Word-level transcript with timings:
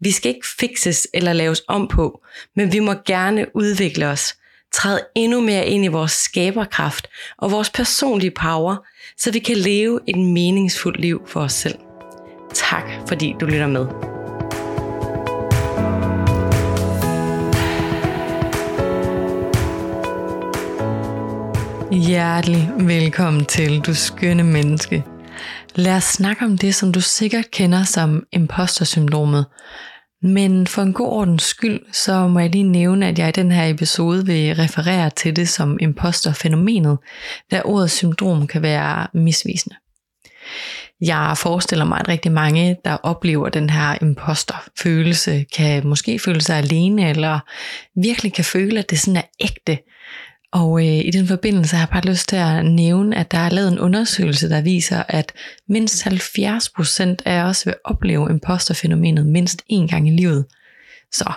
Vi 0.00 0.10
skal 0.10 0.28
ikke 0.28 0.46
fikses 0.58 1.08
eller 1.14 1.32
laves 1.32 1.62
om 1.68 1.88
på, 1.88 2.22
men 2.56 2.72
vi 2.72 2.78
må 2.78 2.94
gerne 3.06 3.46
udvikle 3.54 4.06
os, 4.06 4.34
træde 4.74 5.00
endnu 5.14 5.40
mere 5.40 5.66
ind 5.66 5.84
i 5.84 5.88
vores 5.88 6.12
skaberkraft 6.12 7.08
og 7.38 7.50
vores 7.50 7.70
personlige 7.70 8.30
power, 8.30 8.76
så 9.16 9.32
vi 9.32 9.38
kan 9.38 9.56
leve 9.56 10.00
et 10.06 10.18
meningsfuldt 10.18 11.00
liv 11.00 11.22
for 11.26 11.40
os 11.40 11.52
selv. 11.52 11.78
Tak 12.54 12.90
fordi 13.08 13.34
du 13.40 13.46
lytter 13.46 13.66
med. 13.66 13.86
Hjertelig 21.92 22.70
velkommen 22.78 23.44
til, 23.44 23.80
du 23.80 23.94
skønne 23.94 24.44
menneske. 24.44 25.04
Lad 25.76 25.96
os 25.96 26.04
snakke 26.04 26.44
om 26.44 26.58
det, 26.58 26.74
som 26.74 26.92
du 26.92 27.00
sikkert 27.00 27.50
kender 27.50 27.84
som 27.84 28.26
impostersyndromet. 28.32 29.46
Men 30.22 30.66
for 30.66 30.82
en 30.82 30.92
god 30.92 31.08
ordens 31.08 31.42
skyld, 31.42 31.80
så 31.92 32.28
må 32.28 32.38
jeg 32.38 32.50
lige 32.50 32.64
nævne, 32.64 33.08
at 33.08 33.18
jeg 33.18 33.28
i 33.28 33.32
den 33.32 33.52
her 33.52 33.66
episode 33.66 34.26
vil 34.26 34.54
referere 34.54 35.10
til 35.10 35.36
det 35.36 35.48
som 35.48 35.78
imposterfænomenet, 35.80 36.98
da 37.50 37.62
ordet 37.64 37.90
syndrom 37.90 38.46
kan 38.46 38.62
være 38.62 39.06
misvisende. 39.14 39.76
Jeg 41.00 41.34
forestiller 41.38 41.84
mig, 41.84 42.00
at 42.00 42.08
rigtig 42.08 42.32
mange, 42.32 42.76
der 42.84 42.92
oplever 42.92 43.48
den 43.48 43.70
her 43.70 43.98
imposterfølelse, 44.00 45.44
kan 45.56 45.86
måske 45.86 46.18
føle 46.18 46.40
sig 46.40 46.56
alene, 46.56 47.10
eller 47.10 47.38
virkelig 48.00 48.32
kan 48.32 48.44
føle, 48.44 48.78
at 48.78 48.90
det 48.90 49.00
sådan 49.00 49.16
er 49.16 49.26
ægte, 49.40 49.78
og 50.56 50.80
øh, 50.80 51.04
i 51.04 51.10
den 51.10 51.26
forbindelse 51.26 51.76
har 51.76 51.82
jeg 51.82 51.88
bare 51.88 52.12
lyst 52.12 52.28
til 52.28 52.36
at 52.36 52.64
nævne, 52.64 53.16
at 53.16 53.30
der 53.30 53.38
er 53.38 53.50
lavet 53.50 53.72
en 53.72 53.78
undersøgelse, 53.78 54.48
der 54.48 54.60
viser, 54.60 55.02
at 55.08 55.32
mindst 55.68 56.06
70% 56.06 57.16
af 57.24 57.42
os 57.42 57.66
vil 57.66 57.74
opleve 57.84 58.30
imposterfænomenet 58.30 59.26
mindst 59.26 59.62
én 59.72 59.86
gang 59.86 60.08
i 60.08 60.10
livet. 60.10 60.46
Så 61.12 61.32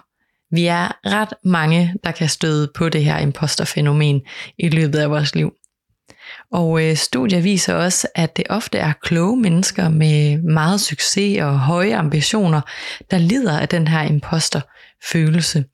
vi 0.51 0.65
er 0.65 0.87
ret 1.05 1.33
mange, 1.43 1.95
der 2.03 2.11
kan 2.11 2.29
støde 2.29 2.71
på 2.75 2.89
det 2.89 3.03
her 3.03 3.17
imposterfænomen 3.17 4.21
i 4.57 4.69
løbet 4.69 4.99
af 4.99 5.09
vores 5.09 5.35
liv. 5.35 5.53
Og 6.51 6.85
øh, 6.85 6.95
studier 6.95 7.41
viser 7.41 7.73
også, 7.73 8.07
at 8.15 8.37
det 8.37 8.45
ofte 8.49 8.77
er 8.77 8.93
kloge 9.01 9.37
mennesker 9.37 9.89
med 9.89 10.37
meget 10.37 10.81
succes 10.81 11.41
og 11.41 11.59
høje 11.59 11.97
ambitioner, 11.97 12.61
der 13.11 13.17
lider 13.17 13.59
af 13.59 13.67
den 13.67 13.87
her 13.87 14.01
imposterfølelse. 14.01 15.65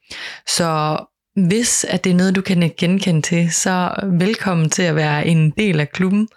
Så 0.47 0.97
hvis 1.36 1.86
at 1.89 2.03
det 2.03 2.09
er 2.09 2.16
noget, 2.16 2.36
du 2.36 2.41
kan 2.41 2.72
genkende 2.78 3.22
til, 3.22 3.52
så 3.52 3.95
velkommen 4.03 4.69
til 4.69 4.83
at 4.83 4.95
være 4.95 5.28
en 5.28 5.50
del 5.50 5.80
af 5.80 5.91
klubben. 5.91 6.28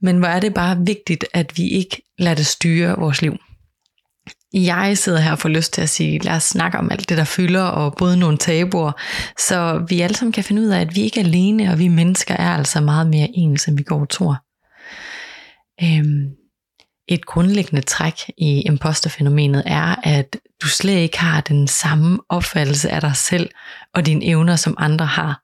Men 0.00 0.18
hvor 0.18 0.28
er 0.28 0.40
det 0.40 0.54
bare 0.54 0.78
vigtigt, 0.86 1.24
at 1.34 1.52
vi 1.56 1.68
ikke 1.68 2.02
lader 2.18 2.34
det 2.34 2.46
styre 2.46 2.96
vores 2.98 3.22
liv. 3.22 3.36
Jeg 4.54 4.98
sidder 4.98 5.20
her 5.20 5.32
og 5.32 5.38
får 5.38 5.48
lyst 5.48 5.72
til 5.72 5.82
at 5.82 5.88
sige, 5.88 6.18
lad 6.18 6.34
os 6.34 6.42
snakke 6.42 6.78
om 6.78 6.90
alt 6.90 7.08
det, 7.08 7.18
der 7.18 7.24
fylder, 7.24 7.62
og 7.62 7.94
bryde 7.98 8.18
nogle 8.18 8.38
tabuer, 8.38 8.92
så 9.38 9.84
vi 9.88 10.00
alle 10.00 10.16
sammen 10.16 10.32
kan 10.32 10.44
finde 10.44 10.62
ud 10.62 10.66
af, 10.66 10.80
at 10.80 10.96
vi 10.96 11.00
ikke 11.00 11.20
er 11.20 11.24
alene, 11.24 11.70
og 11.70 11.78
vi 11.78 11.88
mennesker 11.88 12.36
er 12.36 12.50
altså 12.50 12.80
meget 12.80 13.06
mere 13.06 13.28
ens, 13.34 13.66
end 13.66 13.76
vi 13.76 13.82
går 13.82 14.00
og 14.00 14.08
tror. 14.08 14.36
Øhm, 15.82 16.41
et 17.08 17.26
grundlæggende 17.26 17.82
træk 17.82 18.14
i 18.38 18.60
imposterfænomenet 18.60 19.62
er, 19.66 19.94
at 20.02 20.36
du 20.62 20.68
slet 20.68 20.98
ikke 20.98 21.18
har 21.18 21.40
den 21.40 21.68
samme 21.68 22.18
opfattelse 22.28 22.90
af 22.90 23.00
dig 23.00 23.16
selv 23.16 23.50
og 23.94 24.06
dine 24.06 24.24
evner, 24.24 24.56
som 24.56 24.74
andre 24.78 25.06
har. 25.06 25.42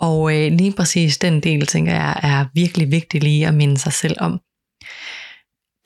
Og 0.00 0.36
øh, 0.36 0.52
lige 0.52 0.72
præcis 0.72 1.18
den 1.18 1.40
del, 1.40 1.66
tænker 1.66 1.92
jeg, 1.92 2.20
er 2.22 2.46
virkelig 2.54 2.90
vigtig 2.90 3.22
lige 3.22 3.46
at 3.46 3.54
minde 3.54 3.78
sig 3.78 3.92
selv 3.92 4.16
om. 4.20 4.40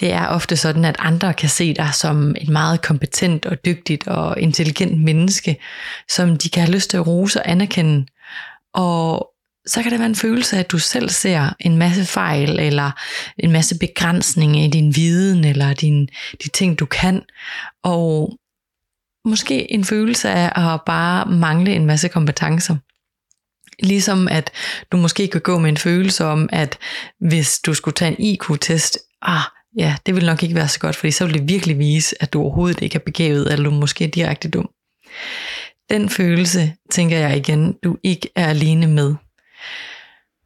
Det 0.01 0.13
er 0.13 0.27
ofte 0.27 0.57
sådan, 0.57 0.85
at 0.85 0.97
andre 0.99 1.35
kan 1.35 1.49
se 1.49 1.75
dig 1.75 1.95
som 1.95 2.35
et 2.41 2.49
meget 2.49 2.83
kompetent 2.83 3.47
og 3.47 3.65
dygtigt 3.65 4.09
og 4.09 4.41
intelligent 4.41 5.03
menneske, 5.05 5.57
som 6.11 6.39
de 6.39 6.51
kan 6.51 6.63
have 6.63 6.75
lyst 6.75 6.91
til 6.91 6.97
at 6.97 7.07
rose 7.07 7.41
og 7.41 7.51
anerkende. 7.51 8.07
Og 8.75 9.29
så 9.69 9.83
kan 9.83 9.93
det 9.93 9.99
være 9.99 10.09
en 10.09 10.15
følelse 10.15 10.57
af, 10.57 10.61
at 10.61 10.71
du 10.71 10.79
selv 10.79 11.09
ser 11.09 11.55
en 11.61 11.77
masse 11.77 12.05
fejl, 12.05 12.61
eller 12.61 12.91
en 13.39 13.53
masse 13.53 13.79
begrænsninger 13.79 14.65
i 14.65 14.69
din 14.69 14.97
viden, 14.97 15.45
eller 15.45 15.75
din, 15.75 16.09
de 16.45 16.49
ting, 16.49 16.79
du 16.79 16.87
kan. 16.87 17.23
Og 17.83 18.39
måske 19.25 19.73
en 19.73 19.85
følelse 19.85 20.31
af 20.31 20.75
at 20.75 20.81
bare 20.87 21.27
mangle 21.27 21.75
en 21.75 21.87
masse 21.87 22.09
kompetencer. 22.09 22.77
Ligesom 23.83 24.29
at 24.29 24.51
du 24.93 24.97
måske 24.97 25.29
kan 25.29 25.41
gå 25.41 25.59
med 25.59 25.71
en 25.71 25.77
følelse 25.77 26.25
om, 26.25 26.49
at 26.53 26.79
hvis 27.21 27.59
du 27.59 27.75
skulle 27.75 27.95
tage 27.95 28.11
en 28.11 28.25
IQ-test, 28.25 28.99
ah, 29.23 29.41
ja, 29.79 29.97
det 30.07 30.15
vil 30.15 30.27
nok 30.27 30.43
ikke 30.43 30.55
være 30.55 30.69
så 30.69 30.81
godt, 30.81 30.97
fordi 30.97 31.11
så 31.11 31.25
vil 31.25 31.35
det 31.35 31.49
virkelig 31.49 31.79
vise, 31.79 32.23
at 32.23 32.33
du 32.33 32.41
overhovedet 32.41 32.83
ikke 32.83 32.95
er 32.95 33.05
begavet, 33.07 33.53
eller 33.53 33.71
du 33.71 33.77
måske 33.77 34.05
er 34.05 34.09
direkte 34.09 34.49
dum. 34.49 34.71
Den 35.91 36.09
følelse, 36.09 36.75
tænker 36.91 37.19
jeg 37.19 37.37
igen, 37.37 37.75
du 37.85 37.97
ikke 38.03 38.29
er 38.37 38.47
alene 38.47 38.87
med. 38.87 39.15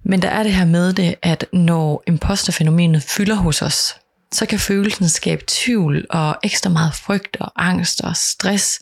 Men 0.05 0.23
der 0.23 0.29
er 0.29 0.43
det 0.43 0.53
her 0.53 0.65
med 0.65 0.93
det, 0.93 1.15
at 1.23 1.47
når 1.53 2.03
imposterfænomenet 2.07 3.03
fylder 3.03 3.35
hos 3.35 3.63
os, 3.63 3.95
så 4.33 4.47
kan 4.47 4.59
følelsen 4.59 5.09
skabe 5.09 5.45
tvivl 5.47 6.07
og 6.11 6.37
ekstra 6.43 6.71
meget 6.71 6.95
frygt 6.95 7.37
og 7.41 7.53
angst 7.57 8.01
og 8.01 8.17
stress 8.17 8.81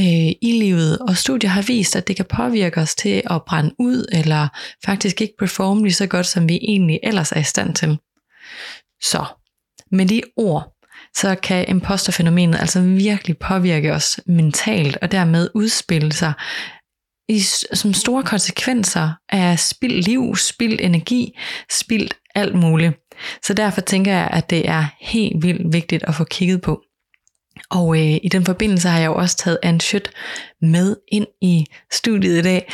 øh, 0.00 0.32
i 0.42 0.58
livet. 0.60 0.98
Og 0.98 1.16
studier 1.16 1.50
har 1.50 1.62
vist, 1.62 1.96
at 1.96 2.08
det 2.08 2.16
kan 2.16 2.24
påvirke 2.24 2.80
os 2.80 2.94
til 2.94 3.22
at 3.30 3.42
brænde 3.46 3.74
ud, 3.78 4.06
eller 4.12 4.48
faktisk 4.84 5.20
ikke 5.20 5.34
performe 5.38 5.82
lige 5.82 5.94
så 5.94 6.06
godt, 6.06 6.26
som 6.26 6.48
vi 6.48 6.58
egentlig 6.62 7.00
ellers 7.02 7.32
er 7.32 7.40
i 7.40 7.42
stand 7.42 7.74
til. 7.74 7.98
Så 9.02 9.24
med 9.90 10.06
de 10.06 10.22
ord, 10.36 10.74
så 11.16 11.34
kan 11.34 11.68
imposterfænomenet 11.68 12.58
altså 12.60 12.80
virkelig 12.82 13.38
påvirke 13.38 13.92
os 13.92 14.20
mentalt, 14.26 14.96
og 15.02 15.12
dermed 15.12 15.48
udspille 15.54 16.12
sig 16.12 16.32
i, 17.28 17.40
som 17.72 17.94
store 17.94 18.22
konsekvenser 18.22 19.10
af 19.28 19.58
spild 19.58 20.02
liv, 20.02 20.36
spild 20.36 20.78
energi, 20.82 21.38
spild 21.70 22.10
alt 22.34 22.54
muligt. 22.54 22.94
Så 23.42 23.54
derfor 23.54 23.80
tænker 23.80 24.12
jeg, 24.12 24.28
at 24.32 24.50
det 24.50 24.68
er 24.68 24.84
helt 25.00 25.42
vildt 25.42 25.72
vigtigt 25.72 26.02
at 26.02 26.14
få 26.14 26.24
kigget 26.24 26.60
på. 26.60 26.82
Og 27.70 27.98
øh, 27.98 28.18
i 28.22 28.28
den 28.32 28.44
forbindelse 28.44 28.88
har 28.88 28.98
jeg 28.98 29.06
jo 29.06 29.14
også 29.14 29.36
taget 29.36 29.58
Anne 29.62 29.80
Schødt 29.80 30.10
med 30.62 30.96
ind 31.12 31.26
i 31.42 31.66
studiet 31.92 32.38
i 32.38 32.42
dag, 32.42 32.72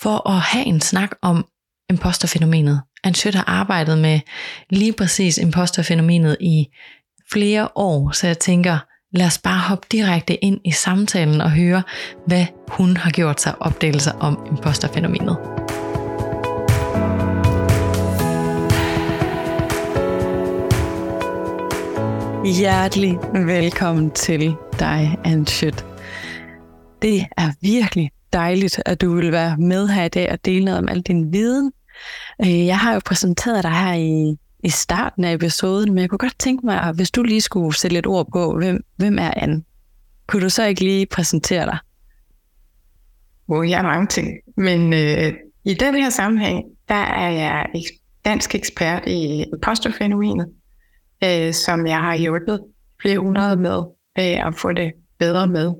for 0.00 0.28
at 0.28 0.40
have 0.40 0.66
en 0.66 0.80
snak 0.80 1.10
om 1.22 1.44
imposterfænomenet. 1.90 2.82
Anne 3.04 3.14
Schødt 3.14 3.34
har 3.34 3.44
arbejdet 3.46 3.98
med 3.98 4.20
lige 4.70 4.92
præcis 4.92 5.38
imposterfænomenet 5.38 6.36
i 6.40 6.66
flere 7.32 7.68
år, 7.74 8.10
så 8.10 8.26
jeg 8.26 8.38
tænker, 8.38 8.78
lad 9.12 9.26
os 9.26 9.38
bare 9.38 9.58
hoppe 9.58 9.86
direkte 9.92 10.44
ind 10.44 10.60
i 10.64 10.70
samtalen 10.70 11.40
og 11.40 11.50
høre, 11.50 11.82
hvad 12.26 12.46
hun 12.68 12.96
har 12.96 13.10
gjort 13.10 13.40
sig 13.40 13.62
opdagelser 13.62 14.12
om 14.12 14.46
imposterfænomenet. 14.50 15.36
Hjertelig 22.58 23.18
velkommen 23.32 24.10
til 24.10 24.54
dig, 24.78 25.18
Anshit. 25.24 25.86
Det 27.02 27.26
er 27.36 27.50
virkelig 27.60 28.10
dejligt, 28.32 28.82
at 28.86 29.00
du 29.00 29.14
vil 29.14 29.32
være 29.32 29.56
med 29.56 29.88
her 29.88 30.04
i 30.04 30.08
dag 30.08 30.32
og 30.32 30.44
dele 30.44 30.64
noget 30.64 30.78
om 30.78 30.88
al 30.88 31.00
din 31.00 31.32
viden. 31.32 31.72
Øh, 32.40 32.66
jeg 32.66 32.78
har 32.78 32.94
jo 32.94 33.00
præsenteret 33.04 33.62
dig 33.62 33.72
her 33.72 33.94
i, 33.94 34.36
i 34.64 34.68
starten 34.68 35.24
af 35.24 35.34
episoden, 35.34 35.94
men 35.94 35.98
jeg 35.98 36.10
kunne 36.10 36.18
godt 36.18 36.38
tænke 36.38 36.66
mig, 36.66 36.92
hvis 36.92 37.10
du 37.10 37.22
lige 37.22 37.40
skulle 37.40 37.76
sætte 37.76 37.98
et 37.98 38.06
ord 38.06 38.26
på, 38.32 38.56
hvem, 38.56 38.84
hvem 38.96 39.18
er 39.18 39.30
Anne? 39.36 39.62
Kunne 40.26 40.42
du 40.42 40.50
så 40.50 40.64
ikke 40.64 40.84
lige 40.84 41.06
præsentere 41.06 41.66
dig? 41.66 41.78
Oh, 43.48 43.70
jeg 43.70 43.78
er 43.78 43.82
mange 43.82 44.06
ting, 44.06 44.28
men 44.56 44.92
øh, 44.92 45.32
i 45.64 45.74
den 45.74 45.94
her 45.94 46.10
sammenhæng, 46.10 46.64
der 46.88 46.94
er 46.94 47.30
jeg 47.30 47.66
dansk 48.24 48.54
ekspert 48.54 49.02
i 49.06 49.44
imposterfænomenet 49.54 50.46
øh, 51.24 51.52
som 51.52 51.86
jeg 51.86 52.00
har 52.00 52.16
hjulpet 52.16 52.60
flere 53.02 53.18
hundrede 53.18 53.56
med 53.56 53.78
øh, 54.18 54.46
at 54.46 54.54
få 54.54 54.72
det 54.72 54.92
bedre 55.18 55.46
med, 55.46 55.74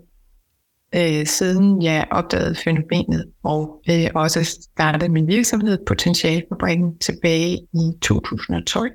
øh, 0.95 1.27
siden 1.27 1.83
jeg 1.83 2.07
opdagede 2.11 2.55
fænomenet 2.55 3.31
og 3.43 3.83
øh, 3.91 4.11
også 4.15 4.45
startede 4.45 5.13
min 5.13 5.27
virksomhed 5.27 5.79
Potentialfabrikken 5.87 6.99
tilbage 6.99 7.59
i 7.75 7.93
2012. 8.03 8.91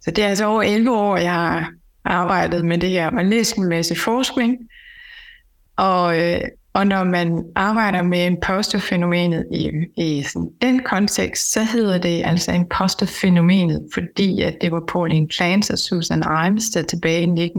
Så 0.00 0.10
det 0.10 0.24
er 0.24 0.28
altså 0.28 0.46
over 0.46 0.62
11 0.62 0.96
år, 0.96 1.16
jeg 1.16 1.32
har 1.32 1.70
arbejdet 2.04 2.64
med 2.64 2.78
det 2.78 2.90
her 2.90 3.10
og 3.10 3.24
læst 3.24 3.56
en 3.56 3.68
masse 3.68 3.96
forskning, 3.96 4.58
Og, 5.76 6.20
øh, 6.20 6.40
og 6.72 6.86
når 6.86 7.04
man 7.04 7.44
arbejder 7.54 8.02
med 8.02 8.26
imposterfænomenet 8.26 9.46
i, 9.52 9.70
i 9.96 10.22
sådan 10.22 10.50
den 10.62 10.82
kontekst, 10.82 11.52
så 11.52 11.64
hedder 11.64 11.98
det 11.98 12.22
altså 12.24 12.52
imposterfænomenet, 12.52 13.88
fordi 13.94 14.42
at 14.42 14.56
det 14.60 14.72
var 14.72 14.82
Pauline 14.88 15.30
Clance 15.30 15.72
og 15.72 15.78
Susan 15.78 16.24
Imes, 16.46 16.70
der 16.70 16.82
tilbage 16.82 17.22
i 17.22 17.50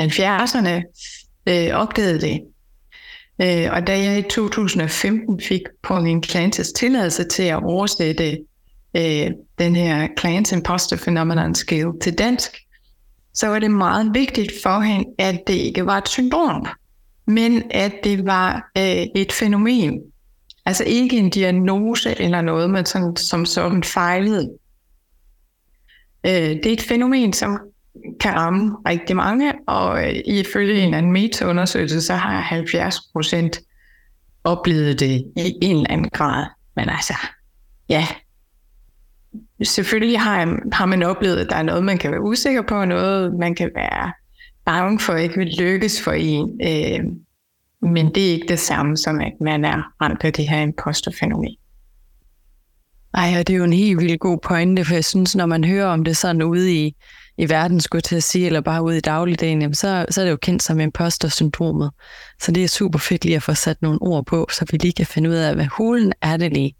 1970'erne 0.00 0.82
øh, 1.48 1.70
opdagede 1.74 2.20
det. 2.20 2.40
Øh, 3.42 3.72
og 3.72 3.86
da 3.86 3.98
jeg 3.98 4.18
i 4.18 4.22
2015 4.22 5.40
fik 5.40 5.62
Pauline 5.82 6.22
Clances 6.22 6.72
tilladelse 6.72 7.24
til 7.24 7.42
at 7.42 7.62
oversætte 7.62 8.38
øh, 8.96 9.30
den 9.58 9.76
her 9.76 10.08
Clance 10.18 10.56
Imposter 10.56 10.96
Phenomenon 10.96 11.54
Scale 11.54 11.92
til 12.02 12.18
dansk, 12.18 12.50
så 13.34 13.46
var 13.46 13.58
det 13.58 13.70
meget 13.70 14.14
vigtigt 14.14 14.52
for 14.62 14.80
hende, 14.80 15.04
at 15.18 15.40
det 15.46 15.54
ikke 15.54 15.86
var 15.86 15.98
et 15.98 16.08
syndrom, 16.08 16.66
men 17.26 17.62
at 17.70 17.92
det 18.04 18.24
var 18.26 18.70
øh, 18.78 19.06
et 19.14 19.32
fænomen. 19.32 20.00
Altså 20.66 20.84
ikke 20.84 21.16
en 21.16 21.30
diagnose 21.30 22.20
eller 22.20 22.40
noget, 22.40 22.70
men 22.70 22.86
sådan, 22.86 23.16
som 23.16 23.46
sådan 23.46 23.82
fejlede. 23.84 24.50
Øh, 26.26 26.32
det 26.32 26.66
er 26.66 26.72
et 26.72 26.82
fænomen, 26.82 27.32
som 27.32 27.58
kan 28.20 28.34
ramme 28.34 28.76
rigtig 28.88 29.16
mange, 29.16 29.52
og 29.66 30.08
øh, 30.08 30.14
ifølge 30.26 30.80
en 30.80 30.94
anden 30.94 31.12
meta-undersøgelse, 31.12 32.00
så 32.00 32.14
har 32.14 32.40
70 32.40 33.00
procent 33.12 33.60
oplevet 34.44 35.00
det 35.00 35.32
i 35.36 35.58
en 35.62 35.76
eller 35.76 35.90
anden 35.90 36.10
grad. 36.10 36.46
Men 36.76 36.88
altså, 36.88 37.14
ja, 37.88 38.06
selvfølgelig 39.62 40.20
har, 40.20 40.58
har 40.72 40.86
man 40.86 41.02
oplevet, 41.02 41.36
at 41.36 41.50
der 41.50 41.56
er 41.56 41.62
noget, 41.62 41.84
man 41.84 41.98
kan 41.98 42.10
være 42.10 42.22
usikker 42.22 42.62
på, 42.62 42.74
og 42.74 42.88
noget, 42.88 43.34
man 43.34 43.54
kan 43.54 43.70
være 43.74 44.12
bange 44.64 45.00
for 45.00 45.14
ikke 45.14 45.36
vil 45.36 45.54
lykkes 45.58 46.02
for 46.02 46.12
en. 46.12 46.60
Øh, 46.62 47.04
men 47.92 48.14
det 48.14 48.28
er 48.28 48.32
ikke 48.32 48.48
det 48.48 48.58
samme 48.58 48.96
som, 48.96 49.20
at 49.20 49.32
man 49.40 49.64
er 49.64 49.82
ramt 50.02 50.24
af 50.24 50.32
det 50.32 50.48
her 50.48 50.60
imposterfænomen. 50.60 51.56
Ej, 53.14 53.34
og 53.38 53.46
det 53.46 53.52
er 53.52 53.58
jo 53.58 53.64
en 53.64 53.72
helt 53.72 54.00
vildt 54.00 54.20
god 54.20 54.38
pointe, 54.38 54.84
for 54.84 54.94
jeg 54.94 55.04
synes, 55.04 55.36
når 55.36 55.46
man 55.46 55.64
hører 55.64 55.86
om 55.86 56.04
det 56.04 56.16
sådan 56.16 56.42
ude 56.42 56.74
i, 56.74 56.94
i 57.38 57.48
verden, 57.48 57.80
skulle 57.80 58.02
til 58.02 58.16
at 58.16 58.22
sige, 58.22 58.46
eller 58.46 58.60
bare 58.60 58.82
ude 58.82 58.96
i 58.96 59.00
dagligdagen, 59.00 59.60
jamen 59.60 59.74
så, 59.74 60.06
så 60.10 60.20
er 60.20 60.24
det 60.24 60.32
jo 60.32 60.36
kendt 60.36 60.62
som 60.62 60.80
imposter-syndromet. 60.80 61.90
Så 62.40 62.52
det 62.52 62.64
er 62.64 62.68
super 62.68 62.98
fedt 62.98 63.24
lige 63.24 63.36
at 63.36 63.42
få 63.42 63.54
sat 63.54 63.82
nogle 63.82 64.02
ord 64.02 64.26
på, 64.26 64.48
så 64.52 64.66
vi 64.70 64.76
lige 64.76 64.92
kan 64.92 65.06
finde 65.06 65.30
ud 65.30 65.34
af, 65.34 65.54
hvad 65.54 65.66
hulen 65.66 66.12
er 66.22 66.36
det 66.36 66.52
lige. 66.52 66.76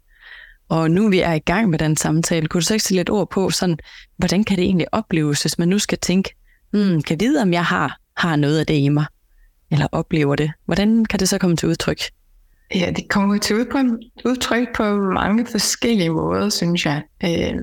Og 0.69 0.91
nu 0.91 1.09
vi 1.09 1.19
er 1.19 1.33
i 1.33 1.39
gang 1.39 1.69
med 1.69 1.79
den 1.79 1.97
samtale, 1.97 2.47
kunne 2.47 2.61
du 2.61 2.65
så 2.65 2.73
ikke 2.73 2.83
sætte 2.83 2.95
lidt 2.95 3.09
ord 3.09 3.29
på, 3.29 3.49
sådan, 3.49 3.77
hvordan 4.17 4.43
kan 4.43 4.57
det 4.57 4.63
egentlig 4.63 4.87
opleves, 4.93 5.41
hvis 5.41 5.57
man 5.57 5.67
nu 5.67 5.79
skal 5.79 5.97
tænke, 5.97 6.35
hmm, 6.71 7.01
kan 7.01 7.19
vide, 7.19 7.41
om 7.41 7.53
jeg 7.53 7.65
har, 7.65 7.97
har 8.17 8.35
noget 8.35 8.59
af 8.59 8.65
det 8.65 8.73
i 8.73 8.89
mig, 8.89 9.05
eller 9.71 9.87
oplever 9.91 10.35
det? 10.35 10.51
Hvordan 10.65 11.05
kan 11.05 11.19
det 11.19 11.29
så 11.29 11.37
komme 11.37 11.55
til 11.55 11.69
udtryk? 11.69 11.99
Ja, 12.73 12.91
det 12.95 13.09
kommer 13.09 13.37
til 13.37 13.55
udtryk 14.25 14.75
på 14.75 14.83
mange 14.97 15.45
forskellige 15.45 16.09
måder, 16.09 16.49
synes 16.49 16.85
jeg. 16.85 17.01
Øh, 17.23 17.53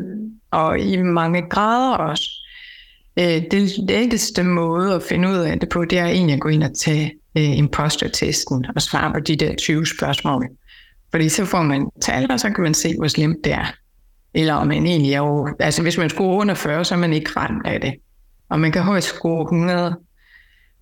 og 0.51 0.79
i 0.79 1.03
mange 1.03 1.43
grader 1.49 1.97
også. 1.97 2.31
Øh, 3.19 3.43
det 3.51 3.79
letteste 3.79 4.43
måde 4.43 4.95
at 4.95 5.03
finde 5.03 5.29
ud 5.29 5.37
af 5.37 5.61
det 5.61 5.69
på, 5.69 5.85
det 5.85 5.99
er 5.99 6.07
egentlig 6.07 6.35
at 6.35 6.41
gå 6.41 6.49
ind 6.49 6.63
og 6.63 6.75
tage 6.75 7.13
øh, 7.39 7.59
impostertesten 7.59 8.67
og 8.75 8.83
svare 8.83 9.13
på 9.13 9.21
de 9.21 9.37
der 9.37 9.55
20 9.57 9.87
spørgsmål. 9.87 10.49
Fordi 11.11 11.29
så 11.29 11.45
får 11.45 11.63
man 11.63 11.89
tal, 12.03 12.31
og 12.33 12.41
så 12.41 12.51
kan 12.51 12.63
man 12.63 12.75
se, 12.75 12.95
hvor 12.99 13.09
slemt 13.09 13.45
det 13.45 13.53
er. 13.53 13.75
Eller 14.35 14.55
om 14.55 14.67
man 14.67 14.87
egentlig 14.87 15.13
er 15.13 15.21
over... 15.21 15.51
altså 15.59 15.83
hvis 15.83 15.99
man 15.99 16.11
scorer 16.11 16.37
under 16.37 16.55
40, 16.55 16.85
så 16.85 16.95
er 16.95 16.99
man 16.99 17.13
ikke 17.13 17.31
ramt 17.37 17.67
af 17.67 17.81
det. 17.81 17.95
Og 18.49 18.61
man 18.61 18.73
kan 18.73 18.83
højst 18.83 19.07
score 19.07 19.43
100. 19.43 19.97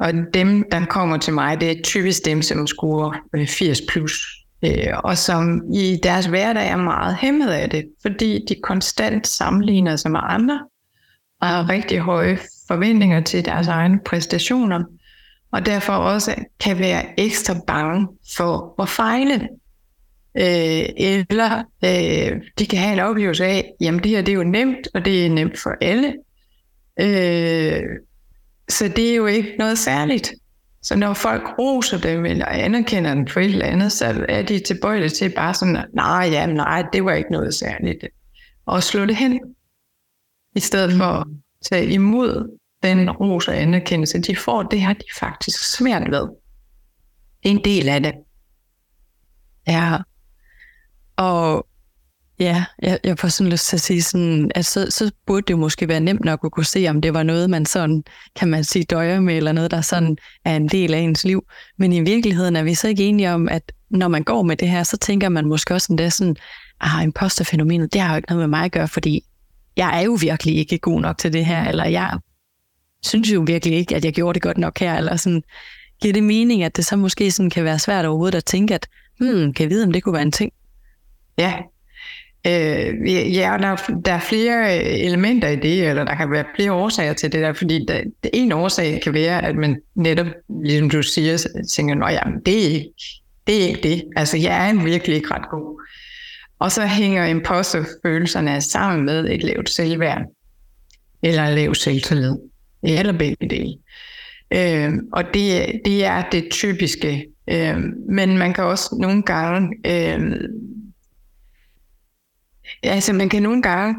Og 0.01 0.13
dem, 0.35 0.65
der 0.71 0.85
kommer 0.85 1.17
til 1.17 1.33
mig, 1.33 1.61
det 1.61 1.71
er 1.71 1.83
typisk 1.83 2.25
dem, 2.25 2.43
som 2.43 2.67
scorer 2.67 3.13
øh, 3.35 3.47
80 3.47 3.81
plus. 3.89 4.41
Øh, 4.65 4.99
og 5.05 5.19
som 5.19 5.63
i 5.75 5.99
deres 6.03 6.27
hverdag 6.27 6.69
er 6.69 6.77
meget 6.77 7.17
hæmmet 7.17 7.49
af 7.49 7.71
det, 7.71 7.85
fordi 8.03 8.45
de 8.49 8.55
konstant 8.63 9.27
sammenligner 9.27 9.97
sig 9.97 10.11
med 10.11 10.21
andre, 10.23 10.61
og 11.41 11.49
har 11.49 11.69
rigtig 11.69 11.99
høje 11.99 12.39
forventninger 12.69 13.21
til 13.21 13.45
deres 13.45 13.69
egne 13.69 14.01
præstationer, 14.07 14.85
og 15.53 15.67
derfor 15.67 15.93
også 15.93 16.35
kan 16.61 16.79
være 16.79 17.21
ekstra 17.21 17.55
bange 17.67 18.09
for 18.37 18.83
at 18.83 18.89
fejle. 18.89 19.49
Øh, 20.39 20.89
eller 21.29 21.59
øh, 21.85 22.43
de 22.59 22.67
kan 22.67 22.79
have 22.79 22.93
en 22.93 23.01
oplevelse 23.01 23.45
af, 23.45 23.73
jamen 23.81 24.03
det 24.03 24.11
her 24.11 24.23
det 24.23 24.33
er 24.33 24.37
jo 24.37 24.45
nemt, 24.45 24.89
og 24.95 25.05
det 25.05 25.27
er 25.27 25.31
nemt 25.31 25.59
for 25.59 25.75
alle. 25.81 26.15
Øh, 27.01 27.83
så 28.71 28.89
det 28.97 29.11
er 29.11 29.15
jo 29.15 29.27
ikke 29.27 29.55
noget 29.59 29.79
særligt. 29.79 30.33
Så 30.83 30.97
når 30.97 31.15
folk 31.15 31.59
roser 31.59 31.99
dem 32.01 32.27
eller 32.27 32.47
anerkender 32.47 33.15
dem 33.15 33.27
for 33.27 33.41
et 33.41 33.45
eller 33.45 33.67
andet, 33.67 33.93
så 33.93 34.27
er 34.29 34.43
de 34.43 34.59
tilbøjelige 34.59 35.11
til 35.11 35.33
bare 35.37 35.55
sådan, 35.55 35.85
nej, 35.95 36.29
ja, 36.33 36.47
nej, 36.47 36.85
det 36.93 37.05
var 37.05 37.13
ikke 37.13 37.33
noget 37.33 37.55
særligt. 37.55 38.05
Og 38.67 38.83
slå 38.83 39.07
det 39.07 39.17
hen. 39.17 39.41
I 40.57 40.61
stedet 40.61 40.93
for 40.93 41.05
at 41.05 41.27
tage 41.71 41.93
imod 41.93 42.59
den 42.83 43.11
ros 43.11 43.49
og 43.49 43.57
anerkendelse, 43.57 44.19
de 44.19 44.37
får, 44.37 44.63
det 44.63 44.81
har 44.81 44.93
de 44.93 45.05
faktisk 45.19 45.77
svært 45.77 46.11
ved. 46.11 46.29
Det 47.43 47.51
er 47.51 47.51
en 47.51 47.65
del 47.65 47.89
af 47.89 48.03
det. 48.03 48.13
Ja, 49.67 49.99
og 51.17 51.67
ja, 52.41 52.65
jeg, 52.83 52.99
jeg 53.05 53.19
får 53.19 53.29
sådan 53.29 53.53
lyst 53.53 53.67
til 53.67 53.77
at 53.77 53.81
sige 53.81 54.03
sådan, 54.03 54.51
at 54.55 54.67
så, 54.67 54.87
så 54.91 55.11
burde 55.27 55.43
det 55.49 55.59
måske 55.59 55.89
være 55.89 56.01
nemt 56.01 56.25
nok 56.25 56.41
at 56.45 56.53
kunne 56.53 56.65
se, 56.65 56.87
om 56.89 57.01
det 57.01 57.15
var 57.15 57.23
noget, 57.23 57.51
man 57.51 57.67
sådan, 57.67 58.05
kan 58.37 58.49
man 58.49 58.65
sige, 58.65 58.85
døjer 58.85 59.21
med, 59.21 59.37
eller 59.37 59.53
noget, 59.53 59.71
der 59.71 59.81
sådan 59.81 60.17
er 60.45 60.57
en 60.57 60.69
del 60.69 60.95
af 60.95 60.99
ens 60.99 61.25
liv. 61.25 61.45
Men 61.79 61.93
i 61.93 62.01
virkeligheden 62.01 62.57
er 62.57 62.63
vi 62.63 62.75
så 62.75 62.89
ikke 62.89 63.05
enige 63.05 63.33
om, 63.33 63.49
at 63.49 63.73
når 63.91 64.09
man 64.09 64.23
går 64.23 64.43
med 64.43 64.57
det 64.57 64.69
her, 64.69 64.83
så 64.83 64.97
tænker 64.97 65.29
man 65.29 65.47
måske 65.47 65.75
også 65.75 65.87
sådan, 65.87 66.11
sådan, 66.11 66.37
ah, 66.81 67.05
imposterfænomenet, 67.05 67.93
det 67.93 68.01
har 68.01 68.11
jo 68.11 68.17
ikke 68.17 68.29
noget 68.29 68.41
med 68.41 68.59
mig 68.59 68.65
at 68.65 68.73
gøre, 68.73 68.89
fordi 68.89 69.25
jeg 69.77 69.99
er 69.99 70.05
jo 70.05 70.19
virkelig 70.21 70.57
ikke 70.57 70.79
god 70.79 71.01
nok 71.01 71.19
til 71.19 71.33
det 71.33 71.47
her, 71.47 71.69
eller 71.69 71.85
jeg 71.85 72.19
synes 73.03 73.33
jo 73.33 73.45
virkelig 73.47 73.79
ikke, 73.79 73.97
at 73.97 74.05
jeg 74.05 74.13
gjorde 74.13 74.35
det 74.35 74.43
godt 74.43 74.59
nok 74.59 74.79
her, 74.79 74.95
eller 74.95 75.17
sådan, 75.17 75.43
giver 76.03 76.13
det 76.13 76.23
mening, 76.23 76.63
at 76.63 76.77
det 76.77 76.87
så 76.87 76.97
måske 76.97 77.31
sådan 77.31 77.51
kan 77.51 77.65
være 77.65 77.79
svært 77.79 78.05
overhovedet 78.05 78.39
at 78.39 78.45
tænke, 78.45 78.75
at 78.75 78.87
hmm, 79.19 79.53
kan 79.53 79.63
jeg 79.63 79.71
vide, 79.71 79.85
om 79.85 79.93
det 79.93 80.03
kunne 80.03 80.13
være 80.13 80.23
en 80.23 80.33
ting? 80.33 80.53
Ja, 81.39 81.55
øh, 82.47 83.13
ja 83.35 83.57
der, 83.61 83.77
der 84.05 84.13
er 84.13 84.21
flere 84.21 84.79
øh, 84.79 85.01
elementer 85.01 85.49
i 85.49 85.57
det, 85.57 85.89
eller 85.89 86.05
der 86.05 86.15
kan 86.15 86.31
være 86.31 86.45
flere 86.57 86.73
årsager 86.73 87.13
til 87.13 87.33
det 87.33 87.41
der, 87.41 87.53
fordi 87.53 87.85
der, 87.89 88.01
en 88.33 88.53
årsag 88.53 89.01
kan 89.05 89.15
være, 89.15 89.45
at 89.45 89.57
man 89.57 89.81
netop, 89.95 90.27
ligesom 90.65 90.91
du 90.91 91.03
siger, 91.03 91.47
tænker, 91.73 92.05
at 92.05 92.47
det 92.47 92.67
er 92.67 92.71
ikke 92.71 92.95
det. 93.47 93.65
Er 93.65 93.69
ikke 93.69 93.83
det. 93.83 94.05
Altså, 94.17 94.37
jeg 94.37 94.69
er 94.69 94.85
virkelig 94.85 95.17
ikke 95.17 95.35
ret 95.35 95.51
god. 95.51 95.83
Og 96.59 96.73
så 96.73 96.87
hænger 96.87 97.25
imposterfølelserne 97.25 98.61
sammen 98.61 99.05
med 99.05 99.31
et 99.31 99.43
lavt 99.43 99.71
selvværd, 99.71 100.23
eller 101.23 101.51
lavt 101.51 101.77
selvtillid, 101.77 102.37
eller 102.83 103.13
begge 103.13 103.49
dele. 103.49 103.75
Øh, 104.51 104.93
og 105.13 105.25
det, 105.35 105.81
det 105.85 106.05
er 106.05 106.23
det 106.33 106.49
typiske. 106.51 107.27
Øh, 107.51 107.79
men 108.09 108.39
man 108.39 108.55
kan 108.55 108.65
også 108.65 108.97
nogle 109.01 109.23
gange, 109.23 109.69
øh, 109.87 110.41
altså 112.83 113.13
man 113.13 113.29
kan 113.29 113.43
nogle 113.43 113.63
gange, 113.63 113.97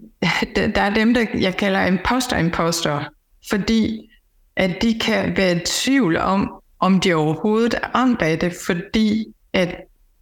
der 0.74 0.80
er 0.80 0.94
dem, 0.94 1.14
der 1.14 1.26
jeg 1.34 1.56
kalder 1.56 1.86
imposter-imposter, 1.86 3.04
fordi 3.50 4.10
at 4.56 4.82
de 4.82 4.98
kan 4.98 5.36
være 5.36 5.56
i 5.56 5.60
tvivl 5.66 6.16
om, 6.16 6.50
om 6.80 7.00
de 7.00 7.14
overhovedet 7.14 7.74
er 7.74 7.94
ramt 7.94 8.22
af 8.22 8.38
det, 8.38 8.52
fordi 8.66 9.24
at 9.52 9.76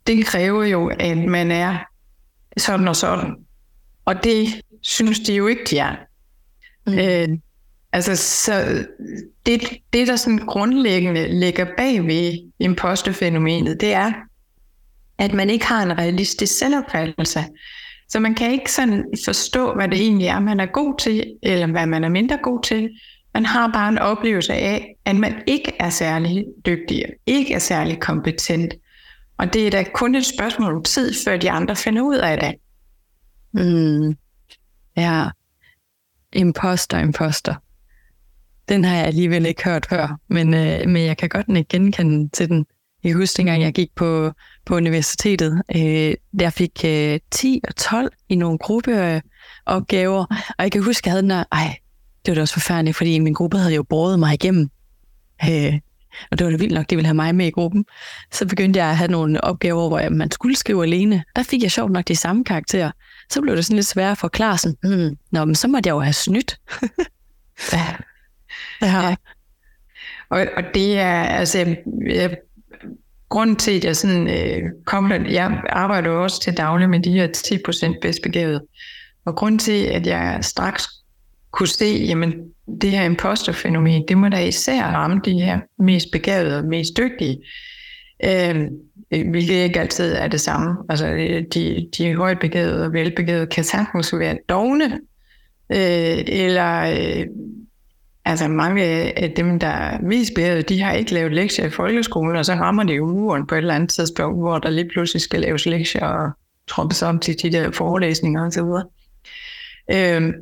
det 0.06 0.26
kræver 0.26 0.64
jo, 0.64 0.86
at 0.86 1.18
man 1.18 1.50
er 1.50 1.78
sådan 2.56 2.88
og 2.88 2.96
sådan. 2.96 3.36
Og 4.04 4.24
det 4.24 4.60
synes 4.82 5.20
de 5.20 5.34
jo 5.34 5.46
ikke, 5.46 5.64
de 5.70 5.78
er. 5.78 5.96
Mm. 6.86 6.98
Øh, 6.98 7.38
altså, 7.92 8.16
så 8.16 8.86
det, 9.46 9.62
det, 9.92 10.08
der 10.08 10.16
sådan 10.16 10.46
grundlæggende 10.46 11.40
ligger 11.40 11.66
bag 11.76 12.06
ved 12.06 12.50
imposterfænomenet, 12.58 13.80
det 13.80 13.92
er, 13.92 14.12
at 15.18 15.32
man 15.32 15.50
ikke 15.50 15.66
har 15.66 15.82
en 15.82 15.98
realistisk 15.98 16.58
selvopfattelse. 16.58 17.44
Så 18.08 18.20
man 18.20 18.34
kan 18.34 18.52
ikke 18.52 18.72
sådan 18.72 19.04
forstå, 19.24 19.74
hvad 19.74 19.88
det 19.88 20.00
egentlig 20.00 20.26
er, 20.26 20.40
man 20.40 20.60
er 20.60 20.66
god 20.66 20.98
til, 20.98 21.34
eller 21.42 21.66
hvad 21.66 21.86
man 21.86 22.04
er 22.04 22.08
mindre 22.08 22.38
god 22.42 22.62
til. 22.62 22.90
Man 23.34 23.46
har 23.46 23.72
bare 23.72 23.88
en 23.88 23.98
oplevelse 23.98 24.54
af, 24.54 24.96
at 25.04 25.16
man 25.16 25.42
ikke 25.46 25.72
er 25.80 25.90
særlig 25.90 26.44
dygtig, 26.66 27.04
ikke 27.26 27.54
er 27.54 27.58
særlig 27.58 28.00
kompetent, 28.00 28.74
og 29.38 29.52
det 29.52 29.66
er 29.66 29.70
da 29.70 29.84
kun 29.94 30.14
et 30.14 30.26
spørgsmål 30.26 30.76
om 30.76 30.82
tid, 30.82 31.14
før 31.24 31.36
de 31.36 31.50
andre 31.50 31.76
finder 31.76 32.02
ud 32.02 32.16
af 32.16 32.40
det. 32.40 32.54
Mm. 33.52 34.16
Ja. 34.96 35.28
Imposter, 36.32 36.98
imposter. 36.98 37.54
Den 38.68 38.84
har 38.84 38.96
jeg 38.96 39.06
alligevel 39.06 39.46
ikke 39.46 39.64
hørt 39.64 39.86
før, 39.86 40.18
men, 40.28 40.54
øh, 40.54 40.88
men 40.88 41.04
jeg 41.04 41.16
kan 41.16 41.28
godt 41.28 41.46
ikke 41.56 41.68
genkende 41.68 42.28
til 42.28 42.48
den. 42.48 42.66
Jeg 43.04 43.14
husker, 43.14 43.36
dengang 43.36 43.62
jeg 43.62 43.74
gik 43.74 43.94
på, 43.94 44.32
på 44.66 44.76
universitetet, 44.76 45.62
øh, 45.76 46.14
der 46.40 46.50
fik 46.50 46.84
øh, 46.84 47.20
10 47.30 47.60
og 47.68 47.76
12 47.76 48.12
i 48.28 48.34
nogle 48.34 48.58
gruppeopgaver, 48.58 50.24
og 50.58 50.64
jeg 50.64 50.72
kan 50.72 50.82
huske, 50.82 51.02
at 51.02 51.06
jeg 51.06 51.12
havde 51.12 51.22
den 51.22 51.30
der, 51.30 51.44
ej, 51.52 51.76
det 52.26 52.30
var 52.32 52.34
da 52.34 52.40
også 52.40 52.54
forfærdeligt, 52.54 52.96
fordi 52.96 53.18
min 53.18 53.32
gruppe 53.32 53.58
havde 53.58 53.74
jo 53.74 53.82
båret 53.82 54.18
mig 54.18 54.34
igennem. 54.34 54.70
Øh, 55.48 55.78
og 56.30 56.38
det 56.38 56.44
var 56.44 56.50
da 56.50 56.56
vildt 56.56 56.74
nok, 56.74 56.90
det 56.90 56.96
ville 56.96 57.06
have 57.06 57.14
mig 57.14 57.34
med 57.34 57.46
i 57.46 57.50
gruppen, 57.50 57.84
så 58.32 58.46
begyndte 58.46 58.78
jeg 58.78 58.88
at 58.90 58.96
have 58.96 59.10
nogle 59.10 59.44
opgaver, 59.44 59.88
hvor 59.88 60.08
man 60.08 60.30
skulle 60.30 60.56
skrive 60.56 60.82
alene. 60.82 61.24
Der 61.36 61.42
fik 61.42 61.62
jeg 61.62 61.70
sjovt 61.70 61.92
nok 61.92 62.08
de 62.08 62.16
samme 62.16 62.44
karakterer. 62.44 62.90
Så 63.30 63.40
blev 63.40 63.56
det 63.56 63.64
sådan 63.64 63.76
lidt 63.76 63.86
sværere 63.86 64.10
at 64.10 64.18
forklare 64.18 64.58
sådan, 64.58 64.76
hmm, 64.82 65.16
nå, 65.30 65.44
men 65.44 65.54
så 65.54 65.68
måtte 65.68 65.88
jeg 65.88 65.94
jo 65.94 66.00
have 66.00 66.12
snydt. 66.12 66.60
ja. 67.72 67.96
ja. 68.82 69.08
ja. 69.08 69.16
Og, 70.30 70.46
og 70.56 70.62
det 70.74 70.98
er, 70.98 71.22
altså, 71.22 71.76
jeg, 72.06 72.36
grunden 73.36 73.56
til, 73.56 73.70
at 73.70 73.84
jeg 73.84 73.96
sådan 73.96 74.28
øh, 74.28 74.62
kom, 74.84 75.12
jeg 75.12 75.62
arbejder 75.68 76.10
jo 76.10 76.22
også 76.22 76.40
til 76.40 76.56
daglig 76.56 76.90
med 76.90 77.00
de 77.00 77.10
her 77.10 77.28
10% 77.96 77.98
bedst 78.02 78.22
begavet. 78.22 78.62
Og 79.24 79.36
grunden 79.36 79.58
til, 79.58 79.84
at 79.84 80.06
jeg 80.06 80.38
straks 80.42 80.88
kunne 81.50 81.68
se, 81.68 81.84
jamen 81.84 82.34
det 82.80 82.90
her 82.90 83.02
imposterfænomen, 83.02 84.04
det 84.08 84.18
må 84.18 84.28
da 84.28 84.38
især 84.38 84.82
ramme 84.82 85.20
de 85.24 85.32
her 85.32 85.60
mest 85.78 86.06
begavede 86.12 86.58
og 86.58 86.64
mest 86.64 86.96
dygtige. 86.96 87.38
Øh, 88.24 88.66
hvilket 89.08 89.54
ikke 89.54 89.80
altid 89.80 90.12
er 90.12 90.28
det 90.28 90.40
samme. 90.40 90.76
Altså 90.88 91.06
de, 91.54 91.88
de 91.98 92.14
højt 92.14 92.38
begavede 92.40 92.84
og 92.84 92.92
velbegavede 92.92 93.46
kan 93.46 93.64
sagtens 93.64 94.14
være 94.18 94.38
dogne, 94.48 95.00
øh, 95.72 96.24
eller 96.26 96.80
øh, 96.82 97.26
altså 98.26 98.48
mange 98.48 98.82
af 99.18 99.32
dem, 99.36 99.58
der 99.58 99.66
er 99.66 100.00
mest 100.00 100.34
begavede, 100.34 100.62
de 100.62 100.82
har 100.82 100.92
ikke 100.92 101.14
lavet 101.14 101.32
lektier 101.32 101.66
i 101.66 101.70
folkeskolen, 101.70 102.36
og 102.36 102.46
så 102.46 102.52
rammer 102.52 102.82
de 102.82 103.02
uren 103.02 103.46
på 103.46 103.54
et 103.54 103.58
eller 103.58 103.74
andet 103.74 103.90
tidspunkt, 103.90 104.38
hvor 104.38 104.58
der 104.58 104.70
lige 104.70 104.88
pludselig 104.88 105.22
skal 105.22 105.40
laves 105.40 105.66
lektier 105.66 106.06
og 106.06 106.30
trompes 106.68 107.02
om 107.02 107.18
til 107.18 107.42
de 107.42 107.52
der 107.52 107.70
forelæsninger 107.70 108.46
osv. 108.46 108.64
Øhm, 109.90 110.32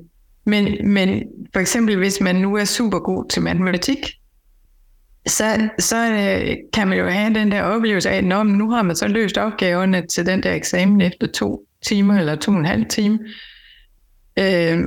men, 0.47 0.93
men 0.93 1.23
for 1.53 1.61
eksempel, 1.61 1.97
hvis 1.97 2.21
man 2.21 2.37
nu 2.37 2.57
er 2.57 2.65
super 2.65 2.99
god 2.99 3.29
til 3.29 3.43
matematik, 3.43 3.99
så, 5.27 5.69
så 5.79 5.97
øh, 5.97 6.57
kan 6.73 6.89
man 6.89 6.99
jo 6.99 7.09
have 7.09 7.35
den 7.35 7.51
der 7.51 7.63
oplevelse 7.63 8.11
af, 8.11 8.17
at 8.17 8.25
nu 8.25 8.71
har 8.71 8.83
man 8.83 8.97
så 8.97 9.09
løst 9.09 9.39
opgaverne 9.39 10.07
til 10.07 10.27
den 10.27 10.43
der 10.43 10.55
eksamen 10.55 11.01
efter 11.01 11.27
to 11.27 11.67
timer 11.83 12.19
eller 12.19 12.37
to 12.37 12.53
og 12.53 12.59
en 12.59 12.65
halv 12.65 12.87
time. 12.89 13.19
Øh, 14.39 14.79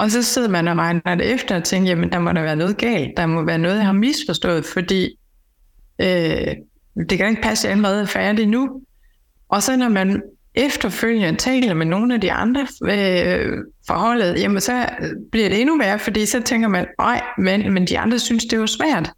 og 0.00 0.10
så 0.10 0.22
sidder 0.22 0.48
man 0.48 0.68
og 0.68 0.76
regner 0.76 1.14
det 1.14 1.32
efter 1.32 1.56
og 1.56 1.64
tænker, 1.64 1.88
jamen 1.88 2.12
der 2.12 2.18
må 2.18 2.32
der 2.32 2.42
være 2.42 2.56
noget 2.56 2.76
galt, 2.76 3.16
der 3.16 3.26
må 3.26 3.44
være 3.44 3.58
noget, 3.58 3.76
jeg 3.76 3.86
har 3.86 3.92
misforstået, 3.92 4.64
fordi 4.64 5.18
øh, 5.98 6.54
det 7.10 7.18
kan 7.18 7.28
ikke 7.28 7.42
passe, 7.42 7.68
at 7.68 7.70
jeg 7.70 7.76
allerede 7.76 8.02
er 8.02 8.06
færdig 8.06 8.46
nu. 8.46 8.82
Og 9.48 9.62
så 9.62 9.76
når 9.76 9.88
man 9.88 10.22
efterfølgende 10.54 11.38
taler 11.38 11.74
med 11.74 11.86
nogle 11.86 12.14
af 12.14 12.20
de 12.20 12.32
andre 12.32 12.66
øh, 12.84 13.58
forholdet, 13.86 14.40
jamen 14.40 14.60
så 14.60 14.88
bliver 15.32 15.48
det 15.48 15.60
endnu 15.60 15.78
værre, 15.78 15.98
fordi 15.98 16.26
så 16.26 16.42
tænker 16.42 16.68
man, 16.68 16.86
nej, 16.98 17.22
men, 17.38 17.72
men 17.72 17.86
de 17.86 17.98
andre 17.98 18.18
synes, 18.18 18.44
det 18.44 18.52
er 18.52 18.60
jo 18.60 18.66
svært. 18.66 19.10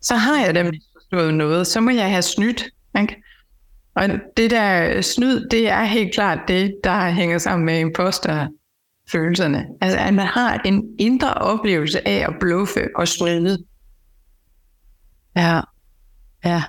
Så 0.00 0.14
har 0.14 0.44
jeg 0.44 0.54
dem 0.54 0.66
misforstået 0.66 1.34
noget, 1.34 1.66
så 1.66 1.80
må 1.80 1.90
jeg 1.90 2.10
have 2.10 2.22
snydt. 2.22 2.64
Ikke? 3.00 3.22
Og 3.94 4.08
det 4.36 4.50
der 4.50 5.00
snyd, 5.00 5.48
det 5.48 5.68
er 5.68 5.84
helt 5.84 6.14
klart 6.14 6.38
det, 6.48 6.74
der 6.84 7.10
hænger 7.10 7.38
sammen 7.38 7.66
med 7.66 7.80
imposter 7.80 8.46
følelserne. 9.10 9.66
Altså 9.80 9.98
at 9.98 10.14
man 10.14 10.26
har 10.26 10.60
en 10.64 10.84
indre 10.98 11.34
oplevelse 11.34 12.08
af 12.08 12.24
at 12.28 12.34
bluffe 12.40 12.88
og 12.96 13.08
stride. 13.08 13.64
Ja, 15.36 15.60
ja. 16.44 16.62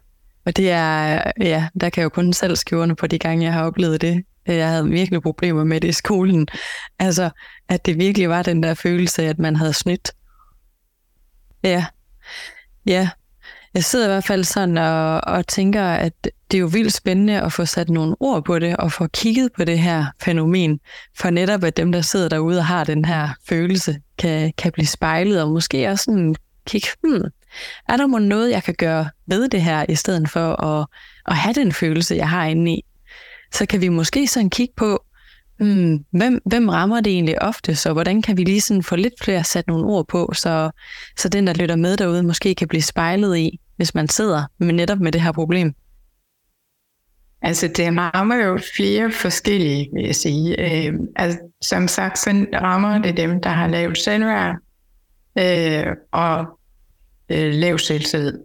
Og 0.45 0.57
det 0.57 0.71
er, 0.71 1.31
ja, 1.39 1.67
der 1.81 1.89
kan 1.89 2.01
jeg 2.01 2.03
jo 2.03 2.09
kun 2.09 2.33
selv 2.33 2.55
skrive 2.55 2.95
på 2.95 3.07
de 3.07 3.19
gange, 3.19 3.45
jeg 3.45 3.53
har 3.53 3.65
oplevet 3.65 4.01
det. 4.01 4.23
Jeg 4.47 4.69
havde 4.69 4.89
virkelig 4.89 5.21
problemer 5.21 5.63
med 5.63 5.81
det 5.81 5.87
i 5.87 5.91
skolen. 5.91 6.47
Altså, 6.99 7.29
at 7.69 7.85
det 7.85 7.97
virkelig 7.97 8.29
var 8.29 8.43
den 8.43 8.63
der 8.63 8.73
følelse 8.73 9.23
at 9.23 9.39
man 9.39 9.55
havde 9.55 9.73
snydt. 9.73 10.11
Ja, 11.63 11.85
ja. 12.85 13.09
Jeg 13.77 13.83
sidder 13.83 14.05
i 14.05 14.09
hvert 14.09 14.23
fald 14.23 14.43
sådan 14.43 14.77
og, 14.77 15.21
og 15.23 15.47
tænker, 15.47 15.83
at 15.83 16.13
det 16.23 16.57
er 16.57 16.61
jo 16.61 16.67
vildt 16.67 16.93
spændende 16.93 17.41
at 17.41 17.53
få 17.53 17.65
sat 17.65 17.89
nogle 17.89 18.15
ord 18.19 18.45
på 18.45 18.59
det, 18.59 18.77
og 18.77 18.91
få 18.91 19.07
kigget 19.07 19.51
på 19.53 19.63
det 19.63 19.79
her 19.79 20.05
fænomen, 20.21 20.79
for 21.17 21.29
netop 21.29 21.63
at 21.63 21.77
dem, 21.77 21.91
der 21.91 22.01
sidder 22.01 22.29
derude 22.29 22.57
og 22.57 22.65
har 22.65 22.83
den 22.83 23.05
her 23.05 23.29
følelse, 23.49 23.99
kan, 24.17 24.53
kan 24.57 24.71
blive 24.71 24.87
spejlet, 24.87 25.41
og 25.41 25.49
måske 25.49 25.89
også 25.89 26.03
sådan 26.03 26.35
kigge, 26.67 26.87
hmm, 27.03 27.23
er 27.89 27.97
der 27.97 28.19
noget, 28.19 28.51
jeg 28.51 28.63
kan 28.63 28.75
gøre 28.77 29.09
ved 29.27 29.49
det 29.49 29.61
her, 29.61 29.85
i 29.89 29.95
stedet 29.95 30.29
for 30.29 30.63
at, 30.63 30.87
at 31.27 31.35
have 31.35 31.53
den 31.53 31.71
følelse, 31.71 32.15
jeg 32.15 32.29
har 32.29 32.45
inde 32.45 32.71
i? 32.71 32.85
Så 33.53 33.65
kan 33.65 33.81
vi 33.81 33.89
måske 33.89 34.27
sådan 34.27 34.49
kigge 34.49 34.73
på, 34.77 35.03
hmm, 35.59 36.05
hvem, 36.11 36.41
hvem 36.45 36.69
rammer 36.69 37.01
det 37.01 37.13
egentlig 37.13 37.41
ofte, 37.41 37.75
så 37.75 37.93
hvordan 37.93 38.21
kan 38.21 38.37
vi 38.37 38.43
lige 38.43 38.61
sådan 38.61 38.83
få 38.83 38.95
lidt 38.95 39.13
flere 39.21 39.43
sat 39.43 39.67
nogle 39.67 39.85
ord 39.85 40.07
på, 40.07 40.31
så, 40.33 40.71
så 41.17 41.29
den, 41.29 41.47
der 41.47 41.53
lytter 41.53 41.75
med 41.75 41.97
derude, 41.97 42.23
måske 42.23 42.55
kan 42.55 42.67
blive 42.67 42.81
spejlet 42.81 43.37
i, 43.37 43.59
hvis 43.77 43.95
man 43.95 44.09
sidder 44.09 44.43
med 44.57 44.73
netop 44.73 44.99
med 44.99 45.11
det 45.11 45.21
her 45.21 45.31
problem? 45.31 45.73
Altså, 47.41 47.67
det 47.67 47.97
rammer 47.97 48.35
jo 48.35 48.59
flere 48.75 49.11
forskellige, 49.11 49.89
vil 49.93 50.05
jeg 50.05 50.15
sige. 50.15 50.59
Øh, 50.59 50.93
altså, 51.15 51.39
som 51.61 51.87
sagt, 51.87 52.19
så 52.19 52.45
rammer 52.53 53.01
det 53.01 53.17
dem, 53.17 53.41
der 53.41 53.49
har 53.49 53.67
lavet 53.67 53.97
selvværd, 53.97 54.55
øh, 55.37 55.95
og 56.11 56.59
øh, 57.29 57.53
lav 57.53 57.77
selvtillid. 57.77 58.39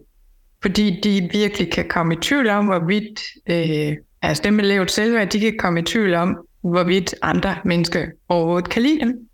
Fordi 0.62 1.01
de 1.01 1.29
virkelig 1.33 1.73
kan 1.73 1.89
komme 1.89 2.15
i 2.15 2.19
tvivl 2.23 2.49
om, 2.49 2.67
hvorvidt, 2.67 3.21
øh, 3.47 3.97
altså 4.23 4.43
dem 4.43 4.55
med 4.55 4.65
lavt 4.65 4.91
selvværd, 4.91 5.29
de 5.29 5.41
kan 5.41 5.57
komme 5.59 5.81
i 5.81 5.83
tvivl 5.83 6.15
om, 6.15 6.37
hvorvidt 6.62 7.15
andre 7.23 7.57
mennesker 7.65 8.07
overhovedet 8.29 8.71
kan 8.71 8.83
lide 8.83 9.01
dem. 9.01 9.29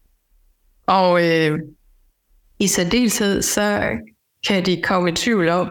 Og 0.87 1.27
øh, 1.27 1.59
i 2.59 2.67
særdeleshed, 2.67 3.43
så 3.43 3.83
kan 4.47 4.67
de 4.67 4.83
komme 4.83 5.11
i 5.11 5.15
tvivl 5.15 5.49
om, 5.49 5.69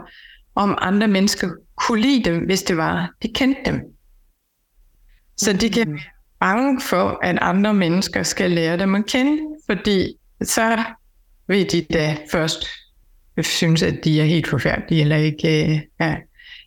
om 0.55 0.77
andre 0.81 1.07
mennesker 1.07 1.49
kunne 1.77 2.01
lide 2.01 2.23
dem, 2.23 2.45
hvis 2.45 2.63
det 2.63 2.77
var, 2.77 3.11
de 3.23 3.27
kendte 3.35 3.61
dem. 3.65 3.81
Så 5.37 5.53
de 5.53 5.69
kan 5.69 5.91
være 5.91 6.01
bange 6.39 6.81
for, 6.81 7.19
at 7.23 7.37
andre 7.41 7.73
mennesker 7.73 8.23
skal 8.23 8.51
lære 8.51 8.77
dem 8.77 8.95
at 8.95 9.05
kende, 9.05 9.41
fordi 9.65 10.13
så 10.43 10.83
vil 11.47 11.71
de 11.71 11.85
da 11.93 12.17
først 12.31 12.67
synes, 13.41 13.83
at 13.83 14.03
de 14.03 14.21
er 14.21 14.25
helt 14.25 14.47
forfærdelige, 14.47 15.01
eller 15.01 15.15
ikke, 15.15 15.73
øh, 15.99 16.15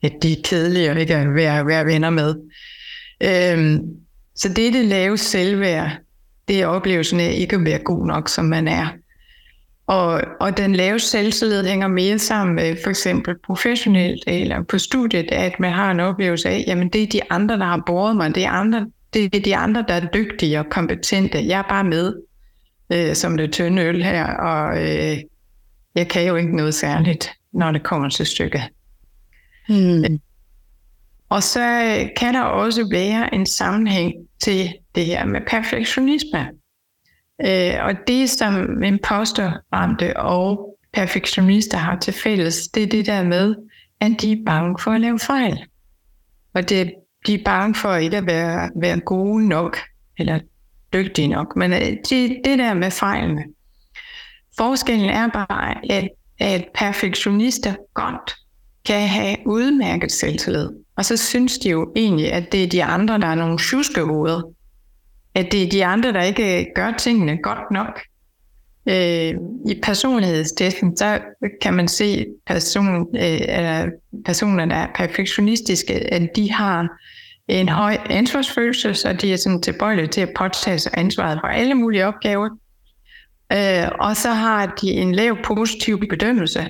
at 0.03 0.13
de 0.23 0.33
er 0.33 0.43
kedelige 0.45 0.91
og 0.91 1.01
ikke 1.01 1.15
er 1.15 1.31
værd 1.31 1.59
at 1.59 1.67
være 1.67 1.87
venner 1.87 2.11
med. 2.11 2.35
Øhm, 3.23 3.79
så 4.37 4.49
det 4.49 4.73
det 4.73 4.85
lave 4.85 5.19
selvværd, 5.19 5.91
det 6.49 6.63
er 6.63 6.67
oplevelsen 6.67 7.21
af 7.21 7.35
ikke 7.39 7.57
at 7.57 7.65
være 7.65 7.79
god 7.79 8.07
nok, 8.07 8.29
som 8.29 8.45
man 8.45 8.69
er. 8.69 8.89
Og, 9.91 10.23
og 10.41 10.57
den 10.57 10.77
lave 10.77 10.99
selvtillid 10.99 11.65
hænger 11.65 11.89
mere 11.89 12.19
sammen 12.19 12.55
med 12.55 12.77
for 12.83 12.91
eksempel 12.91 13.35
professionelt 13.47 14.25
eller 14.27 14.63
på 14.63 14.79
studiet, 14.79 15.33
at 15.33 15.61
man 15.61 15.73
har 15.73 15.91
en 15.91 16.01
oplevelse 16.01 16.49
af, 16.49 16.65
jamen 16.67 16.89
det 16.89 17.03
er 17.03 17.07
de 17.07 17.21
andre, 17.31 17.59
der 17.59 17.65
har 17.65 17.83
båret 17.87 18.17
mig, 18.17 18.35
det 18.35 18.45
er, 18.45 18.51
andre, 18.51 18.87
det 19.15 19.35
er 19.35 19.41
de 19.41 19.57
andre, 19.57 19.85
der 19.89 19.95
er 19.95 20.07
dygtige 20.07 20.59
og 20.59 20.67
kompetente. 20.71 21.47
Jeg 21.47 21.59
er 21.59 21.69
bare 21.69 21.85
med 21.85 22.15
øh, 22.93 23.15
som 23.15 23.37
det 23.37 23.53
tynde 23.53 23.83
øl 23.83 24.03
her, 24.03 24.27
og 24.27 24.83
øh, 24.83 25.19
jeg 25.95 26.09
kan 26.09 26.27
jo 26.27 26.37
ikke 26.37 26.57
noget 26.57 26.75
særligt, 26.75 27.31
når 27.53 27.73
det 27.73 27.83
kommer 27.83 28.09
til 28.09 28.27
stykket. 28.27 28.63
Hmm. 29.69 30.21
Og 31.29 31.43
så 31.43 31.61
kan 32.17 32.35
der 32.35 32.43
også 32.43 32.89
være 32.91 33.35
en 33.35 33.47
sammenhæng 33.47 34.13
til 34.41 34.75
det 34.95 35.07
her 35.07 35.25
med 35.25 35.41
perfektionisme. 35.47 36.49
Øh, 37.45 37.85
og 37.85 37.95
det, 38.07 38.31
som 38.31 38.83
imposterramte 38.83 40.17
og 40.17 40.77
perfektionister 40.93 41.79
har 41.79 41.99
til 41.99 42.13
fælles, 42.13 42.69
det 42.69 42.83
er 42.83 42.87
det 42.87 43.07
der 43.07 43.23
med, 43.23 43.55
at 44.01 44.13
de 44.21 44.33
er 44.33 44.45
bange 44.47 44.77
for 44.81 44.91
at 44.91 45.01
lave 45.01 45.19
fejl. 45.19 45.59
Og 46.55 46.69
det, 46.69 46.93
de 47.27 47.35
er 47.35 47.45
bange 47.45 47.75
for 47.75 47.95
ikke 47.95 48.17
at 48.17 48.27
være, 48.27 48.71
være 48.77 49.01
gode 49.01 49.49
nok, 49.49 49.79
eller 50.19 50.39
dygtige 50.93 51.29
nok. 51.29 51.57
Men 51.57 51.73
øh, 51.73 51.79
det, 51.79 52.41
det 52.45 52.59
der 52.59 52.75
med 52.75 52.91
fejlene, 52.91 53.45
Forskellen 54.57 55.11
er 55.11 55.29
bare, 55.29 55.93
at, 55.93 56.09
at 56.39 56.65
perfektionister 56.75 57.75
godt 57.95 58.37
kan 58.87 59.09
have 59.09 59.37
udmærket 59.47 60.13
selvtillid. 60.13 60.69
Og 60.97 61.05
så 61.05 61.17
synes 61.17 61.59
de 61.59 61.71
jo 61.71 61.93
egentlig, 61.97 62.33
at 62.33 62.53
det 62.53 62.65
er 62.65 62.69
de 62.69 62.85
andre, 62.85 63.19
der 63.19 63.27
er 63.27 63.35
nogle 63.35 63.59
tjuskehoveder. 63.59 64.43
At 65.35 65.53
det 65.53 65.63
er 65.63 65.69
de 65.71 65.85
andre, 65.85 66.13
der 66.13 66.23
ikke 66.23 66.61
øh, 66.61 66.67
gør 66.75 66.93
tingene 66.99 67.43
godt 67.43 67.71
nok. 67.71 68.01
Øh, 68.87 69.35
I 69.71 69.81
personlighedstesten, 69.83 70.97
så 70.97 71.21
kan 71.63 71.75
man 71.75 71.89
se 71.89 72.27
person, 72.47 73.17
øh, 73.17 73.41
eller 73.41 73.91
personer, 74.25 74.65
der 74.65 74.77
er 74.77 74.89
perfektionistiske, 74.95 76.15
at 76.15 76.37
de 76.37 76.53
har 76.53 76.89
en 77.49 77.69
høj 77.69 77.97
ansvarsfølelse, 78.11 78.95
så 78.95 79.13
de 79.13 79.33
er 79.33 79.37
sådan 79.37 79.63
tilbøjelige 79.63 80.07
til 80.07 80.21
at 80.21 80.33
påtage 80.37 80.79
sig 80.79 80.93
ansvaret 80.95 81.39
for 81.43 81.49
alle 81.49 81.75
mulige 81.75 82.07
opgaver. 82.07 82.49
Øh, 83.53 83.89
og 84.01 84.17
så 84.17 84.29
har 84.29 84.77
de 84.83 84.91
en 84.91 85.15
lav 85.15 85.37
positiv 85.45 86.09
bedømmelse 86.09 86.69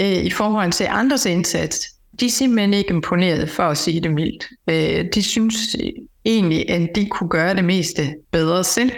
øh, 0.00 0.24
i 0.24 0.30
forhold 0.30 0.72
til 0.72 0.86
andres 0.90 1.26
indsats. 1.26 1.86
De 2.20 2.26
er 2.26 2.30
simpelthen 2.30 2.74
ikke 2.74 2.90
imponeret, 2.90 3.50
for 3.50 3.62
at 3.62 3.78
sige 3.78 4.00
det 4.00 4.10
mildt. 4.10 4.46
Øh, 4.70 5.04
de 5.14 5.22
synes 5.22 5.76
egentlig, 6.24 6.70
at 6.70 6.90
de 6.94 7.06
kunne 7.06 7.30
gøre 7.30 7.54
det 7.54 7.64
meste 7.64 8.14
bedre 8.30 8.64
selv. 8.64 8.92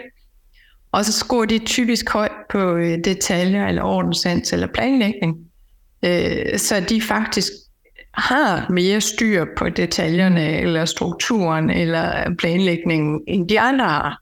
Og 0.93 1.05
så 1.05 1.12
scorer 1.12 1.47
de 1.47 1.59
typisk 1.59 2.11
højt 2.11 2.33
på 2.50 2.77
øh, 2.77 2.99
detaljer 3.05 3.67
eller 3.67 3.83
ordenssans 3.83 4.53
eller 4.53 4.67
planlægning. 4.67 5.37
Øh, 6.05 6.59
så 6.59 6.85
de 6.89 7.03
faktisk 7.03 7.53
har 8.15 8.71
mere 8.71 9.00
styr 9.00 9.45
på 9.57 9.69
detaljerne, 9.69 10.61
eller 10.61 10.85
strukturen, 10.85 11.71
eller 11.71 12.35
planlægningen, 12.39 13.21
end 13.29 13.49
de 13.49 13.61
andre 13.61 13.85
har. 13.85 14.21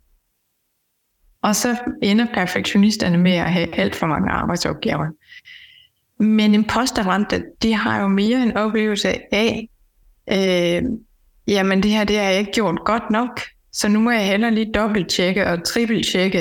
Og 1.43 1.57
så 1.57 1.76
ender 2.02 2.26
perfektionisterne 2.35 3.19
med 3.19 3.33
at 3.33 3.52
have 3.52 3.75
alt 3.75 3.97
for 3.97 4.07
mange 4.07 4.31
arbejdsopgaver. 4.31 5.07
Men 6.19 6.55
imposterramte, 6.55 7.45
de 7.62 7.75
har 7.75 8.00
jo 8.00 8.09
mere 8.09 8.43
en 8.43 8.57
oplevelse 8.57 9.09
af, 9.35 9.69
øh, 10.33 10.83
jamen 11.49 11.83
det 11.83 11.90
her, 11.90 12.05
det 12.05 12.17
har 12.19 12.25
jeg 12.25 12.38
ikke 12.38 12.52
gjort 12.52 12.78
godt 12.85 13.11
nok, 13.11 13.40
så 13.73 13.88
nu 13.88 14.00
må 14.00 14.11
jeg 14.11 14.26
hellere 14.26 14.55
lige 14.55 14.73
dobbelttjekke 14.73 15.47
og 15.47 15.64
trippeltjekke, 15.64 16.40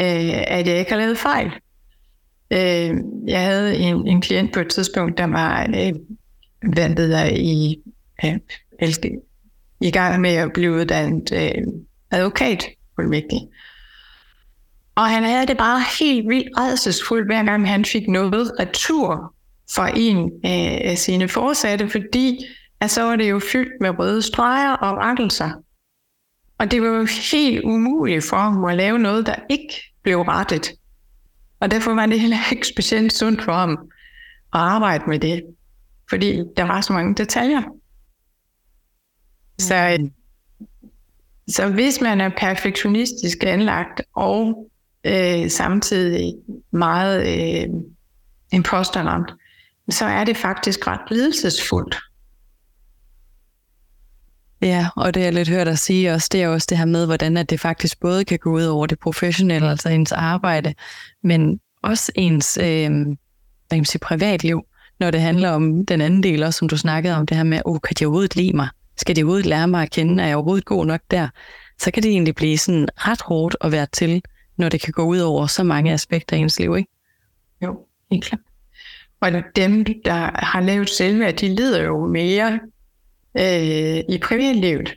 øh, 0.00 0.42
at 0.46 0.66
jeg 0.66 0.78
ikke 0.78 0.90
har 0.90 0.98
lavet 0.98 1.18
fejl. 1.18 1.52
Øh, 2.50 2.94
jeg 3.26 3.40
havde 3.40 3.76
en, 3.76 4.06
en 4.06 4.20
klient 4.20 4.52
på 4.52 4.60
et 4.60 4.68
tidspunkt, 4.68 5.18
der 5.18 5.26
var 5.26 5.62
øh, 5.62 5.92
vandet 6.76 7.10
der 7.10 7.24
i, 7.24 7.76
øh, 8.24 8.38
i 9.80 9.90
gang 9.90 10.20
med 10.20 10.30
at 10.30 10.52
blive 10.52 10.72
uddannet 10.72 11.32
øh, 11.32 11.62
advokat, 12.10 12.64
vigtigt. 13.10 13.42
Og 14.94 15.08
han 15.08 15.22
havde 15.22 15.46
det 15.46 15.56
bare 15.56 15.82
helt 16.00 16.28
vildt 16.28 16.48
redselsfuldt, 16.58 17.28
hver 17.28 17.44
gang 17.44 17.68
han 17.68 17.84
fik 17.84 18.08
noget 18.08 18.52
retur 18.60 19.34
fra 19.74 19.90
en 19.96 20.30
af 20.44 20.98
sine 20.98 21.28
forsatte, 21.28 21.88
fordi 21.88 22.38
at 22.82 22.90
så 22.90 23.02
var 23.02 23.16
det 23.16 23.30
jo 23.30 23.40
fyldt 23.52 23.72
med 23.80 23.98
røde 23.98 24.22
streger 24.22 24.72
og 24.72 24.96
rettelser. 24.96 25.50
Og 26.58 26.70
det 26.70 26.82
var 26.82 26.88
jo 26.88 27.06
helt 27.32 27.64
umuligt 27.64 28.24
for 28.24 28.36
ham 28.36 28.64
at 28.64 28.76
lave 28.76 28.98
noget, 28.98 29.26
der 29.26 29.34
ikke 29.50 29.74
blev 30.02 30.20
rettet. 30.20 30.72
Og 31.60 31.70
derfor 31.70 31.94
var 31.94 32.06
det 32.06 32.20
heller 32.20 32.52
ikke 32.52 32.66
specielt 32.66 33.12
sundt 33.12 33.42
for 33.42 33.52
ham 33.52 33.70
at 34.54 34.60
arbejde 34.60 35.04
med 35.06 35.18
det, 35.18 35.42
fordi 36.08 36.42
der 36.56 36.62
var 36.62 36.80
så 36.80 36.92
mange 36.92 37.14
detaljer. 37.14 37.62
Så, 39.58 40.08
så 41.48 41.68
hvis 41.68 42.00
man 42.00 42.20
er 42.20 42.30
perfektionistisk 42.36 43.44
anlagt 43.44 44.00
og 44.14 44.70
øh, 45.04 45.50
samtidig 45.50 46.34
meget 46.70 47.20
øh, 47.20 47.68
imposterramt, 48.52 49.32
så 49.90 50.04
er 50.04 50.24
det 50.24 50.36
faktisk 50.36 50.86
ret 50.86 51.10
lidelsesfuldt. 51.10 51.96
Ja, 54.62 54.88
og 54.96 55.14
det 55.14 55.20
jeg 55.20 55.32
lidt 55.32 55.48
hørt 55.48 55.66
dig 55.66 55.78
sige 55.78 56.12
også, 56.12 56.28
det 56.32 56.42
er 56.42 56.48
også 56.48 56.66
det 56.70 56.78
her 56.78 56.84
med, 56.84 57.06
hvordan 57.06 57.36
at 57.36 57.50
det 57.50 57.60
faktisk 57.60 58.00
både 58.00 58.24
kan 58.24 58.38
gå 58.38 58.50
ud 58.50 58.64
over 58.64 58.86
det 58.86 58.98
professionelle, 58.98 59.70
altså 59.70 59.88
ens 59.88 60.12
arbejde, 60.12 60.74
men 61.22 61.60
også 61.82 62.12
ens 62.14 62.58
øh, 62.58 62.90
hvad 63.72 63.76
kan 63.76 63.78
man 63.78 63.84
sige, 63.84 63.98
privatliv, 63.98 64.62
når 65.00 65.10
det 65.10 65.20
handler 65.20 65.50
om 65.50 65.86
den 65.86 66.00
anden 66.00 66.22
del 66.22 66.42
også, 66.42 66.58
som 66.58 66.68
du 66.68 66.76
snakkede 66.76 67.16
om, 67.16 67.26
det 67.26 67.36
her 67.36 67.44
med, 67.44 67.62
oh, 67.64 67.78
kan 67.84 67.96
de 67.98 68.04
overhovedet 68.04 68.36
lide 68.36 68.56
mig? 68.56 68.68
Skal 68.96 69.16
de 69.16 69.22
overhovedet 69.22 69.46
lære 69.46 69.68
mig 69.68 69.82
at 69.82 69.90
kende? 69.90 70.22
Er 70.22 70.26
jeg 70.26 70.36
overhovedet 70.36 70.64
god 70.64 70.86
nok 70.86 71.00
der? 71.10 71.28
Så 71.78 71.90
kan 71.90 72.02
det 72.02 72.10
egentlig 72.10 72.34
blive 72.34 72.58
sådan 72.58 72.88
ret 72.96 73.22
hårdt 73.22 73.56
at 73.60 73.72
være 73.72 73.86
til, 73.92 74.22
når 74.56 74.68
det 74.68 74.80
kan 74.80 74.92
gå 74.92 75.02
ud 75.02 75.18
over 75.18 75.46
så 75.46 75.62
mange 75.62 75.92
aspekter 75.92 76.36
af 76.36 76.40
ens 76.40 76.60
liv, 76.60 76.76
ikke? 76.76 76.90
Jo, 77.62 77.78
helt 78.10 78.24
klart. 78.24 78.40
Og 79.20 79.32
dem, 79.56 79.84
der 80.04 80.44
har 80.44 80.60
lavet 80.60 80.90
selvværd, 80.90 81.34
de 81.34 81.54
lider 81.54 81.82
jo 81.82 82.06
mere 82.06 82.60
øh, 83.38 84.14
i 84.14 84.18
privatlivet. 84.22 84.94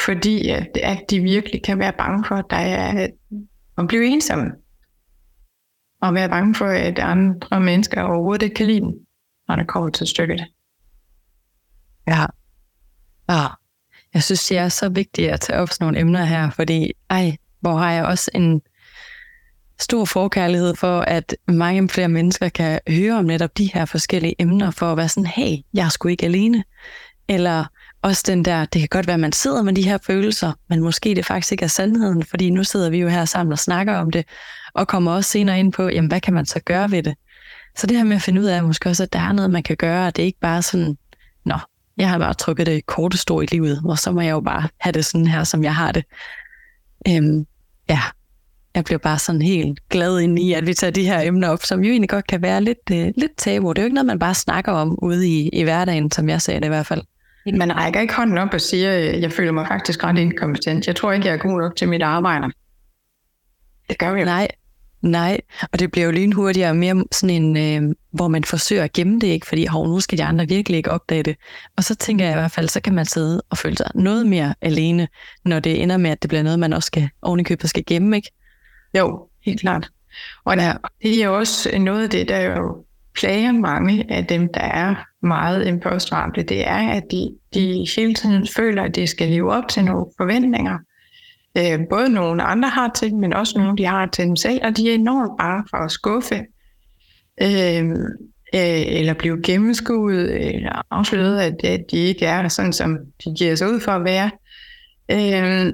Fordi 0.00 0.52
øh, 0.52 0.66
at, 0.82 1.02
de 1.10 1.20
virkelig 1.20 1.62
kan 1.62 1.78
være 1.78 1.92
bange 1.92 2.24
for, 2.28 2.34
at 2.34 2.44
der 2.50 2.56
er 2.56 3.02
øh, 3.02 3.38
at 3.78 3.86
blive 3.88 4.06
ensomme. 4.06 4.50
Og 6.00 6.14
være 6.14 6.28
bange 6.28 6.54
for, 6.54 6.66
at 6.66 6.98
andre 6.98 7.60
mennesker 7.60 8.02
overhovedet 8.02 8.42
ikke 8.42 8.54
kan 8.54 8.66
lide 8.66 8.80
dem, 8.80 8.92
når 9.48 9.56
der 9.56 9.64
kommer 9.64 9.90
til 9.90 10.06
stykket. 10.06 10.40
Ja. 12.06 12.26
Ja. 13.28 13.46
Jeg 14.14 14.22
synes, 14.22 14.48
det 14.48 14.58
er 14.58 14.68
så 14.68 14.88
vigtigt 14.88 15.30
at 15.30 15.40
tage 15.40 15.58
op 15.58 15.68
sådan 15.68 15.84
nogle 15.84 16.00
emner 16.00 16.24
her, 16.24 16.50
fordi 16.50 16.92
ej, 17.10 17.36
hvor 17.60 17.76
har 17.76 17.92
jeg 17.92 18.04
også 18.04 18.30
en 18.34 18.62
stor 19.78 20.04
forkærlighed 20.04 20.74
for, 20.74 21.00
at 21.00 21.36
mange 21.48 21.88
flere 21.88 22.08
mennesker 22.08 22.48
kan 22.48 22.80
høre 22.88 23.18
om 23.18 23.24
netop 23.24 23.58
de 23.58 23.70
her 23.74 23.84
forskellige 23.84 24.34
emner, 24.38 24.70
for 24.70 24.92
at 24.92 24.96
være 24.96 25.08
sådan, 25.08 25.26
hey, 25.26 25.56
jeg 25.74 25.84
er 25.84 25.88
sgu 25.88 26.08
ikke 26.08 26.24
alene. 26.24 26.64
Eller 27.28 27.64
også 28.02 28.22
den 28.26 28.44
der, 28.44 28.64
det 28.64 28.80
kan 28.80 28.88
godt 28.88 29.06
være, 29.06 29.14
at 29.14 29.20
man 29.20 29.32
sidder 29.32 29.62
med 29.62 29.72
de 29.72 29.82
her 29.82 29.98
følelser, 30.06 30.52
men 30.68 30.80
måske 30.80 31.14
det 31.14 31.26
faktisk 31.26 31.52
ikke 31.52 31.64
er 31.64 31.68
sandheden, 31.68 32.24
fordi 32.24 32.50
nu 32.50 32.64
sidder 32.64 32.90
vi 32.90 32.98
jo 32.98 33.08
her 33.08 33.24
sammen 33.24 33.52
og 33.52 33.58
snakker 33.58 33.94
om 33.96 34.10
det, 34.10 34.26
og 34.74 34.88
kommer 34.88 35.12
også 35.12 35.30
senere 35.30 35.58
ind 35.58 35.72
på, 35.72 35.88
jamen 35.88 36.08
hvad 36.08 36.20
kan 36.20 36.34
man 36.34 36.46
så 36.46 36.60
gøre 36.60 36.90
ved 36.90 37.02
det? 37.02 37.14
Så 37.76 37.86
det 37.86 37.96
her 37.96 38.04
med 38.04 38.16
at 38.16 38.22
finde 38.22 38.40
ud 38.40 38.46
af, 38.46 38.62
måske 38.62 38.88
også, 38.88 39.02
at 39.02 39.12
der 39.12 39.18
er 39.18 39.32
noget, 39.32 39.50
man 39.50 39.62
kan 39.62 39.76
gøre, 39.76 40.06
og 40.06 40.16
det 40.16 40.22
er 40.22 40.26
ikke 40.26 40.40
bare 40.40 40.62
sådan, 40.62 40.96
nå, 41.44 41.58
jeg 41.96 42.08
har 42.08 42.18
bare 42.18 42.34
trykket 42.34 42.66
det 42.66 42.86
korte 42.86 43.18
stå 43.18 43.40
i 43.40 43.46
livet, 43.46 43.82
og 43.84 43.98
så 43.98 44.12
må 44.12 44.20
jeg 44.20 44.30
jo 44.30 44.40
bare 44.40 44.68
have 44.80 44.92
det 44.92 45.04
sådan 45.04 45.26
her, 45.26 45.44
som 45.44 45.64
jeg 45.64 45.74
har 45.74 45.92
det. 45.92 46.04
Øhm, 47.08 47.46
ja, 47.88 48.00
jeg 48.74 48.84
bliver 48.84 48.98
bare 48.98 49.18
sådan 49.18 49.42
helt 49.42 49.88
glad 49.88 50.20
ind 50.20 50.38
i, 50.38 50.52
at 50.52 50.66
vi 50.66 50.74
tager 50.74 50.90
de 50.90 51.04
her 51.04 51.20
emner 51.20 51.48
op, 51.48 51.62
som 51.62 51.84
jo 51.84 51.90
egentlig 51.90 52.08
godt 52.08 52.26
kan 52.26 52.42
være 52.42 52.60
lidt, 52.60 52.90
uh, 52.90 52.96
lidt 52.96 53.36
tabu. 53.36 53.68
Det 53.68 53.78
er 53.78 53.82
jo 53.82 53.86
ikke 53.86 53.94
noget, 53.94 54.06
man 54.06 54.18
bare 54.18 54.34
snakker 54.34 54.72
om 54.72 54.98
ude 55.02 55.28
i, 55.28 55.48
i 55.48 55.62
hverdagen, 55.62 56.10
som 56.10 56.28
jeg 56.28 56.42
sagde 56.42 56.60
det 56.60 56.66
i 56.66 56.68
hvert 56.68 56.86
fald. 56.86 57.02
Man 57.52 57.76
rækker 57.76 58.00
ikke 58.00 58.14
hånden 58.14 58.38
op 58.38 58.54
og 58.54 58.60
siger, 58.60 58.92
at 58.92 59.20
jeg 59.20 59.32
føler 59.32 59.52
mig 59.52 59.66
faktisk 59.66 60.04
ret 60.04 60.18
inkompetent. 60.18 60.86
Jeg 60.86 60.96
tror 60.96 61.12
ikke, 61.12 61.26
jeg 61.26 61.34
er 61.34 61.38
god 61.38 61.60
nok 61.60 61.76
til 61.76 61.88
mit 61.88 62.02
arbejde. 62.02 62.52
Det 63.90 63.98
gør 63.98 64.12
vi 64.12 64.20
jo. 64.20 64.24
Nej, 64.24 64.48
nej. 65.02 65.40
Og 65.72 65.78
det 65.78 65.90
bliver 65.90 66.04
jo 66.04 66.10
lynhurtigere 66.10 66.74
mere 66.74 67.04
sådan 67.12 67.42
en, 67.42 67.56
øh, 67.56 67.94
hvor 68.12 68.28
man 68.28 68.44
forsøger 68.44 68.84
at 68.84 68.92
gemme 68.92 69.20
det, 69.20 69.26
ikke? 69.26 69.46
fordi 69.46 69.66
hov, 69.66 69.88
nu 69.88 70.00
skal 70.00 70.18
de 70.18 70.24
andre 70.24 70.48
virkelig 70.48 70.76
ikke 70.76 70.90
opdage 70.90 71.22
det. 71.22 71.36
Og 71.76 71.84
så 71.84 71.94
tænker 71.94 72.24
jeg 72.24 72.34
i 72.34 72.38
hvert 72.38 72.52
fald, 72.52 72.68
så 72.68 72.80
kan 72.80 72.94
man 72.94 73.06
sidde 73.06 73.42
og 73.50 73.58
føle 73.58 73.76
sig 73.76 73.90
noget 73.94 74.26
mere 74.26 74.54
alene, 74.60 75.08
når 75.44 75.60
det 75.60 75.82
ender 75.82 75.96
med, 75.96 76.10
at 76.10 76.22
det 76.22 76.28
bliver 76.28 76.42
noget, 76.42 76.58
man 76.58 76.72
også 76.72 76.86
skal 76.86 77.08
ovenikøbet 77.22 77.70
skal 77.70 77.84
gemme, 77.86 78.16
ikke? 78.16 78.30
Jo, 78.94 79.28
helt 79.44 79.60
klart. 79.60 79.90
Og 80.44 80.56
der, 80.56 80.76
det 81.02 81.22
er 81.22 81.26
jo 81.26 81.38
også 81.38 81.70
øh, 81.72 81.78
noget 81.78 82.02
af 82.02 82.10
det, 82.10 82.28
der 82.28 82.40
jo 82.40 82.84
plager 83.14 83.52
mange 83.52 84.12
af 84.12 84.26
dem, 84.26 84.48
der 84.54 84.60
er 84.60 84.94
meget 85.22 85.66
impostramte, 85.66 86.42
det 86.42 86.68
er, 86.68 86.90
at 86.90 87.02
de, 87.10 87.34
de 87.54 87.86
hele 87.96 88.14
tiden 88.14 88.48
føler, 88.56 88.82
at 88.82 88.96
de 88.96 89.06
skal 89.06 89.28
leve 89.28 89.52
op 89.52 89.68
til 89.68 89.84
nogle 89.84 90.06
forventninger. 90.16 90.78
Øh, 91.58 91.78
både 91.90 92.08
nogle 92.08 92.42
andre 92.42 92.68
har 92.68 92.90
til 92.94 93.14
men 93.14 93.32
også 93.32 93.58
nogle, 93.58 93.76
de 93.76 93.84
har 93.84 94.06
til 94.06 94.24
dem 94.24 94.36
selv, 94.36 94.60
og 94.64 94.76
de 94.76 94.90
er 94.90 94.94
enormt 94.94 95.38
bare 95.38 95.64
for 95.70 95.76
at 95.76 95.90
skuffe, 95.90 96.44
øh, 97.42 97.90
øh, 98.54 98.98
eller 98.98 99.14
blive 99.14 99.42
gennemskuet, 99.42 100.54
eller 100.54 100.82
afsløret, 100.90 101.40
at, 101.40 101.64
at 101.64 101.80
de 101.90 101.96
ikke 101.96 102.26
er 102.26 102.48
sådan, 102.48 102.72
som 102.72 102.98
de 103.24 103.34
giver 103.38 103.54
sig 103.54 103.68
ud 103.70 103.80
for 103.80 103.92
at 103.92 104.04
være. 104.04 104.30
Øh, 105.10 105.72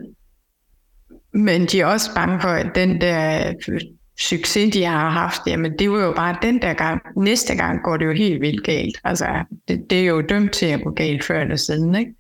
men 1.32 1.66
de 1.66 1.80
er 1.80 1.86
også 1.86 2.14
bange 2.14 2.40
for, 2.40 2.48
at 2.48 2.74
den 2.74 3.00
der 3.00 3.52
øh, 3.68 3.80
succes, 4.20 4.72
de 4.72 4.84
har 4.84 5.10
haft, 5.10 5.40
jamen 5.46 5.78
det 5.78 5.90
var 5.90 6.04
jo 6.04 6.12
bare 6.12 6.38
den 6.42 6.62
der 6.62 6.74
gang. 6.74 7.02
Næste 7.16 7.56
gang 7.56 7.82
går 7.82 7.96
det 7.96 8.06
jo 8.06 8.12
helt 8.12 8.40
vildt 8.40 8.64
galt. 8.64 8.98
Altså, 9.04 9.44
det, 9.68 9.90
det 9.90 10.00
er 10.00 10.06
jo 10.06 10.20
dømt 10.20 10.52
til 10.52 10.66
at 10.66 10.84
gå 10.84 10.90
galt 10.90 11.24
før 11.24 11.40
eller 11.40 11.56
siden, 11.56 11.94
ikke? 11.94 12.14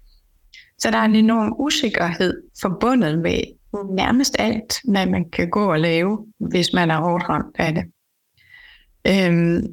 Så 0.78 0.90
der 0.90 0.98
er 0.98 1.04
en 1.04 1.14
enorm 1.14 1.54
usikkerhed 1.58 2.42
forbundet 2.60 3.18
med 3.18 3.40
nærmest 3.96 4.36
alt, 4.38 4.80
hvad 4.84 5.06
man 5.06 5.30
kan 5.30 5.50
gå 5.50 5.72
og 5.72 5.80
lave, 5.80 6.26
hvis 6.38 6.72
man 6.72 6.90
er 6.90 7.00
hårdt 7.00 7.28
ramt 7.28 7.56
af 7.58 7.74
det. 7.74 7.84
Øhm, 9.06 9.66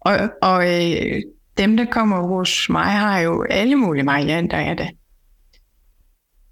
og 0.00 0.16
og 0.42 0.66
øh, 0.66 1.22
dem, 1.58 1.76
der 1.76 1.84
kommer 1.84 2.28
hos 2.28 2.68
mig, 2.70 2.92
har 2.92 3.20
jo 3.20 3.42
alle 3.50 3.76
mulige 3.76 4.06
varianter 4.06 4.56
af 4.56 4.76
det. 4.76 4.90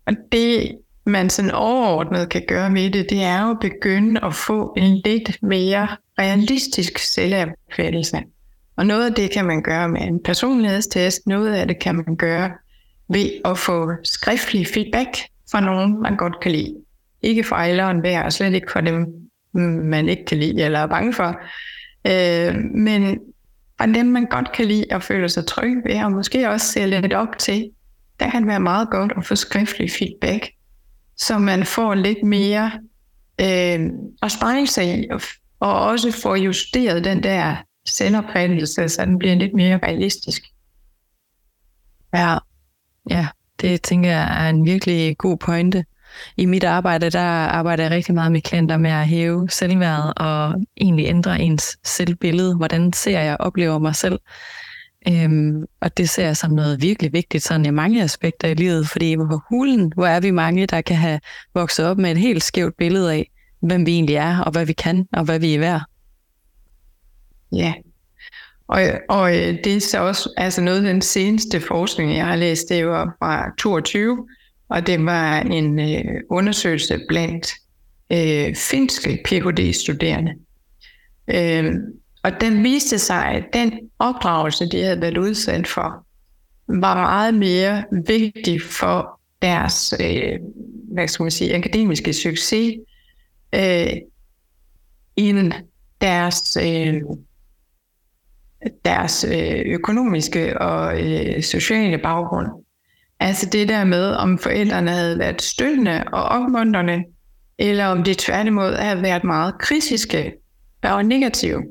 Og 0.07 0.13
det 0.33 0.79
man 1.07 1.31
sådan 1.31 1.51
overordnet 1.51 2.29
kan 2.29 2.43
gøre 2.49 2.71
med 2.71 2.91
det, 2.91 3.11
det 3.11 3.23
er 3.23 3.43
jo 3.43 3.51
at 3.51 3.61
begynde 3.61 4.25
at 4.25 4.35
få 4.35 4.75
en 4.77 5.01
lidt 5.05 5.43
mere 5.43 5.89
realistisk 6.19 6.99
selvopfattelse. 6.99 8.23
Og 8.77 8.87
noget 8.87 9.07
af 9.07 9.15
det 9.15 9.31
kan 9.31 9.45
man 9.45 9.63
gøre 9.63 9.89
med 9.89 10.01
en 10.01 10.23
personlighedstest, 10.23 11.27
noget 11.27 11.55
af 11.55 11.69
det 11.69 11.79
kan 11.79 11.95
man 11.95 12.17
gøre 12.17 12.51
ved 13.09 13.31
at 13.45 13.59
få 13.59 13.91
skriftlig 14.05 14.67
feedback 14.67 15.09
fra 15.51 15.61
nogen, 15.61 16.03
man 16.03 16.17
godt 16.17 16.41
kan 16.41 16.53
lide. 16.53 16.75
Ikke 17.23 17.45
fra 17.45 17.67
alle 17.67 17.85
og 17.85 17.91
enhver, 17.91 18.23
og 18.23 18.33
slet 18.33 18.55
ikke 18.55 18.73
fra 18.73 18.81
dem, 18.81 19.07
man 19.85 20.09
ikke 20.09 20.25
kan 20.25 20.39
lide 20.39 20.63
eller 20.63 20.79
er 20.79 20.87
bange 20.87 21.13
for. 21.13 21.41
Øh, 22.07 22.55
men 22.75 23.19
fra 23.79 23.87
dem, 23.87 24.07
man 24.07 24.27
godt 24.27 24.53
kan 24.53 24.67
lide 24.67 24.85
og 24.91 25.03
føler 25.03 25.29
sig 25.29 25.47
tryg 25.47 25.77
ved, 25.87 26.05
og 26.05 26.13
måske 26.13 26.51
også 26.51 26.67
ser 26.67 26.87
lidt 26.87 27.13
op 27.13 27.39
til, 27.39 27.71
der 28.21 28.31
kan 28.31 28.47
være 28.47 28.61
meget 28.61 28.91
godt 28.91 29.13
at 29.17 29.25
få 29.25 29.35
skriftlig 29.35 29.91
feedback 29.91 30.49
så 31.17 31.39
man 31.39 31.65
får 31.65 31.95
lidt 31.95 32.23
mere 32.23 32.73
øh, 33.41 33.91
at 34.23 34.33
spejle 34.33 34.67
sig 34.67 34.99
i, 34.99 35.09
og, 35.11 35.21
og 35.61 35.81
også 35.81 36.13
får 36.23 36.37
justeret 36.37 37.05
den 37.05 37.23
der 37.23 37.57
selvopfattelse, 37.87 38.89
så 38.89 39.05
den 39.05 39.19
bliver 39.19 39.35
lidt 39.35 39.55
mere 39.55 39.79
realistisk. 39.83 40.43
Ja, 42.15 42.39
ja 43.11 43.29
det 43.61 43.83
tænker 43.83 44.11
jeg 44.11 44.45
er 44.45 44.49
en 44.51 44.65
virkelig 44.65 45.19
god 45.19 45.37
pointe. 45.37 45.85
I 46.37 46.47
mit 46.47 46.65
arbejde, 46.65 47.11
der 47.11 47.21
arbejder 47.21 47.85
jeg 47.85 47.91
rigtig 47.91 48.15
meget 48.15 48.33
med 48.33 48.41
klienter 48.41 48.77
med 48.77 48.91
at 48.91 49.07
hæve 49.07 49.49
selvværdet 49.51 50.13
og 50.17 50.55
egentlig 50.77 51.07
ændre 51.07 51.41
ens 51.41 51.79
selvbillede. 51.85 52.57
Hvordan 52.57 52.93
ser 52.93 53.21
jeg 53.21 53.37
og 53.41 53.47
oplever 53.47 53.79
mig 53.79 53.97
selv? 53.97 54.19
Øhm, 55.09 55.65
og 55.81 55.97
det 55.97 56.09
ser 56.09 56.27
jeg 56.27 56.37
som 56.37 56.51
noget 56.51 56.83
virkelig 56.83 57.13
vigtigt 57.13 57.45
sådan 57.45 57.67
i 57.67 57.71
mange 57.71 58.03
aspekter 58.03 58.49
i 58.49 58.55
livet, 58.55 58.89
fordi 58.89 59.15
hvor 59.15 59.45
hulen, 59.49 59.93
hvor 59.95 60.07
er 60.07 60.21
vi 60.21 60.31
mange, 60.31 60.67
der 60.67 60.81
kan 60.81 60.97
have 60.97 61.21
vokset 61.55 61.87
op 61.87 61.99
med 61.99 62.11
et 62.11 62.19
helt 62.19 62.43
skævt 62.43 62.77
billede 62.77 63.13
af, 63.13 63.31
hvem 63.61 63.87
vi 63.87 63.93
egentlig 63.93 64.17
er, 64.17 64.39
og 64.41 64.53
hvad 64.53 64.67
vi 64.67 64.73
kan, 64.73 65.09
og 65.13 65.25
hvad 65.25 65.39
vi 65.39 65.55
er 65.55 65.59
værd. 65.59 65.83
Ja, 67.53 67.75
og, 68.69 68.81
og 69.09 69.37
øh, 69.37 69.59
det 69.65 69.77
er 69.77 69.81
så 69.81 69.99
også 69.99 70.33
altså 70.37 70.61
noget 70.61 70.77
af 70.77 70.93
den 70.93 71.03
seneste 71.03 71.61
forskning, 71.61 72.17
jeg 72.17 72.27
har 72.27 72.37
læst, 72.37 72.69
det 72.69 72.87
var 72.87 73.17
fra 73.19 73.55
22, 73.59 74.29
og 74.69 74.87
det 74.87 75.05
var 75.05 75.41
en 75.41 75.79
øh, 75.79 76.21
undersøgelse 76.31 77.01
blandt 77.09 77.49
øh, 78.13 78.55
finske 78.55 79.23
Ph.D.-studerende. 79.25 80.33
Øh, 81.29 81.75
og 82.27 82.41
den 82.41 82.65
viste 82.65 82.99
sig, 82.99 83.25
at 83.25 83.45
den 83.53 83.73
opdragelse, 83.99 84.69
de 84.71 84.83
havde 84.83 85.01
været 85.01 85.19
udsat 85.19 85.67
for, 85.67 86.07
var 86.69 86.95
meget 86.95 87.35
mere 87.35 87.85
vigtig 88.07 88.63
for 88.63 89.21
deres 89.43 89.95
øh, 90.01 90.39
hvad 90.93 91.09
skal 91.09 91.23
man 91.23 91.31
sige, 91.31 91.57
akademiske 91.57 92.13
succes, 92.13 92.75
øh, 93.55 93.93
end 95.17 95.53
deres, 96.01 96.57
øh, 96.63 96.95
deres 98.85 99.25
øh, 99.25 99.63
økonomiske 99.67 100.61
og 100.61 101.03
øh, 101.03 101.43
sociale 101.43 101.99
baggrund. 101.99 102.49
Altså 103.21 103.49
det 103.53 103.69
der 103.69 103.85
med, 103.85 104.11
om 104.11 104.39
forældrene 104.39 104.91
havde 104.91 105.19
været 105.19 105.43
støttende 105.43 106.05
og 106.13 106.23
opmuntrende, 106.23 107.05
eller 107.59 107.87
om 107.87 108.03
de 108.03 108.15
tværtimod 108.19 108.75
havde 108.75 109.03
været 109.03 109.25
meget 109.25 109.59
kritiske 109.59 110.33
og 110.83 111.05
negative. 111.05 111.63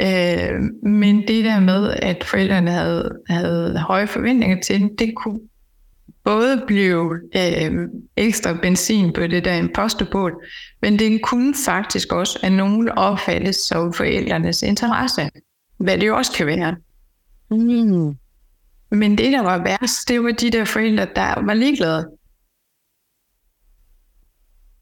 Øh, 0.00 0.60
men 0.82 1.28
det 1.28 1.44
der 1.44 1.60
med, 1.60 1.90
at 2.02 2.24
forældrene 2.24 2.70
havde, 2.70 3.18
havde 3.28 3.78
høje 3.78 4.06
forventninger 4.06 4.60
til 4.60 4.90
det 4.98 5.14
kunne 5.16 5.40
både 6.24 6.64
blive 6.66 7.20
øh, 7.36 7.88
ekstra 8.16 8.58
benzin 8.62 9.12
på 9.12 9.20
det 9.20 9.44
der 9.44 9.54
imposterbål, 9.54 10.44
men 10.82 10.98
det 10.98 11.22
kunne 11.22 11.54
faktisk 11.64 12.12
også 12.12 12.38
af 12.42 12.52
nogen 12.52 12.88
opfattes 12.88 13.56
som 13.56 13.92
forældrenes 13.92 14.62
interesse, 14.62 15.30
hvad 15.78 15.98
det 15.98 16.06
jo 16.06 16.16
også 16.16 16.32
kan 16.32 16.46
være. 16.46 16.76
Mm. 17.50 18.16
Men 18.90 19.18
det, 19.18 19.32
der 19.32 19.42
var 19.42 19.62
værst, 19.62 20.08
det 20.08 20.22
var 20.22 20.30
de 20.30 20.50
der 20.50 20.64
forældre, 20.64 21.06
der 21.16 21.44
var 21.44 21.54
ligeglade. 21.54 22.10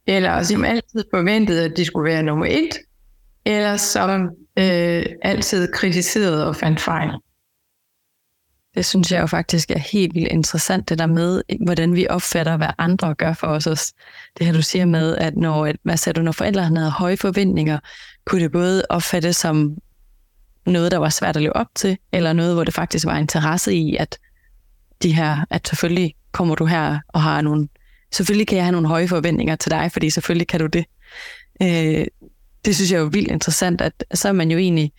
Eller 0.07 0.43
som 0.43 0.65
altid 0.65 1.05
forventede, 1.15 1.65
at 1.65 1.77
de 1.77 1.85
skulle 1.85 2.11
være 2.11 2.23
nummer 2.23 2.47
et, 2.47 2.79
eller 3.45 3.77
som 3.77 4.31
øh, 4.59 5.07
altid 5.23 5.73
kritiserede 5.73 6.49
og 6.49 6.57
fandt 6.57 6.81
fejl. 6.81 7.11
Det 8.75 8.85
synes 8.85 9.13
jeg 9.13 9.21
jo 9.21 9.27
faktisk 9.27 9.71
er 9.71 9.79
helt 9.79 10.15
vildt 10.15 10.29
interessant, 10.29 10.89
det 10.89 10.99
der 10.99 11.07
med, 11.07 11.43
hvordan 11.65 11.95
vi 11.95 12.07
opfatter, 12.11 12.57
hvad 12.57 12.69
andre 12.79 13.15
gør 13.15 13.33
for 13.33 13.47
os. 13.47 13.67
Også. 13.67 13.95
Det 14.39 14.47
her, 14.47 14.53
du 14.53 14.63
siger 14.63 14.85
med, 14.85 15.17
at 15.17 15.37
når, 15.37 15.73
hvad 15.83 15.97
sagde 15.97 16.19
du, 16.19 16.23
når 16.23 16.33
forældrene 16.33 16.79
havde 16.79 16.91
høje 16.91 17.17
forventninger, 17.17 17.79
kunne 18.27 18.43
det 18.43 18.53
både 18.53 18.83
opfattes 18.89 19.37
som 19.37 19.77
noget, 20.67 20.93
der 20.93 20.99
var 20.99 21.09
svært 21.09 21.37
at 21.37 21.43
leve 21.43 21.57
op 21.57 21.67
til, 21.75 21.99
eller 22.13 22.33
noget, 22.33 22.55
hvor 22.55 22.65
det 22.65 22.75
faktisk 22.75 23.07
var 23.07 23.19
interesse 23.19 23.75
i, 23.75 23.97
at 23.97 24.19
de 25.03 25.15
her, 25.15 25.45
at 25.51 25.69
selvfølgelig 25.69 26.15
kommer 26.33 26.55
du 26.55 26.65
her 26.65 26.99
og 27.09 27.23
har 27.23 27.41
nogle, 27.41 27.69
selvfølgelig 28.13 28.47
kan 28.47 28.57
jeg 28.57 28.65
have 28.65 28.73
nogle 28.73 28.89
høje 28.89 29.09
forventninger 29.09 29.57
til 29.57 29.71
dig, 29.71 29.93
fordi 29.93 30.11
selvfølgelig 30.11 30.47
kan 30.47 30.61
du 30.61 30.67
det. 30.67 30.85
Øh, 31.63 32.07
det 32.65 32.75
synes 32.75 32.91
jeg 32.93 32.97
er 32.97 33.03
jo 33.03 33.11
vildt 33.13 33.31
interessant, 33.31 33.81
at 33.81 34.05
så 34.15 34.29
er 34.29 34.33
man 34.33 34.51
jo 34.51 34.59
egentlig 34.59 34.93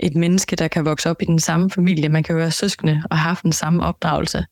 et 0.00 0.16
menneske, 0.16 0.56
der 0.56 0.68
kan 0.68 0.84
vokse 0.84 1.10
op 1.10 1.22
i 1.22 1.24
den 1.24 1.38
samme 1.38 1.70
familie. 1.70 2.08
Man 2.08 2.22
kan 2.22 2.32
jo 2.32 2.38
være 2.38 2.50
søskende 2.50 3.02
og 3.10 3.18
have 3.18 3.28
haft 3.28 3.42
den 3.42 3.52
samme 3.52 3.84
opdragelse, 3.84 4.44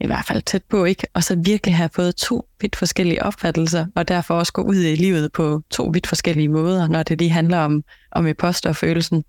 i 0.00 0.06
hvert 0.06 0.24
fald 0.28 0.42
tæt 0.42 0.62
på, 0.70 0.84
ikke? 0.84 1.06
Og 1.14 1.24
så 1.24 1.36
virkelig 1.44 1.76
have 1.76 1.90
fået 1.94 2.16
to 2.16 2.48
vidt 2.60 2.76
forskellige 2.76 3.22
opfattelser, 3.22 3.86
og 3.94 4.08
derfor 4.08 4.34
også 4.34 4.52
gå 4.52 4.62
ud 4.62 4.76
i 4.76 4.94
livet 4.94 5.32
på 5.32 5.62
to 5.70 5.90
vidt 5.92 6.06
forskellige 6.06 6.48
måder, 6.48 6.88
når 6.88 7.02
det 7.02 7.18
lige 7.18 7.30
handler 7.30 7.58
om, 7.58 7.82
om 8.12 8.26
følelsen. 8.74 9.24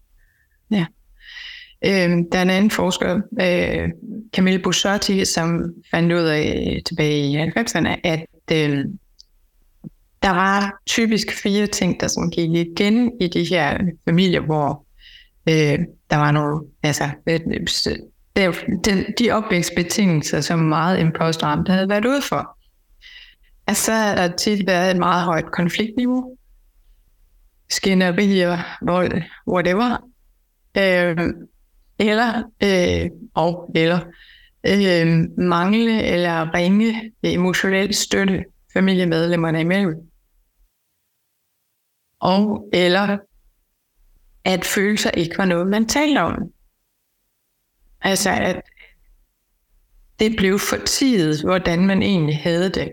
Ja. 0.72 0.86
Øh, 1.86 2.10
der 2.32 2.38
er 2.38 2.42
en 2.42 2.50
anden 2.50 2.72
forsker, 2.72 3.22
øh, 3.42 3.90
Camille 4.36 4.60
Bussotti, 4.60 5.26
som 5.26 5.62
fandt 5.92 6.14
ud 6.14 6.26
af 6.26 6.82
tilbage 6.86 7.32
i 7.32 7.38
90'erne, 7.38 8.00
at 8.04 8.26
øh, 8.52 8.86
der 10.22 10.30
var 10.30 10.80
typisk 10.88 11.32
fire 11.44 11.68
ting, 11.68 12.00
der 12.00 12.08
som 12.08 12.32
gik 12.32 12.50
igen 12.50 13.12
i 13.22 13.28
de 13.28 13.44
her 13.44 13.78
familier, 14.06 14.42
hvor 14.42 14.86
øh, 15.50 15.80
der 16.10 16.18
var 16.18 16.32
nogle, 16.32 16.66
altså, 16.84 17.10
øh, 17.28 17.40
de, 18.86 19.06
de 19.20 19.32
opvækstbetingelser, 19.32 20.42
som 20.42 20.60
meget 20.60 21.00
impostramt 21.00 21.70
havde 21.70 21.90
været 21.90 22.06
ude 22.06 22.22
for. 22.22 22.58
Altså, 23.68 23.92
der 23.92 24.22
har 24.22 24.36
tit 24.38 24.68
været 24.68 24.92
et 24.92 24.98
meget 24.98 25.24
højt 25.24 25.52
konfliktniveau, 25.52 26.38
skænderier, 27.70 28.58
vold, 28.82 29.22
whatever, 29.48 29.98
øh, 30.78 31.34
eller, 32.00 32.44
øh, 32.64 33.10
og, 33.34 33.72
eller 33.76 34.00
øh, 34.68 35.26
mangle 35.38 36.04
eller 36.04 36.54
ringe 36.54 37.12
emotionel 37.24 37.94
støtte 37.94 38.44
familiemedlemmerne 38.74 39.62
imellem 39.62 40.09
og 42.20 42.70
eller 42.74 43.18
at 44.46 44.66
følelser 44.66 45.12
ikke 45.12 45.38
var 45.38 45.46
noget, 45.46 45.68
man 45.68 45.86
talte 45.86 46.20
om. 46.20 46.52
Altså, 48.02 48.30
at 48.30 48.62
det 50.20 50.36
blev 50.38 50.60
for 50.60 50.78
tidet, 50.86 51.42
hvordan 51.44 51.88
man 51.88 52.02
egentlig 52.02 52.38
havde 52.38 52.70
det. 52.70 52.92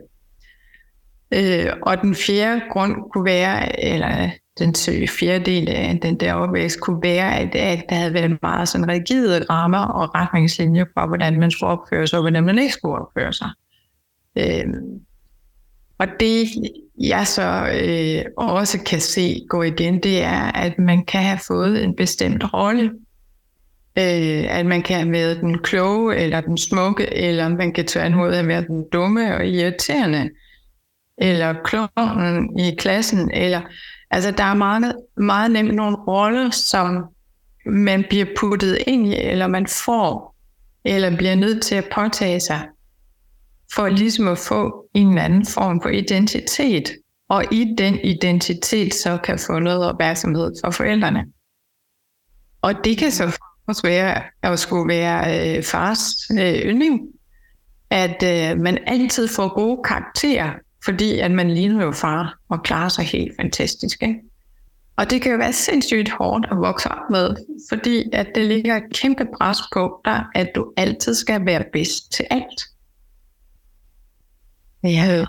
Øh, 1.34 1.72
og 1.82 2.00
den 2.02 2.14
fjerde 2.14 2.62
grund 2.70 3.10
kunne 3.12 3.24
være, 3.24 3.84
eller 3.84 4.30
den 4.58 4.74
fjerde 5.08 5.44
del 5.44 5.68
af 5.68 5.98
den 6.00 6.20
der 6.20 6.34
opvækst 6.34 6.80
kunne 6.80 7.02
være, 7.02 7.38
at, 7.38 7.54
at 7.54 7.84
der 7.88 7.94
havde 7.94 8.14
været 8.14 8.38
meget 8.42 8.68
sådan 8.68 8.88
rigide 8.88 9.44
rammer 9.50 9.86
og 9.86 10.14
retningslinjer 10.14 10.84
for, 10.94 11.06
hvordan 11.06 11.40
man 11.40 11.50
skulle 11.50 11.70
opføre 11.70 12.06
sig, 12.06 12.18
og 12.18 12.22
hvordan 12.22 12.44
man 12.44 12.58
ikke 12.58 12.72
skulle 12.72 12.98
opføre 12.98 13.32
sig. 13.32 13.50
Øh, 14.38 14.64
og 15.98 16.06
det, 16.20 16.48
jeg 17.00 17.26
så 17.26 17.68
øh, 17.82 18.24
også 18.36 18.78
kan 18.86 19.00
se 19.00 19.46
gå 19.48 19.62
igen, 19.62 20.02
det 20.02 20.22
er, 20.22 20.52
at 20.52 20.78
man 20.78 21.04
kan 21.04 21.22
have 21.22 21.38
fået 21.46 21.84
en 21.84 21.96
bestemt 21.96 22.54
rolle. 22.54 22.90
Øh, 23.98 24.58
at 24.58 24.66
man 24.66 24.82
kan 24.82 24.96
have 24.96 25.12
været 25.12 25.40
den 25.40 25.58
kloge, 25.58 26.16
eller 26.16 26.40
den 26.40 26.58
smukke, 26.58 27.14
eller 27.14 27.48
man 27.48 27.72
kan 27.72 27.86
tværtimod 27.86 28.34
have 28.34 28.48
været 28.48 28.66
den 28.66 28.84
dumme 28.92 29.36
og 29.36 29.46
irriterende, 29.46 30.30
eller 31.18 31.54
kloven 31.64 32.58
i 32.58 32.74
klassen. 32.78 33.30
Eller, 33.34 33.60
altså, 34.10 34.30
der 34.30 34.44
er 34.44 34.54
meget, 34.54 34.94
meget 35.16 35.50
nemt 35.50 35.74
nogle 35.74 35.96
roller, 35.96 36.50
som 36.50 37.04
man 37.66 38.04
bliver 38.08 38.26
puttet 38.38 38.78
ind 38.86 39.06
i, 39.06 39.16
eller 39.16 39.46
man 39.46 39.66
får, 39.66 40.34
eller 40.84 41.16
bliver 41.16 41.34
nødt 41.34 41.62
til 41.62 41.74
at 41.74 41.88
påtage 41.94 42.40
sig 42.40 42.60
for 43.74 43.88
ligesom 43.88 44.28
at 44.28 44.38
få 44.38 44.88
en 44.94 45.08
eller 45.08 45.22
anden 45.22 45.46
form 45.46 45.82
for 45.82 45.88
identitet, 45.88 46.92
og 47.28 47.44
i 47.52 47.74
den 47.78 47.98
identitet 48.04 48.94
så 48.94 49.18
kan 49.24 49.38
få 49.38 49.58
noget 49.58 49.84
opmærksomhed 49.84 50.52
for 50.64 50.70
forældrene. 50.70 51.24
Og 52.62 52.74
det 52.84 52.98
kan 52.98 53.10
så 53.10 53.38
også 53.68 53.82
være 53.82 54.22
at 54.42 54.58
skulle 54.58 54.88
være 54.88 55.56
øh, 55.56 55.62
fars 55.62 56.30
øh, 56.30 56.70
yndling, 56.70 57.00
at 57.90 58.22
øh, 58.22 58.60
man 58.60 58.78
altid 58.86 59.28
får 59.28 59.54
gode 59.54 59.82
karakterer, 59.84 60.52
fordi 60.84 61.18
at 61.18 61.30
man 61.30 61.50
ligner 61.50 61.84
jo 61.84 61.92
far 61.92 62.38
og 62.48 62.62
klarer 62.62 62.88
sig 62.88 63.04
helt 63.04 63.32
fantastisk. 63.40 64.02
Ikke? 64.02 64.20
Og 64.96 65.10
det 65.10 65.22
kan 65.22 65.32
jo 65.32 65.38
være 65.38 65.52
sindssygt 65.52 66.10
hårdt 66.10 66.46
at 66.50 66.56
vokse 66.56 66.88
op 66.88 67.10
med, 67.10 67.36
fordi 67.68 68.04
at 68.12 68.26
det 68.34 68.44
ligger 68.44 68.76
et 68.76 68.92
kæmpe 68.94 69.26
pres 69.38 69.58
på 69.72 70.00
dig, 70.04 70.24
at 70.34 70.48
du 70.54 70.72
altid 70.76 71.14
skal 71.14 71.46
være 71.46 71.64
bedst 71.72 72.12
til 72.12 72.26
alt. 72.30 72.62
Ja, 74.86 75.24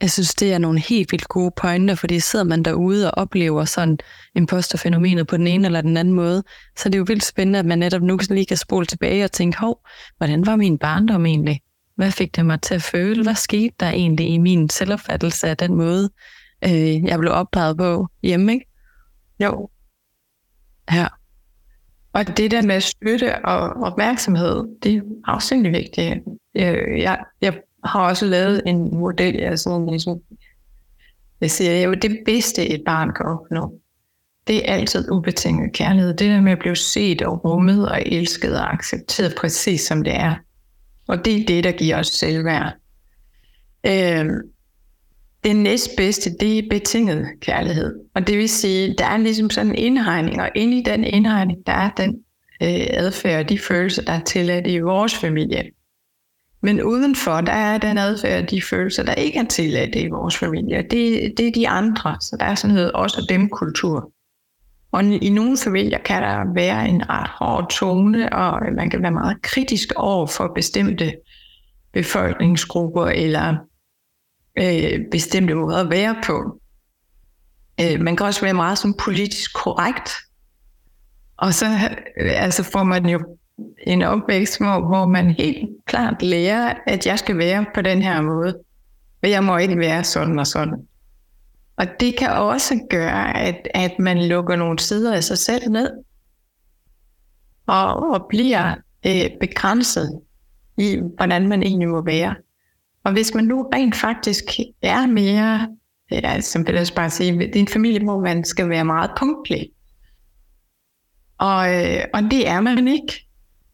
jeg 0.00 0.10
synes, 0.10 0.34
det 0.34 0.52
er 0.52 0.58
nogle 0.58 0.80
helt 0.80 1.12
vildt 1.12 1.28
gode 1.28 1.50
pointer, 1.56 1.94
fordi 1.94 2.20
sidder 2.20 2.44
man 2.44 2.62
derude 2.62 3.10
og 3.10 3.22
oplever 3.22 3.64
sådan 3.64 3.98
imposterfænomenet 4.34 5.26
på 5.26 5.36
den 5.36 5.46
ene 5.46 5.66
eller 5.66 5.80
den 5.80 5.96
anden 5.96 6.14
måde, 6.14 6.42
så 6.76 6.88
er 6.88 6.90
det 6.90 6.98
jo 6.98 7.04
vildt 7.08 7.24
spændende, 7.24 7.58
at 7.58 7.66
man 7.66 7.78
netop 7.78 8.02
nu 8.02 8.18
lige 8.30 8.46
kan 8.46 8.56
spole 8.56 8.86
tilbage 8.86 9.24
og 9.24 9.32
tænke, 9.32 9.58
hov, 9.58 9.86
hvordan 10.16 10.46
var 10.46 10.56
min 10.56 10.78
barndom 10.78 11.26
egentlig? 11.26 11.60
Hvad 11.94 12.10
fik 12.10 12.36
det 12.36 12.46
mig 12.46 12.60
til 12.62 12.74
at 12.74 12.82
føle? 12.82 13.22
Hvad 13.22 13.34
skete 13.34 13.74
der 13.80 13.88
egentlig 13.88 14.28
i 14.28 14.38
min 14.38 14.70
selvopfattelse 14.70 15.48
af 15.48 15.56
den 15.56 15.74
måde, 15.74 16.10
øh, 16.64 17.04
jeg 17.04 17.18
blev 17.18 17.32
opdraget 17.32 17.76
på 17.76 18.06
hjemme, 18.22 18.52
ikke? 18.52 18.66
Jo. 19.40 19.70
Ja. 20.92 21.06
Og 22.12 22.36
det 22.36 22.50
der 22.50 22.62
med 22.62 22.80
støtte 22.80 23.44
og 23.44 23.58
opmærksomhed, 23.82 24.64
det 24.82 24.96
er 24.96 25.00
afsindelig 25.24 25.72
vigtigt. 25.72 26.22
Jeg, 26.54 26.78
jeg, 26.98 27.18
jeg 27.40 27.60
har 27.86 28.08
også 28.08 28.26
lavet 28.26 28.62
en 28.66 28.96
model, 28.96 29.34
jeg 29.34 29.58
sådan 29.58 29.86
ligesom, 29.86 30.20
jeg 31.40 31.50
siger, 31.50 31.82
jo, 31.82 31.94
det 31.94 32.18
bedste 32.26 32.68
et 32.68 32.82
barn 32.86 33.12
kan 33.16 33.26
opnå, 33.26 33.80
det 34.46 34.70
er 34.70 34.74
altid 34.74 35.10
ubetinget 35.10 35.72
kærlighed. 35.72 36.08
Det 36.08 36.30
der 36.30 36.40
med 36.40 36.52
at 36.52 36.58
blive 36.58 36.76
set 36.76 37.22
og 37.22 37.44
rummet 37.44 37.88
og 37.88 38.02
elsket 38.06 38.60
og 38.60 38.72
accepteret 38.72 39.34
præcis 39.34 39.80
som 39.80 40.04
det 40.04 40.14
er. 40.14 40.34
Og 41.08 41.24
det 41.24 41.40
er 41.40 41.46
det, 41.46 41.64
der 41.64 41.72
giver 41.72 41.98
os 41.98 42.06
selvværd. 42.06 42.72
Øhm, 43.86 44.40
det 45.44 45.56
næstbedste, 45.56 46.30
det 46.40 46.58
er 46.58 46.62
betinget 46.70 47.26
kærlighed. 47.40 47.94
Og 48.14 48.26
det 48.26 48.38
vil 48.38 48.48
sige, 48.48 48.94
der 48.98 49.04
er 49.04 49.16
ligesom 49.16 49.50
sådan 49.50 49.70
en 49.70 49.78
indhegning, 49.78 50.40
og 50.40 50.50
inde 50.54 50.78
i 50.78 50.82
den 50.82 51.04
indhegning, 51.04 51.66
der 51.66 51.72
er 51.72 51.90
den 51.90 52.10
øh, 52.62 52.86
adfærd 52.90 53.44
og 53.44 53.48
de 53.48 53.58
følelser, 53.58 54.02
der 54.02 54.12
er 54.12 54.24
tilladt 54.24 54.66
i 54.66 54.78
vores 54.78 55.14
familie. 55.14 55.70
Men 56.66 56.82
udenfor, 56.82 57.40
der 57.40 57.52
er 57.52 57.78
den 57.78 57.98
adfærd 57.98 58.46
de 58.46 58.62
følelser, 58.62 59.02
der 59.02 59.14
ikke 59.14 59.38
er 59.38 59.44
tilladt 59.44 59.94
i 59.94 60.08
vores 60.08 60.36
familie. 60.36 60.76
Det, 60.90 61.32
det 61.36 61.48
er 61.48 61.52
de 61.52 61.68
andre, 61.68 62.16
så 62.20 62.36
der 62.40 62.46
er 62.46 62.54
sådan 62.54 62.74
noget 62.74 62.92
også 62.92 63.26
dem 63.28 63.48
kultur. 63.48 64.12
Og 64.92 65.04
i 65.04 65.30
nogle 65.30 65.58
familier 65.64 65.98
kan 65.98 66.22
der 66.22 66.54
være 66.54 66.88
en 66.88 67.10
ret 67.10 67.28
hård 67.28 67.70
tone, 67.70 68.32
og 68.32 68.60
man 68.76 68.90
kan 68.90 69.02
være 69.02 69.10
meget 69.10 69.42
kritisk 69.42 69.92
over 69.96 70.26
for 70.26 70.52
bestemte 70.54 71.14
befolkningsgrupper 71.92 73.06
eller 73.06 73.56
øh, 74.58 75.00
bestemte 75.10 75.54
måder 75.54 75.84
at 75.84 75.90
være 75.90 76.16
på. 76.26 76.60
Øh, 77.80 78.00
man 78.00 78.16
kan 78.16 78.26
også 78.26 78.40
være 78.40 78.54
meget 78.54 78.78
som 78.78 78.94
politisk 79.04 79.54
korrekt. 79.54 80.10
Og 81.36 81.54
så 81.54 81.66
øh, 82.20 82.42
altså 82.42 82.62
får 82.62 82.82
man 82.84 83.06
jo 83.06 83.20
en 83.86 84.02
opvækst, 84.02 84.58
hvor, 84.58 84.86
hvor 84.86 85.06
man 85.06 85.30
helt 85.30 85.68
klart 85.86 86.22
lærer, 86.22 86.74
at 86.86 87.06
jeg 87.06 87.18
skal 87.18 87.38
være 87.38 87.66
på 87.74 87.82
den 87.82 88.02
her 88.02 88.22
måde. 88.22 88.58
Og 89.22 89.30
jeg 89.30 89.44
må 89.44 89.56
ikke 89.56 89.78
være 89.78 90.04
sådan 90.04 90.38
og 90.38 90.46
sådan. 90.46 90.74
Og 91.76 91.86
det 92.00 92.18
kan 92.18 92.30
også 92.30 92.86
gøre, 92.90 93.36
at, 93.36 93.68
at 93.74 93.98
man 93.98 94.28
lukker 94.28 94.56
nogle 94.56 94.78
sider 94.78 95.14
af 95.14 95.24
sig 95.24 95.38
selv 95.38 95.70
ned. 95.70 95.90
Og, 97.66 98.10
og 98.10 98.26
bliver 98.28 98.74
øh, 99.06 99.30
begrænset 99.40 100.20
i, 100.78 101.00
hvordan 101.16 101.48
man 101.48 101.62
egentlig 101.62 101.88
må 101.88 102.04
være. 102.04 102.34
Og 103.04 103.12
hvis 103.12 103.34
man 103.34 103.44
nu 103.44 103.70
rent 103.74 103.96
faktisk 103.96 104.44
er 104.82 105.06
mere, 105.06 105.68
ja, 106.10 106.40
som 106.40 106.66
vil 106.66 106.74
jeg 106.74 106.86
bare 106.96 107.10
sige, 107.10 107.38
det 107.38 107.56
er 107.56 107.60
en 107.60 107.68
familie, 107.68 108.04
hvor 108.04 108.20
man 108.20 108.44
skal 108.44 108.68
være 108.68 108.84
meget 108.84 109.10
punktlig. 109.18 109.68
Og, 111.38 111.74
øh, 111.74 112.04
og 112.14 112.22
det 112.22 112.48
er 112.48 112.60
man 112.60 112.88
ikke. 112.88 113.25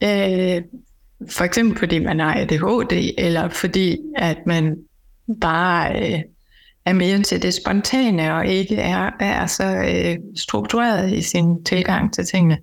Øh, 0.02 0.62
for 1.30 1.44
eksempel 1.44 1.78
fordi 1.78 1.98
man 1.98 2.20
har 2.20 2.34
ADHD, 2.34 3.14
eller 3.18 3.48
fordi 3.48 3.98
at 4.16 4.38
man 4.46 4.76
bare 5.40 6.12
øh, 6.12 6.20
er 6.84 6.92
mere 6.92 7.22
til 7.22 7.42
det 7.42 7.54
spontane, 7.54 8.34
og 8.34 8.46
ikke 8.46 8.76
er, 8.76 9.10
er 9.20 9.46
så 9.46 9.64
øh, 9.64 10.18
struktureret 10.36 11.12
i 11.12 11.22
sin 11.22 11.64
tilgang 11.64 12.14
til 12.14 12.24
tingene. 12.24 12.58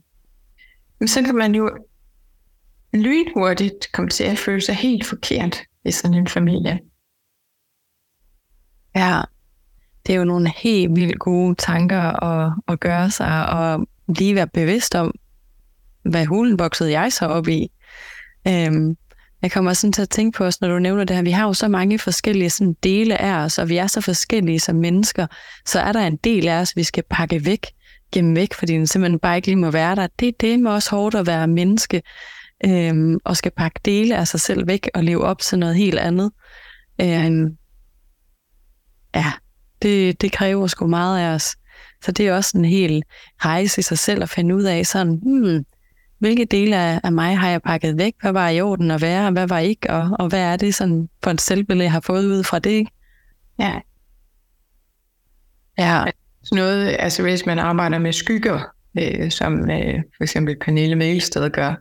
Men 0.99 1.08
så 1.08 1.21
kan 1.21 1.36
man 1.36 1.56
jo 1.56 1.69
lynhurtigt 2.93 3.91
komme 3.93 4.10
til 4.10 4.23
at 4.23 4.38
føle 4.38 4.62
sig 4.62 4.75
helt 4.75 5.06
forkert 5.06 5.62
i 5.86 5.91
sådan 5.91 6.17
en 6.17 6.28
familie. 6.28 6.80
Ja, 8.95 9.21
det 10.08 10.13
er 10.13 10.17
jo 10.17 10.25
nogle 10.25 10.54
helt 10.58 10.95
vildt 10.95 11.19
gode 11.19 11.56
tanker 11.56 12.23
at, 12.23 12.54
at 12.67 12.80
gøre 12.80 13.12
sig, 13.12 13.49
og 13.49 13.88
lige 14.08 14.36
være 14.36 14.47
bevidst 14.47 14.95
om, 14.95 15.13
hvad 16.03 16.25
hulen 16.25 16.59
voksede 16.59 16.91
jeg 16.91 17.13
så 17.13 17.25
op 17.25 17.47
i. 17.47 17.71
Øhm, 18.47 18.95
jeg 19.41 19.51
kommer 19.51 19.73
sådan 19.73 19.93
til 19.93 20.01
at 20.01 20.09
tænke 20.09 20.38
på 20.38 20.45
os, 20.45 20.62
når 20.62 20.67
du 20.67 20.79
nævner 20.79 21.03
det 21.03 21.15
her, 21.15 21.23
vi 21.23 21.31
har 21.31 21.47
jo 21.47 21.53
så 21.53 21.67
mange 21.67 21.99
forskellige 21.99 22.49
sådan, 22.49 22.75
dele 22.83 23.21
af 23.21 23.33
os, 23.33 23.57
og 23.57 23.69
vi 23.69 23.77
er 23.77 23.88
så 23.88 24.01
forskellige 24.01 24.59
som 24.59 24.75
mennesker, 24.75 25.27
så 25.65 25.79
er 25.79 25.91
der 25.91 26.07
en 26.07 26.15
del 26.15 26.47
af 26.47 26.62
os, 26.62 26.75
vi 26.75 26.83
skal 26.83 27.03
pakke 27.09 27.45
væk, 27.45 27.67
gemme 28.12 28.35
væk, 28.35 28.53
fordi 28.53 28.73
den 28.73 28.88
simpelthen 28.88 29.19
bare 29.19 29.35
ikke 29.35 29.47
lige 29.47 29.55
må 29.55 29.71
være 29.71 29.95
der. 29.95 30.07
Det, 30.19 30.41
det 30.41 30.53
er 30.53 30.57
med 30.57 30.71
også 30.71 30.89
hårdt 30.89 31.15
at 31.15 31.27
være 31.27 31.47
menneske, 31.47 32.01
øhm, 32.65 33.17
og 33.23 33.38
skal 33.38 33.51
pakke 33.57 33.79
dele 33.85 34.17
af 34.17 34.27
sig 34.27 34.39
selv 34.39 34.67
væk 34.67 34.89
og 34.93 35.03
leve 35.03 35.23
op 35.23 35.39
til 35.39 35.59
noget 35.59 35.75
helt 35.75 35.99
andet. 35.99 36.31
Øhm, 37.01 37.57
ja, 39.15 39.31
det, 39.81 40.21
det 40.21 40.31
kræver 40.31 40.67
sgu 40.67 40.88
meget 40.88 41.19
af 41.19 41.33
os. 41.35 41.55
Så 42.03 42.12
det 42.12 42.27
er 42.27 42.33
også 42.33 42.57
en 42.57 42.65
hel 42.65 43.03
rejse 43.38 43.79
i 43.79 43.81
sig 43.81 43.97
selv 43.99 44.23
at 44.23 44.29
finde 44.29 44.55
ud 44.55 44.63
af 44.63 44.85
sådan, 44.85 45.19
hmm, 45.21 45.65
hvilke 46.19 46.45
dele 46.45 46.75
af, 46.77 47.12
mig 47.12 47.38
har 47.38 47.49
jeg 47.49 47.62
pakket 47.62 47.97
væk? 47.97 48.13
Hvad 48.21 48.32
var 48.32 48.49
i 48.49 48.62
orden 48.62 48.91
at 48.91 49.01
være, 49.01 49.32
hvad 49.32 49.47
var 49.47 49.60
ikke? 49.60 49.89
Og, 49.89 50.10
og 50.19 50.27
hvad 50.27 50.41
er 50.41 50.58
det 50.58 50.75
sådan 50.75 51.10
for 51.23 51.32
et 51.32 51.41
selvbillede, 51.41 51.84
jeg 51.84 51.91
har 51.91 51.99
fået 51.99 52.25
ud 52.25 52.43
fra 52.43 52.60
det? 52.60 52.69
Ikke? 52.69 52.91
Ja. 53.60 53.79
Ja. 55.77 56.03
Noget, 56.51 56.95
altså 56.99 57.21
hvis 57.21 57.45
man 57.45 57.60
arbejder 57.60 57.99
med 57.99 58.13
skygger, 58.13 58.60
øh, 58.99 59.32
som 59.32 59.69
øh, 59.69 59.95
for 60.17 60.23
eksempel 60.23 60.55
Pernille 60.62 60.95
Mælsted 60.95 61.49
gør, 61.49 61.75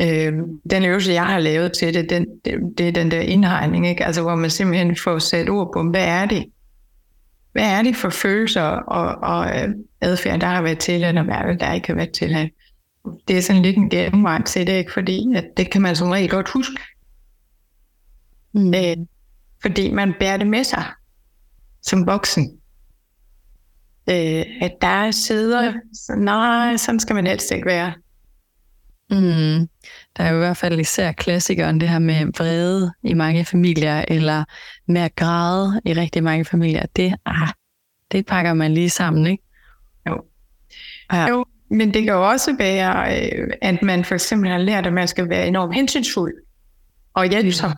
øh, 0.00 0.32
den 0.70 0.84
øvelse, 0.84 1.12
jeg 1.12 1.26
har 1.26 1.38
lavet 1.38 1.72
til 1.72 1.94
det, 1.94 2.10
den, 2.10 2.26
det, 2.44 2.54
det 2.78 2.88
er 2.88 2.92
den 2.92 3.10
der 3.10 3.20
indhegning, 3.20 3.88
ikke? 3.88 4.04
Altså, 4.04 4.22
hvor 4.22 4.34
man 4.34 4.50
simpelthen 4.50 4.96
får 4.96 5.18
sat 5.18 5.48
ord 5.48 5.70
på, 5.74 5.82
hvad 5.82 6.06
er 6.06 6.26
det? 6.26 6.44
Hvad 7.52 7.78
er 7.78 7.82
det 7.82 7.96
for 7.96 8.10
følelser 8.10 8.62
og, 8.62 9.28
og 9.28 9.46
øh, 9.46 9.68
adfærd, 10.00 10.40
der 10.40 10.46
har 10.46 10.62
været 10.62 10.78
til, 10.78 11.04
og 11.04 11.24
hvad 11.24 11.34
er 11.34 11.52
der 11.52 11.72
ikke 11.72 11.88
har 11.88 11.94
været 11.94 12.12
til? 12.12 12.50
Det 13.28 13.38
er 13.38 13.42
sådan 13.42 13.62
lidt 13.62 13.76
en 13.76 13.90
gennemvej 13.90 14.42
til 14.42 14.66
det, 14.66 14.72
ikke? 14.72 14.92
fordi 14.92 15.26
at 15.36 15.44
det 15.56 15.70
kan 15.70 15.82
man 15.82 15.96
som 15.96 16.08
regel 16.08 16.30
godt 16.30 16.48
huske. 16.48 16.78
Mm. 18.54 18.74
Øh, 18.74 18.96
fordi 19.62 19.92
man 19.92 20.14
bærer 20.20 20.36
det 20.36 20.46
med 20.46 20.64
sig 20.64 20.84
som 21.82 22.06
voksen. 22.06 22.60
Øh, 24.10 24.44
at 24.60 24.72
der 24.80 24.86
er 24.86 25.10
sider, 25.10 25.72
så 25.92 26.14
nej, 26.16 26.76
sådan 26.76 27.00
skal 27.00 27.14
man 27.14 27.26
helst 27.26 27.50
ikke 27.52 27.66
være. 27.66 27.92
Mm. 29.10 29.68
Der 30.16 30.24
er 30.24 30.30
jo 30.30 30.36
i 30.36 30.38
hvert 30.38 30.56
fald 30.56 30.80
især 30.80 31.12
klassikeren, 31.12 31.80
det 31.80 31.88
her 31.88 31.98
med 31.98 32.26
vrede 32.38 32.92
i 33.02 33.14
mange 33.14 33.44
familier, 33.44 34.04
eller 34.08 34.44
med 34.86 35.00
at 35.00 35.16
græde 35.16 35.80
i 35.84 35.92
rigtig 35.92 36.22
mange 36.22 36.44
familier. 36.44 36.86
Det, 36.96 37.14
ah, 37.26 37.48
det 38.12 38.26
pakker 38.26 38.54
man 38.54 38.74
lige 38.74 38.90
sammen, 38.90 39.26
ikke? 39.26 39.42
Jo. 40.08 40.24
Ja. 41.12 41.26
Jo, 41.28 41.44
men 41.70 41.94
det 41.94 42.04
kan 42.04 42.12
jo 42.12 42.30
også 42.30 42.56
være, 42.58 43.16
øh, 43.16 43.48
at 43.62 43.82
man 43.82 44.04
for 44.04 44.14
eksempel 44.14 44.50
har 44.50 44.58
lært, 44.58 44.86
at 44.86 44.92
man 44.92 45.08
skal 45.08 45.28
være 45.28 45.46
enormt 45.46 45.74
hensynsfuld 45.74 46.34
og 47.14 47.26
hjælpsom. 47.26 47.72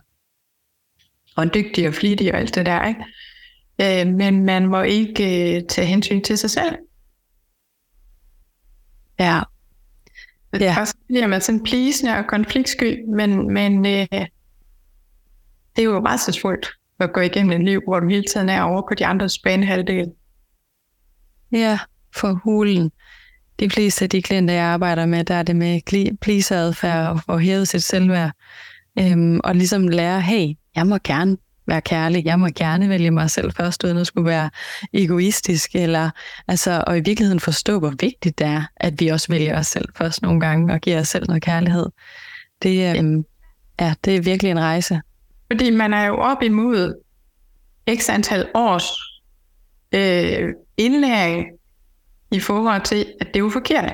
Og 1.35 1.53
dygtig 1.53 1.87
og 1.87 1.93
flittig 1.93 2.33
og 2.33 2.39
alt 2.39 2.55
det 2.55 2.65
der, 2.65 2.87
ikke? 2.87 3.03
Øh, 3.81 4.13
men 4.13 4.45
man 4.45 4.67
må 4.67 4.81
ikke 4.81 5.55
øh, 5.55 5.63
tage 5.67 5.87
hensyn 5.87 6.21
til 6.21 6.37
sig 6.37 6.49
selv. 6.49 6.75
Ja, 9.19 9.41
Ja. 10.59 10.79
Og 10.79 10.87
så 10.87 10.95
bliver 11.07 11.27
man 11.27 11.41
sådan 11.41 11.63
plisende 11.63 12.17
og 12.17 12.27
konfliktsky, 12.27 13.05
men, 13.07 13.53
men 13.53 13.85
øh, 13.85 14.07
det 15.75 15.77
er 15.77 15.83
jo 15.83 16.05
retselsfuldt 16.05 16.69
at 16.99 17.13
gå 17.13 17.19
igennem 17.19 17.51
et 17.51 17.65
liv, 17.65 17.81
hvor 17.83 17.99
du 17.99 18.07
hele 18.07 18.25
tiden 18.33 18.49
er 18.49 18.61
over 18.61 18.81
på 18.81 18.95
de 18.95 19.05
andres 19.05 19.39
banehalvdel. 19.39 20.11
Ja, 21.51 21.79
for 22.15 22.41
hulen. 22.43 22.91
De 23.61 23.69
fleste 23.69 24.05
af 24.05 24.09
de 24.09 24.21
klienter, 24.21 24.53
jeg 24.53 24.63
arbejder 24.63 25.05
med, 25.05 25.23
der 25.23 25.35
er 25.35 25.43
det 25.43 25.55
med 25.55 26.15
pleaseadfærd 26.21 27.23
og 27.27 27.39
hæve 27.39 27.65
sit 27.65 27.83
selvværd. 27.83 28.31
Øhm, 28.99 29.39
og 29.43 29.55
ligesom 29.55 29.87
lære, 29.87 30.21
hey, 30.21 30.47
jeg 30.75 30.87
må 30.87 30.97
gerne 31.03 31.37
være 31.67 31.81
kærlig. 31.81 32.25
Jeg 32.25 32.39
må 32.39 32.47
gerne 32.55 32.89
vælge 32.89 33.11
mig 33.11 33.31
selv 33.31 33.51
først, 33.51 33.83
uden 33.83 33.97
at 33.97 34.07
skulle 34.07 34.29
være 34.29 34.49
egoistisk. 34.93 35.75
Eller, 35.75 36.09
altså, 36.47 36.83
og 36.87 36.97
i 36.97 37.01
virkeligheden 37.01 37.39
forstå, 37.39 37.79
hvor 37.79 37.93
vigtigt 37.99 38.39
det 38.39 38.47
er, 38.47 38.63
at 38.75 38.99
vi 38.99 39.07
også 39.07 39.27
vælger 39.29 39.59
os 39.59 39.67
selv 39.67 39.85
først 39.97 40.21
nogle 40.21 40.39
gange, 40.39 40.73
og 40.73 40.79
giver 40.79 40.99
os 40.99 41.07
selv 41.07 41.25
noget 41.27 41.43
kærlighed. 41.43 41.85
Det, 42.61 42.97
øhm, 42.97 43.25
ja, 43.79 43.93
det 44.05 44.15
er 44.15 44.21
virkelig 44.21 44.51
en 44.51 44.59
rejse. 44.59 45.01
Fordi 45.51 45.69
man 45.69 45.93
er 45.93 46.05
jo 46.05 46.15
op 46.17 46.43
imod 46.43 47.03
x 47.95 48.09
antal 48.09 48.47
års 48.53 48.89
øh, 49.91 50.49
indlæring 50.77 51.45
i 52.31 52.39
forhold 52.39 52.81
til, 52.81 53.05
at 53.21 53.27
det 53.27 53.35
er 53.35 53.39
jo 53.39 53.49
forkert. 53.49 53.93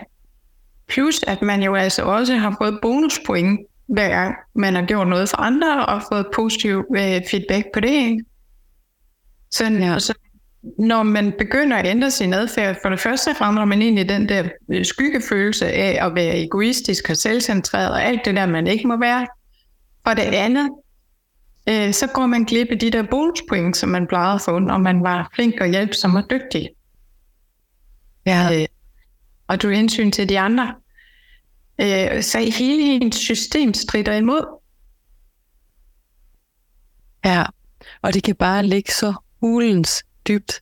Plus 0.87 1.23
at 1.27 1.41
man 1.41 1.63
jo 1.63 1.75
altså 1.75 2.03
også 2.03 2.35
har 2.35 2.55
fået 2.61 2.79
bonuspoint 2.81 3.59
hver 3.87 4.09
gang 4.09 4.35
man 4.55 4.75
har 4.75 4.85
gjort 4.85 5.07
noget 5.07 5.29
for 5.29 5.37
andre 5.37 5.85
og 5.85 6.01
fået 6.11 6.27
positiv 6.35 6.85
øh, 6.97 7.21
feedback 7.31 7.65
på 7.73 7.79
det. 7.79 7.91
Ikke? 7.91 8.23
Så, 9.51 9.63
ja. 9.63 9.99
så 9.99 10.13
når 10.79 11.03
man 11.03 11.33
begynder 11.37 11.77
at 11.77 11.85
ændre 11.85 12.11
sin 12.11 12.33
adfærd, 12.33 12.77
for 12.81 12.89
det 12.89 12.99
første 12.99 13.35
fremmer 13.35 13.65
man 13.65 13.81
egentlig 13.81 14.09
den 14.09 14.29
der 14.29 14.43
øh, 14.71 14.85
skyggefølelse 14.85 15.65
af 15.65 16.05
at 16.05 16.15
være 16.15 16.43
egoistisk 16.43 17.09
og 17.09 17.17
selvcentreret 17.17 17.91
og 17.91 18.03
alt 18.03 18.25
det 18.25 18.35
der, 18.35 18.45
man 18.45 18.67
ikke 18.67 18.87
må 18.87 18.99
være. 18.99 19.27
For 20.07 20.13
det 20.13 20.21
andet, 20.21 20.69
øh, 21.69 21.93
så 21.93 22.07
går 22.07 22.25
man 22.25 22.43
glip 22.43 22.67
af 22.71 22.79
de 22.79 22.91
der 22.91 23.03
bonuspoint, 23.03 23.77
som 23.77 23.89
man 23.89 24.07
plejede 24.07 24.35
at 24.35 24.41
få, 24.41 24.59
når 24.59 24.77
man 24.77 25.03
var 25.03 25.29
flink 25.35 25.61
og 25.61 25.67
hjælpsom 25.67 26.15
og 26.15 26.23
dygtig. 26.29 26.69
Ja. 28.27 28.61
Øh, 28.61 28.67
og 29.47 29.61
du 29.61 29.69
hensyn 29.69 30.11
til 30.11 30.29
de 30.29 30.39
andre. 30.39 30.75
Øh, 31.81 32.23
så 32.23 32.39
hele 32.57 32.83
hendes 32.83 33.15
system 33.15 33.73
strider 33.73 34.13
imod. 34.13 34.59
Ja, 37.25 37.43
og 38.01 38.13
det 38.13 38.23
kan 38.23 38.35
bare 38.35 38.65
ligge 38.65 38.91
så 38.91 39.13
hulens 39.41 40.05
dybt, 40.27 40.61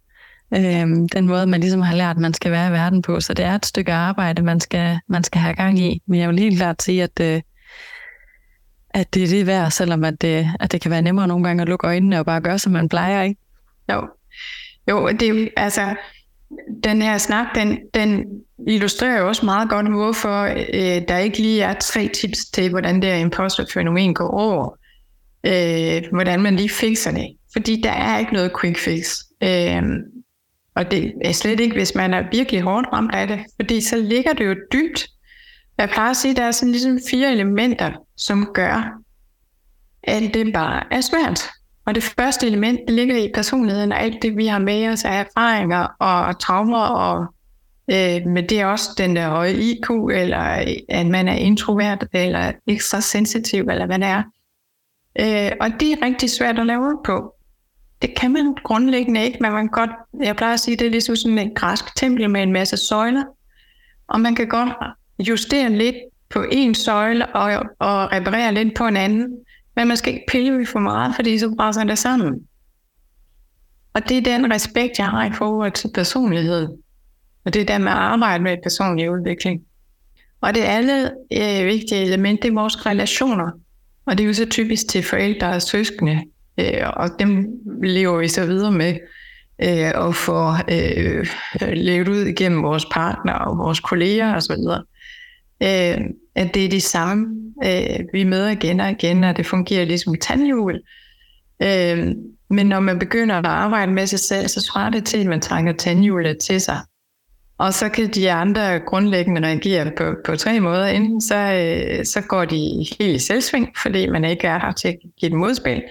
øhm, 0.54 1.10
den 1.10 1.28
måde, 1.28 1.47
man 1.47 1.60
ligesom 1.60 1.82
har 1.82 1.95
lært, 1.95 2.17
man 2.17 2.34
skal 2.34 2.51
være 2.51 2.69
i 2.69 2.71
verden 2.71 3.01
på. 3.01 3.19
Så 3.19 3.34
det 3.34 3.45
er 3.45 3.56
et 3.56 3.65
stykke 3.65 3.93
arbejde, 3.93 4.41
man 4.41 4.60
skal, 4.60 4.99
man 5.08 5.23
skal 5.23 5.41
have 5.41 5.56
gang 5.56 5.80
i. 5.80 6.01
Men 6.06 6.19
jeg 6.19 6.30
vil 6.30 6.39
helt 6.39 6.58
klart 6.58 6.82
sige, 6.82 7.04
at, 7.04 7.19
øh, 7.21 7.41
at 8.89 9.13
det 9.13 9.23
er 9.23 9.28
det 9.28 9.47
værd, 9.47 9.71
selvom 9.71 10.04
at 10.04 10.21
det, 10.21 10.47
at 10.60 10.71
det 10.71 10.82
kan 10.82 10.91
være 10.91 11.01
nemmere 11.01 11.28
nogle 11.28 11.43
gange 11.43 11.62
at 11.62 11.69
lukke 11.69 11.88
øjnene 11.88 12.19
og 12.19 12.25
bare 12.25 12.41
gøre, 12.41 12.60
som 12.60 12.71
man 12.71 12.89
plejer, 12.89 13.23
ikke? 13.23 13.41
Jo, 13.91 14.08
jo 14.89 15.08
det 15.10 15.21
er 15.21 15.34
jo, 15.34 15.47
altså, 15.58 15.95
den 16.84 17.02
her 17.02 17.18
snak, 17.18 17.48
den, 17.56 17.80
den 17.94 18.26
illustrerer 18.68 19.20
jo 19.20 19.28
også 19.28 19.46
meget 19.46 19.70
godt, 19.70 19.91
hvorfor 19.91 20.44
øh, 20.74 21.02
der 21.08 21.18
ikke 21.18 21.38
lige 21.38 21.62
er 21.62 21.74
tre 21.74 22.08
tips 22.08 22.46
til, 22.46 22.70
hvordan 22.70 22.96
det 22.96 23.10
her 23.10 23.15
imposterfænomen 23.15 24.13
går 24.13 24.30
over. 24.30 24.78
Øh, 25.46 26.04
hvordan 26.12 26.41
man 26.41 26.56
lige 26.56 26.70
fikser 26.70 27.12
det. 27.12 27.28
Fordi 27.54 27.82
der 27.82 27.91
er 27.91 28.20
ikke 28.20 28.34
noget 28.34 28.52
quick 28.62 28.78
fix. 28.78 29.20
Øh, 29.44 29.84
og 30.76 30.91
det 30.91 31.13
er 31.24 31.32
slet 31.32 31.60
ikke, 31.60 31.76
hvis 31.76 31.96
man 31.96 32.13
er 32.13 32.24
virkelig 32.32 32.62
hårdt 32.62 32.88
ramt 32.94 33.15
af 33.15 33.28
det. 33.28 33.39
Fordi 33.56 33.82
så 33.82 33.98
ligger 33.98 34.34
det 34.34 34.46
jo 34.46 34.56
dybt. 34.74 35.08
Jeg 35.78 35.89
plejer 35.89 36.10
at 36.10 36.18
sige, 36.18 36.32
at 36.32 36.38
der 36.38 36.44
er 36.44 36.52
sådan 36.52 36.72
ligesom 36.72 37.00
fire 37.10 37.32
elementer, 37.32 37.91
som 38.18 38.50
gør, 38.54 39.02
at 40.04 40.34
det 40.34 40.54
bare 40.54 40.84
er 40.94 41.02
svært. 41.02 41.50
Og 41.86 41.95
det 41.95 42.04
første 42.04 42.48
element 42.48 42.80
det 42.88 42.95
ligger 42.95 43.17
i 43.17 43.32
personligheden 43.34 43.91
og 43.91 44.02
alt 44.02 44.21
det, 44.21 44.38
vi 44.38 44.45
har 44.45 44.60
med 44.60 44.88
os 44.88 45.06
af 45.06 45.19
erfaringer 45.19 45.88
og 46.00 46.39
traumer, 46.39 46.82
og 46.82 47.26
øh, 47.91 48.28
men 48.28 48.50
det 48.50 48.60
er 48.60 48.65
også 48.65 48.89
den 48.98 49.15
der 49.15 49.30
høje 49.30 49.54
IQ, 49.54 49.89
eller 49.89 50.65
at 50.89 51.08
man 51.08 51.28
er 51.28 51.34
introvert, 51.34 52.08
eller 52.13 52.52
ekstra 52.67 53.02
sensitiv, 53.02 53.62
eller 53.62 53.86
hvad 53.86 54.00
det 54.00 54.08
er. 54.08 54.24
Øh, 55.19 55.52
og 55.62 55.80
det 55.80 55.91
er 55.91 56.06
rigtig 56.06 56.30
svært 56.30 56.60
at 56.60 56.65
lave 56.65 56.98
på. 57.06 57.32
Det 58.02 58.15
kan 58.17 58.34
man 58.34 58.56
grundlæggende 58.63 59.24
ikke, 59.24 59.38
men 59.41 59.52
man 59.52 59.67
godt, 59.67 59.89
jeg 60.24 60.36
plejer 60.36 60.54
at 60.54 60.60
sige, 60.60 60.78
det 60.78 60.88
er 60.88 60.91
ligesom 60.91 61.15
sådan 61.15 61.38
et 61.38 61.56
græsk 61.56 61.95
tempel 61.95 62.30
med 62.30 62.43
en 62.43 62.54
masse 62.54 62.78
søjler, 62.78 63.24
og 64.08 64.21
man 64.21 64.36
kan 64.36 64.48
godt 64.48 64.69
justere 65.19 65.69
lidt 65.69 65.95
på 66.30 66.45
en 66.52 66.76
søjle 66.76 67.36
og, 67.36 67.65
og 67.80 68.12
reparere 68.12 68.54
lidt 68.54 68.76
på 68.76 68.88
en 68.88 68.98
anden. 68.98 69.28
Men 69.75 69.88
man 69.88 69.97
skal 69.97 70.13
ikke 70.13 70.25
pille 70.27 70.65
for 70.65 70.79
meget, 70.79 71.15
fordi 71.15 71.39
så 71.39 71.53
brænder 71.57 71.83
det 71.83 71.97
sammen. 71.97 72.47
Og 73.93 74.09
det 74.09 74.17
er 74.17 74.21
den 74.21 74.53
respekt, 74.53 74.97
jeg 74.97 75.07
har 75.07 75.25
i 75.25 75.31
forhold 75.31 75.71
til 75.71 75.89
personlighed. 75.93 76.67
Og 77.45 77.53
det 77.53 77.61
er 77.61 77.65
der 77.65 77.77
med 77.77 77.91
at 77.91 77.97
arbejde 77.97 78.43
med 78.43 78.57
personlig 78.63 79.11
udvikling. 79.11 79.61
Og 80.41 80.55
det 80.55 80.61
andet 80.61 81.11
øh, 81.33 81.65
vigtige 81.65 82.01
element, 82.01 82.41
det 82.41 82.49
er 82.49 82.53
vores 82.53 82.85
relationer. 82.85 83.51
Og 84.05 84.17
det 84.17 84.23
er 84.23 84.27
jo 84.27 84.33
så 84.33 84.45
typisk 84.45 84.88
til 84.88 85.03
forældre 85.03 85.49
og 85.49 85.61
søskende. 85.61 86.21
Øh, 86.59 86.89
og 86.93 87.09
dem 87.19 87.47
lever 87.83 88.17
vi 88.17 88.27
så 88.27 88.45
videre 88.45 88.71
med 88.71 88.97
øh, 89.63 89.91
og 89.95 90.15
får 90.15 90.59
øh, 90.71 91.27
levet 91.73 92.07
ud 92.07 92.25
igennem 92.25 92.63
vores 92.63 92.85
partner 92.85 93.33
og 93.33 93.57
vores 93.57 93.79
kolleger 93.79 94.35
osv 94.35 94.51
øh, 95.63 95.97
at 96.36 96.54
det 96.54 96.65
er 96.65 96.69
de 96.69 96.82
samme, 96.82 97.28
øh, 97.65 98.00
vi 98.13 98.24
møder 98.24 98.50
igen 98.50 98.80
og 98.80 98.91
igen, 98.91 99.24
og 99.24 99.38
det 99.38 99.45
fungerer 99.45 99.86
ligesom 99.86 100.13
et 100.13 100.21
tandhjul. 100.21 100.82
Øh, 101.62 102.08
men 102.50 102.65
når 102.65 102.80
man 102.80 103.00
begynder 103.00 103.36
at 103.36 103.45
arbejde 103.45 103.91
med 103.91 104.08
sig 104.08 104.19
selv, 104.19 104.48
så 104.48 104.62
svarer 104.62 104.89
det 104.89 105.06
til, 105.06 105.17
at 105.17 105.26
man 105.26 105.41
trænger 105.41 105.74
tandhjulet 105.74 106.38
til 106.38 106.62
sig. 106.62 106.80
Og 107.58 107.74
så 107.74 107.89
kan 107.89 108.10
de 108.10 108.32
andre 108.32 108.80
grundlæggende 108.80 109.41
reagere 109.41 109.91
på, 109.98 110.15
på 110.26 110.36
tre 110.36 110.60
måder. 110.60 110.86
Enten 110.86 111.21
så, 111.21 111.36
øh, 111.36 112.06
så 112.06 112.21
går 112.21 112.45
de 112.45 112.86
helt 113.00 113.15
i 113.15 113.19
selvsving, 113.19 113.69
fordi 113.82 114.10
man 114.10 114.26
ikke 114.26 114.48
er 114.48 114.60
her 114.60 114.71
til 114.71 114.88
at 114.88 114.95
give 115.19 115.32
dem 115.32 115.39
modspil. 115.39 115.84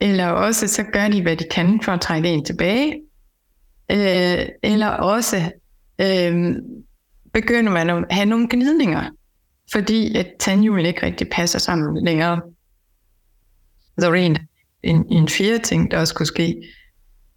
Eller 0.00 0.26
også 0.26 0.68
så 0.68 0.82
gør 0.82 1.08
de, 1.08 1.22
hvad 1.22 1.36
de 1.36 1.44
kan 1.50 1.80
for 1.82 1.92
at 1.92 2.00
trække 2.00 2.28
en 2.28 2.44
tilbage. 2.44 3.00
Øh, 3.90 4.46
eller 4.62 4.86
også 4.86 5.36
øh, 6.00 6.54
begynder 7.32 7.72
man 7.72 7.90
at 7.90 8.04
have 8.10 8.26
nogle 8.26 8.46
gnidninger, 8.50 9.10
fordi 9.72 10.16
at 10.16 10.26
tandhjulen 10.38 10.86
ikke 10.86 11.06
rigtig 11.06 11.28
passer 11.28 11.58
sammen 11.58 12.04
længere. 12.04 12.40
Så 13.98 14.10
er 14.10 14.14
en, 14.14 14.38
en, 14.82 15.06
en 15.10 15.28
fjerde 15.28 15.58
ting, 15.58 15.90
der 15.90 15.98
også 15.98 16.14
kunne 16.14 16.26
ske, 16.26 16.62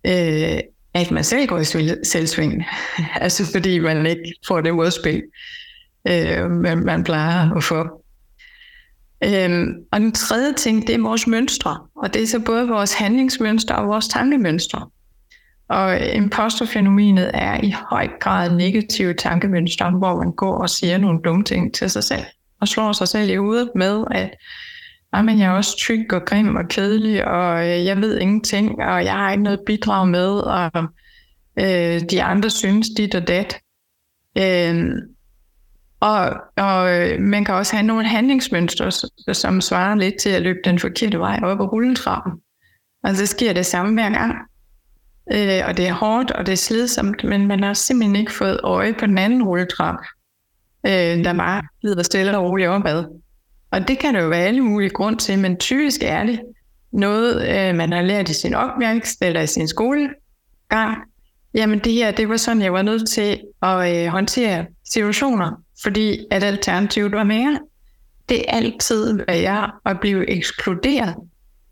øh, 0.06 0.60
at 0.93 1.12
man 1.12 1.24
selv 1.24 1.48
går 1.48 1.60
i 1.60 1.63
selvsving. 2.04 2.65
altså 3.21 3.52
fordi 3.52 3.80
man 3.80 4.06
ikke 4.06 4.34
får 4.48 4.62
det 4.62 4.76
modspil, 4.76 5.24
øh, 6.08 6.52
man, 6.52 6.78
man 6.78 7.04
plejer 7.04 7.52
at 7.52 7.63
få. 7.63 8.02
Øhm, 9.24 9.74
og 9.91 10.00
den 10.00 10.12
tredje 10.12 10.54
ting, 10.54 10.88
det 10.88 10.95
er 10.95 11.02
vores 11.02 11.28
mønstre. 11.28 11.80
Og 11.95 12.13
det 12.13 12.24
er 12.24 12.28
så 12.28 12.39
både 12.39 12.67
vores 12.67 12.93
handlingsmønstre 12.93 13.76
og 13.76 13.88
vores 13.88 14.08
tankemønstre. 14.08 14.89
Og 15.69 15.93
øh, 15.93 16.15
imposterfænomenet 16.15 17.32
er 17.34 17.60
i 17.63 17.75
høj 17.89 18.08
grad 18.19 18.51
negative 18.56 19.13
tankemønstre, 19.13 19.91
hvor 19.91 20.15
man 20.15 20.32
går 20.32 20.58
og 20.58 20.69
siger 20.69 20.97
nogle 20.97 21.19
dumme 21.25 21.43
ting 21.43 21.73
til 21.73 21.89
sig 21.89 22.04
selv, 22.04 22.25
og 22.62 22.67
slår 22.67 22.91
sig 22.91 23.08
selv 23.08 23.30
i 23.30 23.36
hovedet 23.36 23.71
med, 23.75 24.04
at 24.12 24.30
men 25.23 25.39
jeg 25.39 25.45
er 25.45 25.51
også 25.51 25.78
tyk 25.78 26.13
og 26.13 26.25
grim 26.25 26.56
og 26.56 26.67
kedelig, 26.69 27.28
og 27.28 27.69
øh, 27.69 27.86
jeg 27.86 27.97
ved 27.97 28.19
ingenting, 28.19 28.82
og 28.84 29.06
jeg 29.06 29.13
har 29.13 29.32
ikke 29.32 29.43
noget 29.43 29.60
bidrag 29.65 30.08
med, 30.08 30.30
og 30.30 30.71
øh, 31.60 32.01
de 32.10 32.23
andre 32.23 32.49
synes 32.49 32.88
dit 32.97 33.15
og 33.15 33.28
dat. 33.28 33.58
Øh, 34.38 34.91
og, 35.99 36.34
og 36.58 36.91
øh, 36.91 37.21
man 37.21 37.45
kan 37.45 37.56
også 37.56 37.75
have 37.75 37.88
nogle 37.88 38.08
handlingsmønstre, 38.08 38.91
som 39.34 39.62
svarer 39.62 39.95
lidt 39.95 40.15
til 40.19 40.30
at 40.30 40.41
løbe 40.41 40.60
den 40.65 40.80
forkerte 40.80 41.19
vej 41.19 41.39
op 41.43 41.62
ad 41.62 41.71
rulletrappen. 41.71 42.34
Altså, 43.04 43.23
og 43.23 43.28
så 43.28 43.32
sker 43.32 43.54
det 43.54 43.65
samme 43.65 43.93
hver 43.93 44.10
gang. 44.10 44.36
Øh, 45.34 45.62
og 45.68 45.78
det 45.78 45.88
er 45.88 45.94
hårdt, 45.94 46.32
og 46.32 46.46
det 46.46 46.52
er 46.52 46.58
slidsomt, 46.58 47.24
men 47.24 47.48
man 47.48 47.64
har 47.64 47.74
simpelthen 47.74 48.16
ikke 48.16 48.34
fået 48.34 48.60
øje 48.64 48.94
på 48.94 49.06
den 49.06 49.18
anden 49.18 49.44
rulletrap, 49.44 49.96
øh, 50.86 50.92
der 51.24 51.34
bare 51.34 51.62
glider 51.82 52.04
stille 52.04 52.38
og 52.38 52.44
roligt 52.44 52.70
opad. 52.70 53.06
Og 53.72 53.88
det 53.88 54.00
kan 54.00 54.16
der 54.16 54.22
jo 54.22 54.30
være 54.30 54.46
alle 54.46 54.62
mulige 54.62 54.90
grund 54.90 55.20
til, 55.20 55.40
men 55.40 55.58
typisk 55.58 56.04
er 56.04 56.24
det 56.24 56.42
noget, 56.92 57.42
øh, 57.42 57.76
man 57.76 57.92
har 57.92 58.02
lært 58.02 58.30
i 58.30 58.34
sin 58.34 58.54
opvækst 58.54 59.22
eller 59.22 59.42
i 59.42 59.48
sin 59.48 59.68
skolegang. 59.68 60.98
Jamen 61.54 61.80
det 61.80 61.94
her, 61.94 62.12
det 62.12 62.30
var 62.30 62.38
sådan, 62.38 62.62
jeg 62.62 62.74
var 62.74 62.82
nødt 62.82 63.10
til 63.10 63.42
at 63.62 64.06
øh, 64.06 64.12
håndtere 64.12 64.66
situationer, 64.92 65.52
fordi 65.84 66.26
at 66.32 66.44
alternativet 66.44 67.12
var 67.12 67.24
mere. 67.24 67.60
Det 68.30 68.40
er 68.40 68.58
altid 68.58 69.20
værre 69.28 69.72
at 69.86 70.00
blive 70.00 70.30
ekskluderet 70.30 71.16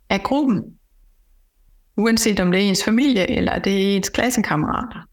af 0.10 0.24
gruppen. 0.24 0.63
Uanset 1.97 2.39
om 2.39 2.51
det 2.51 2.62
er 2.62 2.69
ens 2.69 2.84
familie, 2.84 3.32
eller 3.32 3.60
det 3.60 3.73
er 3.73 3.95
ens 3.95 4.10
klassekammerater. 4.10 5.08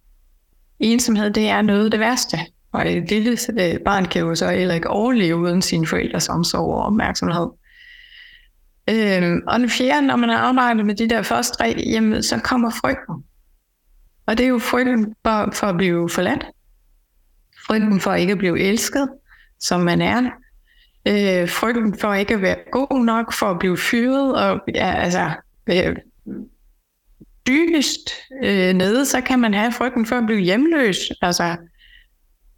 Ensomhed, 0.80 1.30
det 1.30 1.48
er 1.48 1.62
noget 1.62 1.84
af 1.84 1.90
det 1.90 2.00
værste. 2.00 2.38
Og 2.72 2.92
et 2.92 3.10
lille 3.10 3.38
barn 3.84 4.04
kan 4.04 4.22
jo 4.22 4.34
så 4.34 4.50
heller 4.50 4.74
ikke 4.74 4.88
overleve 4.88 5.36
uden 5.36 5.62
sine 5.62 5.86
forældres 5.86 6.28
omsorg 6.28 6.74
og 6.74 6.82
opmærksomhed. 6.82 7.46
Øhm, 8.90 9.40
og 9.46 9.60
den 9.60 9.70
fjerde, 9.70 10.06
når 10.06 10.16
man 10.16 10.30
arbejder 10.30 10.84
med 10.84 10.94
de 10.94 11.08
der 11.08 11.22
første 11.22 11.56
tre, 11.58 11.74
jamen, 11.86 12.22
så 12.22 12.38
kommer 12.38 12.70
frygten. 12.70 13.24
Og 14.26 14.38
det 14.38 14.44
er 14.44 14.48
jo 14.48 14.58
frygten 14.58 15.14
for, 15.26 15.50
for 15.52 15.66
at 15.66 15.76
blive 15.76 16.08
forladt. 16.08 16.46
Frygten 17.66 18.00
for 18.00 18.14
ikke 18.14 18.32
at 18.32 18.38
blive 18.38 18.60
elsket, 18.60 19.08
som 19.60 19.80
man 19.80 20.00
er. 20.00 20.30
Øh, 21.08 21.48
frygten 21.48 21.98
for 21.98 22.14
ikke 22.14 22.34
at 22.34 22.42
være 22.42 22.56
god 22.72 23.04
nok, 23.04 23.32
for 23.32 23.46
at 23.46 23.58
blive 23.58 23.78
fyret. 23.78 24.34
Og, 24.36 24.60
ja, 24.74 24.94
altså, 24.94 25.30
øh, 25.66 25.96
dybest 27.46 28.10
øh, 28.44 28.74
nede, 28.74 29.06
så 29.06 29.20
kan 29.20 29.38
man 29.38 29.54
have 29.54 29.72
frygten 29.72 30.06
for 30.06 30.16
at 30.16 30.26
blive 30.26 30.40
hjemløs, 30.40 31.12
altså, 31.22 31.56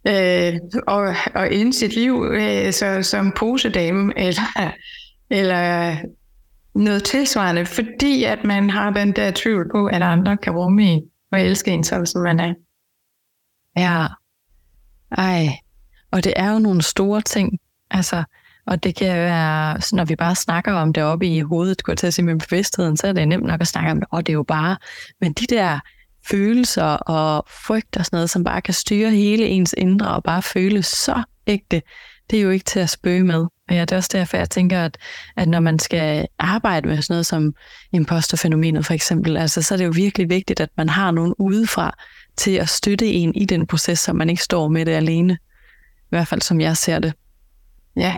øh, 0.07 0.53
og, 0.87 1.15
og 1.35 1.53
ende 1.53 1.73
sit 1.73 1.95
liv 1.95 2.25
øh, 2.31 2.73
så, 2.73 2.99
som 3.03 3.31
posedame, 3.31 4.13
eller, 4.17 4.73
eller 5.29 5.97
noget 6.75 7.03
tilsvarende, 7.03 7.65
fordi 7.65 8.23
at 8.23 8.43
man 8.43 8.69
har 8.69 8.89
den 8.89 9.11
der 9.11 9.31
tvivl 9.35 9.71
på, 9.71 9.85
at 9.85 10.01
andre 10.01 10.37
kan 10.37 10.53
rumme 10.53 10.83
en 10.83 11.03
og 11.31 11.41
elske 11.41 11.71
en, 11.71 11.83
så 11.83 12.05
som 12.05 12.21
man 12.21 12.39
er. 12.39 12.53
Ja, 13.77 14.07
ej, 15.11 15.47
og 16.11 16.23
det 16.23 16.33
er 16.35 16.51
jo 16.51 16.59
nogle 16.59 16.81
store 16.81 17.21
ting, 17.21 17.59
altså, 17.91 18.23
og 18.65 18.83
det 18.83 18.95
kan 18.95 19.15
være, 19.15 19.81
når 19.93 20.05
vi 20.05 20.15
bare 20.15 20.35
snakker 20.35 20.73
om 20.73 20.93
det 20.93 21.03
oppe 21.03 21.27
i 21.27 21.39
hovedet, 21.39 21.83
kunne 21.83 21.95
til 21.95 22.07
at 22.07 22.13
sige 22.13 22.25
med 22.25 22.39
bevidstheden, 22.39 22.97
så 22.97 23.07
er 23.07 23.13
det 23.13 23.27
nemt 23.27 23.45
nok 23.45 23.61
at 23.61 23.67
snakke 23.67 23.91
om 23.91 23.99
det, 23.99 24.07
og 24.11 24.27
det 24.27 24.33
er 24.33 24.37
jo 24.37 24.43
bare, 24.43 24.77
men 25.21 25.33
de 25.33 25.45
der 25.45 25.79
følelser 26.27 26.83
og 26.83 27.45
frygt 27.65 27.97
og 27.97 28.05
sådan 28.05 28.17
noget, 28.17 28.29
som 28.29 28.43
bare 28.43 28.61
kan 28.61 28.73
styre 28.73 29.11
hele 29.11 29.45
ens 29.45 29.75
indre 29.77 30.07
og 30.07 30.23
bare 30.23 30.41
føles 30.41 30.85
så 30.85 31.23
ægte, 31.47 31.81
det 32.31 32.39
er 32.39 32.43
jo 32.43 32.49
ikke 32.49 32.65
til 32.65 32.79
at 32.79 32.89
spøge 32.89 33.23
med. 33.23 33.45
Og 33.69 33.75
ja, 33.75 33.81
det 33.81 33.91
er 33.91 33.97
også 33.97 34.09
derfor, 34.13 34.37
jeg 34.37 34.49
tænker, 34.49 34.85
at, 34.85 34.97
at 35.37 35.47
når 35.47 35.59
man 35.59 35.79
skal 35.79 36.27
arbejde 36.39 36.87
med 36.87 37.01
sådan 37.01 37.13
noget 37.13 37.25
som 37.25 37.53
imposterfænomenet 37.91 38.85
for 38.85 38.93
eksempel, 38.93 39.37
altså, 39.37 39.61
så 39.61 39.73
er 39.73 39.77
det 39.77 39.85
jo 39.85 39.91
virkelig 39.95 40.29
vigtigt, 40.29 40.59
at 40.59 40.69
man 40.77 40.89
har 40.89 41.11
nogen 41.11 41.33
udefra 41.39 41.97
til 42.37 42.51
at 42.51 42.69
støtte 42.69 43.07
en 43.07 43.35
i 43.35 43.45
den 43.45 43.67
proces, 43.67 43.99
så 43.99 44.13
man 44.13 44.29
ikke 44.29 44.43
står 44.43 44.67
med 44.67 44.85
det 44.85 44.91
alene. 44.91 45.33
I 46.03 46.09
hvert 46.09 46.27
fald 46.27 46.41
som 46.41 46.61
jeg 46.61 46.77
ser 46.77 46.99
det. 46.99 47.13
Ja, 47.95 48.15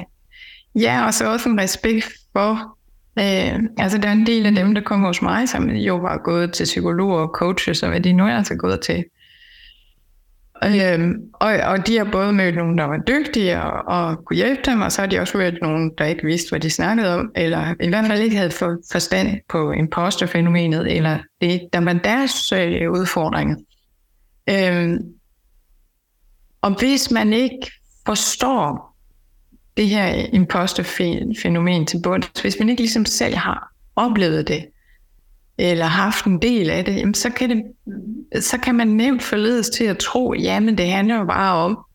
Ja, 0.80 1.06
og 1.06 1.14
så 1.14 1.32
også 1.32 1.50
en 1.50 1.60
respekt 1.60 2.14
for, 2.34 2.76
Øh, 3.20 3.60
altså, 3.78 3.98
der 3.98 4.08
er 4.08 4.12
en 4.12 4.26
del 4.26 4.46
af 4.46 4.56
dem, 4.56 4.76
der 4.76 4.82
kommer 4.82 5.08
hos 5.08 5.22
mig, 5.22 5.50
som 5.50 5.70
jo 5.70 5.96
var 5.96 6.18
gået 6.18 6.54
til 6.54 6.64
psykologer 6.64 7.20
og 7.20 7.32
coaches, 7.36 7.84
og 7.84 7.90
hvad 7.90 8.02
de 8.02 8.14
nu 8.14 8.26
er 8.26 8.38
altså 8.38 8.56
gået 8.56 8.82
til. 8.82 9.06
Øhm, 10.64 11.14
og, 11.34 11.50
og 11.50 11.88
de 11.88 11.98
har 11.98 12.08
både 12.12 12.34
mødt 12.34 12.56
nogen, 12.56 12.78
der 12.78 12.84
var 12.84 12.98
dygtige 12.98 13.62
og, 13.62 13.84
og 13.88 14.26
kunne 14.26 14.38
hjælpe 14.38 14.62
dem, 14.66 14.82
og 14.82 14.92
så 14.92 15.02
har 15.02 15.08
de 15.08 15.20
også 15.20 15.38
mødt 15.38 15.62
nogen, 15.62 15.92
der 15.98 16.06
ikke 16.06 16.26
vidste, 16.26 16.50
hvad 16.50 16.60
de 16.60 16.70
snakkede 16.70 17.20
om, 17.20 17.32
eller 17.36 17.74
i 17.84 17.88
hvert 17.90 18.06
fald 18.06 18.22
ikke 18.22 18.38
havde 18.38 18.52
for, 18.52 18.78
forstand 18.92 19.40
på 19.50 19.72
imposterfænomenet, 19.72 20.96
eller 20.96 21.20
det, 21.42 21.62
der 21.74 21.80
var 21.80 21.94
deres 21.94 22.52
øh, 22.52 22.92
udfordringer. 22.92 23.56
Øhm, 24.50 24.98
og 26.62 26.80
hvis 26.80 27.12
man 27.12 27.34
ikke 27.34 27.72
forstår 28.06 28.95
det 29.78 29.88
her 29.88 30.06
imposterfænomen 30.34 31.86
til 31.86 32.02
bunds, 32.04 32.42
hvis 32.42 32.60
man 32.60 32.70
ikke 32.70 32.82
ligesom 32.82 33.06
selv 33.06 33.36
har 33.36 33.74
oplevet 33.96 34.48
det, 34.48 34.66
eller 35.58 35.86
haft 35.86 36.26
en 36.26 36.42
del 36.42 36.70
af 36.70 36.86
det, 36.86 36.96
jamen 36.96 37.14
så, 37.14 37.30
kan 37.30 37.50
det, 37.50 37.64
så 38.44 38.58
kan 38.58 38.76
man 38.76 38.88
nemt 38.88 39.24
forledes 39.24 39.70
til 39.70 39.84
at 39.84 39.98
tro, 39.98 40.34
jamen 40.34 40.78
det 40.78 40.92
handler 40.92 41.16
jo 41.16 41.26
bare 41.26 41.56
om, 41.56 41.86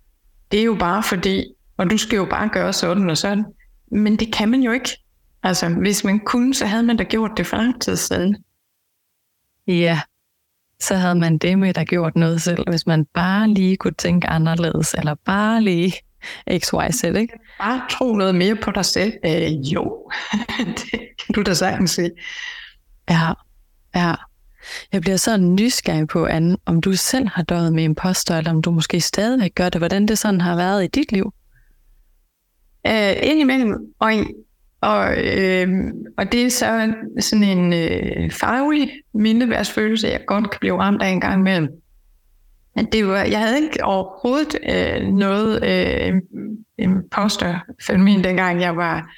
det 0.53 0.61
er 0.61 0.65
jo 0.65 0.77
bare 0.81 1.03
fordi, 1.03 1.45
og 1.77 1.91
du 1.91 1.97
skal 1.97 2.17
jo 2.17 2.25
bare 2.25 2.49
gøre 2.49 2.73
sådan 2.73 3.11
og 3.11 3.19
sådan. 3.19 3.45
Men 3.91 4.17
det 4.17 4.33
kan 4.33 4.49
man 4.49 4.63
jo 4.63 4.73
ikke. 4.73 4.91
Altså, 5.43 5.69
hvis 5.69 6.05
man 6.05 6.21
kunne, 6.21 6.55
så 6.55 6.67
havde 6.67 6.83
man 6.83 6.97
da 6.97 7.05
gjort 7.05 7.31
det 7.37 7.47
for 7.47 7.57
lang 7.57 7.81
tid 7.81 7.97
siden. 7.97 8.37
Ja, 9.67 10.01
så 10.81 10.95
havde 10.95 11.15
man 11.15 11.39
det 11.39 11.59
med 11.59 11.75
der 11.75 11.85
gjort 11.85 12.17
noget 12.17 12.43
selv, 12.43 12.71
hvis 12.71 12.87
man 12.87 13.05
bare 13.05 13.49
lige 13.49 13.77
kunne 13.77 13.95
tænke 13.99 14.27
anderledes, 14.27 14.95
eller 14.95 15.15
bare 15.15 15.63
lige 15.63 15.93
x, 16.59 16.69
y, 16.69 16.93
z, 16.93 17.05
ikke? 17.05 17.39
Bare 17.59 17.83
tro 17.91 18.13
noget 18.13 18.35
mere 18.35 18.57
på 18.57 18.71
dig 18.71 18.85
selv. 18.85 19.13
Øh, 19.25 19.73
jo, 19.73 20.11
det 20.79 20.91
kan 20.91 21.35
du 21.35 21.43
da 21.43 21.55
sagtens 21.55 21.91
sige. 21.91 22.11
Ja, 23.11 23.33
ja. 23.95 24.15
Jeg 24.93 25.01
bliver 25.01 25.17
så 25.17 25.37
nysgerrig 25.37 26.09
på, 26.09 26.27
Anne, 26.27 26.57
om 26.67 26.81
du 26.81 26.93
selv 26.97 27.29
har 27.29 27.43
døjet 27.43 27.73
med 27.73 27.85
imposter, 27.85 28.39
eller 28.39 28.51
om 28.51 28.63
du 28.63 28.71
måske 28.71 29.01
stadigvæk 29.01 29.55
gør 29.55 29.69
det, 29.69 29.81
hvordan 29.81 30.09
det 30.09 30.19
sådan 30.19 30.41
har 30.41 30.57
været 30.57 30.85
i 30.85 30.87
dit 30.87 31.13
liv? 31.13 31.33
Øh, 32.87 33.13
indimellem, 33.23 33.75
og, 33.99 34.13
og, 34.81 35.27
øh, 35.27 35.69
og 36.19 36.33
det 36.33 36.47
er 36.47 36.51
så 36.51 36.95
sådan 37.21 37.45
en 37.45 37.73
øh, 37.73 38.31
farlig 38.31 38.91
mindeværdsfølelse, 39.15 40.09
jeg 40.09 40.21
godt 40.27 40.51
kan 40.51 40.59
blive 40.61 40.81
ramt 40.81 41.03
af 41.03 41.09
en 41.09 41.21
gang 41.21 41.41
imellem. 41.41 41.69
Men 42.81 42.93
det 42.93 43.07
var, 43.07 43.23
jeg 43.23 43.39
havde 43.39 43.63
ikke 43.63 43.85
overhovedet 43.85 44.57
øh, 44.71 45.09
noget 45.09 45.65
øh, 45.65 46.15
imposter-fænomen, 46.79 48.25
dengang 48.25 48.61
jeg 48.61 48.77
var 48.77 49.15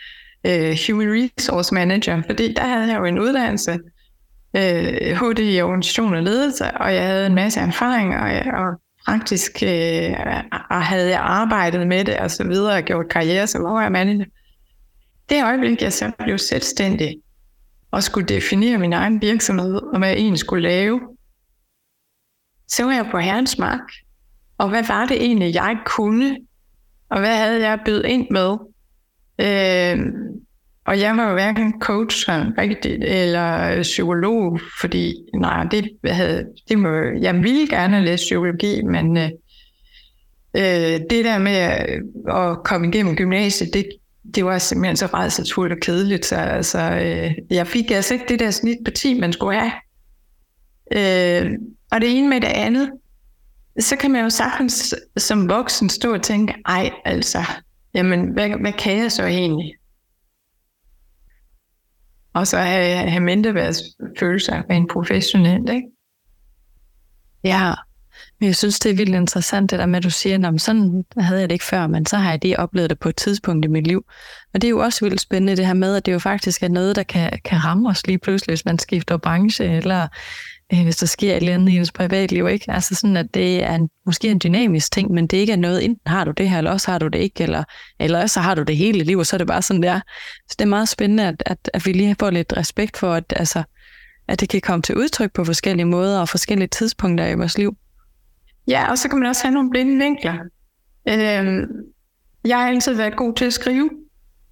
øh, 0.47 0.77
Human 0.87 1.29
Resource 1.39 1.75
Manager, 1.75 2.23
fordi 2.27 2.55
der 2.55 2.63
havde 2.63 2.93
jeg 2.93 2.99
jo 2.99 3.05
en 3.05 3.19
uddannelse, 3.19 3.79
øh, 4.57 5.17
HD 5.17 5.39
i 5.39 5.61
organisation 5.61 6.15
og 6.15 6.23
ledelse, 6.23 6.65
og 6.71 6.95
jeg 6.95 7.07
havde 7.07 7.27
en 7.27 7.35
masse 7.35 7.61
erfaring, 7.61 8.17
og, 8.17 8.31
og 8.65 8.81
praktisk 9.07 9.63
øh, 9.63 10.11
og 10.71 10.83
havde 10.83 11.11
jeg 11.11 11.21
arbejdet 11.21 11.87
med 11.87 12.05
det 12.05 12.17
og 12.17 12.31
så 12.31 12.45
videre, 12.45 12.77
og 12.77 12.83
gjort 12.83 13.09
karriere 13.09 13.47
som 13.47 13.63
manager. 13.93 14.25
Det 15.29 15.45
øjeblik, 15.45 15.83
jeg 15.83 15.93
så 15.93 16.11
blev 16.19 16.39
selvstændig, 16.39 17.17
og 17.91 18.03
skulle 18.03 18.27
definere 18.27 18.79
min 18.79 18.93
egen 18.93 19.23
virksomhed, 19.23 19.75
og 19.75 19.99
hvad 19.99 20.09
jeg 20.09 20.39
skulle 20.39 20.63
lave, 20.63 21.01
så 22.73 22.85
var 22.85 22.93
jeg 22.93 23.09
på 23.11 23.19
herrens 23.19 23.59
mark. 23.59 23.93
Og 24.59 24.69
hvad 24.69 24.83
var 24.89 25.07
det 25.07 25.23
egentlig, 25.23 25.55
jeg 25.55 25.77
kunne? 25.87 26.37
Og 27.11 27.21
hvad 27.21 27.37
havde 27.37 27.69
jeg 27.69 27.81
bydet 27.85 28.07
ind 28.07 28.27
med? 28.31 28.57
Øh, 29.39 30.13
og 30.87 31.01
jeg 31.01 31.17
var 31.17 31.29
jo 31.29 31.33
hverken 31.33 31.81
coach 31.81 32.29
rigtigt, 32.59 33.05
eller 33.05 33.77
øh, 33.77 33.83
psykolog, 33.83 34.61
fordi 34.81 35.15
nej, 35.35 35.65
det, 35.65 35.91
havde, 36.05 36.47
det 36.69 36.79
må, 36.79 36.89
jeg 37.21 37.35
ville 37.35 37.69
gerne 37.69 38.05
læse 38.05 38.23
psykologi, 38.23 38.83
men 38.83 39.17
øh, 39.17 39.31
øh, 40.57 41.01
det 41.11 41.25
der 41.25 41.39
med 41.39 41.53
at, 41.53 42.03
at 42.29 42.65
komme 42.65 42.89
igennem 42.89 43.17
gymnasiet, 43.17 43.75
det, 43.75 43.89
det 44.35 44.45
var 44.45 44.59
simpelthen 44.59 44.97
så 44.97 45.07
rædselsfuldt 45.07 45.73
og 45.73 45.79
kedeligt. 45.83 46.27
Så 46.27 46.37
altså, 46.37 46.79
øh, 46.79 47.35
jeg 47.51 47.67
fik 47.67 47.91
altså 47.91 48.15
ikke 48.15 48.27
det 48.29 48.41
der 48.41 48.51
snit 48.51 48.79
på 48.85 48.91
10, 48.91 49.21
man 49.21 49.33
skulle 49.33 49.61
have. 49.61 49.73
Øh, 50.97 51.53
og 51.93 52.01
det 52.01 52.19
ene 52.19 52.29
med 52.29 52.41
det 52.41 52.49
andet, 52.49 52.91
så 53.81 53.97
kan 53.97 54.11
man 54.11 54.23
jo 54.23 54.31
sagtens 54.31 54.95
som 55.17 55.49
voksen 55.49 55.89
stå 55.89 56.15
og 56.15 56.23
tænke, 56.23 56.55
ej 56.67 56.91
altså, 57.05 57.39
jamen 57.95 58.33
hvad, 58.33 58.49
hvad 58.49 58.73
kan 58.73 58.99
jeg 58.99 59.13
så 59.13 59.25
egentlig? 59.25 59.75
Og 62.35 62.47
så 62.47 62.59
have, 62.59 63.11
have 63.11 63.23
mindreværdsfølelser 63.23 64.63
en 64.63 64.89
professionel, 64.89 65.71
ikke? 65.71 65.89
Ja, 67.45 67.75
men 68.41 68.47
jeg 68.47 68.57
synes, 68.57 68.79
det 68.79 68.91
er 68.91 68.97
vildt 68.97 69.15
interessant, 69.15 69.71
det 69.71 69.79
der 69.79 69.87
med, 69.87 69.97
at 69.97 70.05
du 70.05 70.11
siger, 70.11 70.49
at 70.49 70.61
sådan 70.61 71.05
havde 71.19 71.41
jeg 71.41 71.49
det 71.49 71.55
ikke 71.55 71.65
før, 71.65 71.87
men 71.87 72.07
så 72.07 72.17
har 72.17 72.31
jeg 72.31 72.39
lige 72.43 72.59
oplevet 72.61 72.91
det 72.91 72.99
på 72.99 73.09
et 73.09 73.17
tidspunkt 73.17 73.65
i 73.65 73.69
mit 73.69 73.87
liv. 73.87 74.05
Og 74.55 74.63
det 74.63 74.65
er 74.65 74.71
jo 74.71 74.79
også 74.79 75.05
vildt 75.05 75.21
spændende, 75.21 75.57
det 75.57 75.67
her 75.67 75.75
med, 75.75 75.97
at 75.97 76.07
det 76.07 76.13
jo 76.13 76.19
faktisk 76.19 76.63
er 76.63 76.69
noget, 76.69 76.97
der 76.97 77.03
kan, 77.03 77.39
kan 77.45 77.65
ramme 77.65 77.89
os 77.89 78.07
lige 78.07 78.19
pludselig, 78.19 78.53
hvis 78.53 78.65
man 78.65 78.79
skifter 78.79 79.17
branche, 79.17 79.65
eller 79.65 80.09
øh, 80.73 80.83
hvis 80.83 80.97
der 80.97 81.07
sker 81.07 81.31
et 81.31 81.37
eller 81.37 81.55
andet 81.55 81.73
i 81.73 81.77
ens 81.77 81.93
privatliv. 81.93 82.49
Ikke? 82.49 82.71
Altså 82.71 82.95
sådan, 82.95 83.17
at 83.17 83.35
det 83.35 83.65
er 83.65 83.75
en, 83.75 83.89
måske 84.07 84.29
en 84.29 84.41
dynamisk 84.45 84.93
ting, 84.93 85.11
men 85.11 85.27
det 85.27 85.37
ikke 85.37 85.53
er 85.53 85.57
noget, 85.57 85.85
enten 85.85 86.03
har 86.07 86.25
du 86.25 86.31
det 86.31 86.51
her, 86.51 86.59
eller 86.59 86.71
også 86.71 86.91
har 86.91 86.99
du 86.99 87.09
det 87.09 87.19
ikke, 87.19 87.43
eller, 87.43 87.65
eller 88.01 88.23
også 88.23 88.41
har 88.41 88.55
du 88.55 88.63
det 88.63 88.77
hele 88.77 89.05
liv, 89.05 89.19
og 89.19 89.27
så 89.27 89.37
er 89.37 89.39
det 89.39 89.47
bare 89.47 89.63
sådan 89.63 89.83
der. 89.83 90.01
Så 90.49 90.55
det 90.59 90.65
er 90.65 90.69
meget 90.69 90.89
spændende, 90.89 91.29
at, 91.29 91.43
at, 91.47 91.71
at 91.75 91.87
vi 91.87 91.93
lige 91.93 92.17
får 92.21 92.31
lidt 92.31 92.57
respekt 92.57 92.97
for, 92.97 93.13
at, 93.13 93.33
altså, 93.37 93.63
at 94.29 94.41
det 94.41 94.49
kan 94.49 94.61
komme 94.61 94.83
til 94.83 94.97
udtryk 94.97 95.33
på 95.33 95.45
forskellige 95.45 95.87
måder 95.87 96.21
og 96.21 96.29
forskellige 96.29 96.69
tidspunkter 96.69 97.27
i 97.27 97.35
vores 97.35 97.59
liv. 97.59 97.77
Ja, 98.69 98.91
og 98.91 98.99
så 98.99 99.09
kan 99.09 99.19
man 99.19 99.29
også 99.29 99.43
have 99.43 99.55
nogle 99.55 99.71
blinde 99.71 100.05
vinkler. 100.05 100.35
Øh, 101.09 101.69
jeg 102.45 102.59
har 102.59 102.69
altid 102.69 102.95
været 102.95 103.17
god 103.17 103.35
til 103.35 103.45
at 103.45 103.53
skrive, 103.53 103.91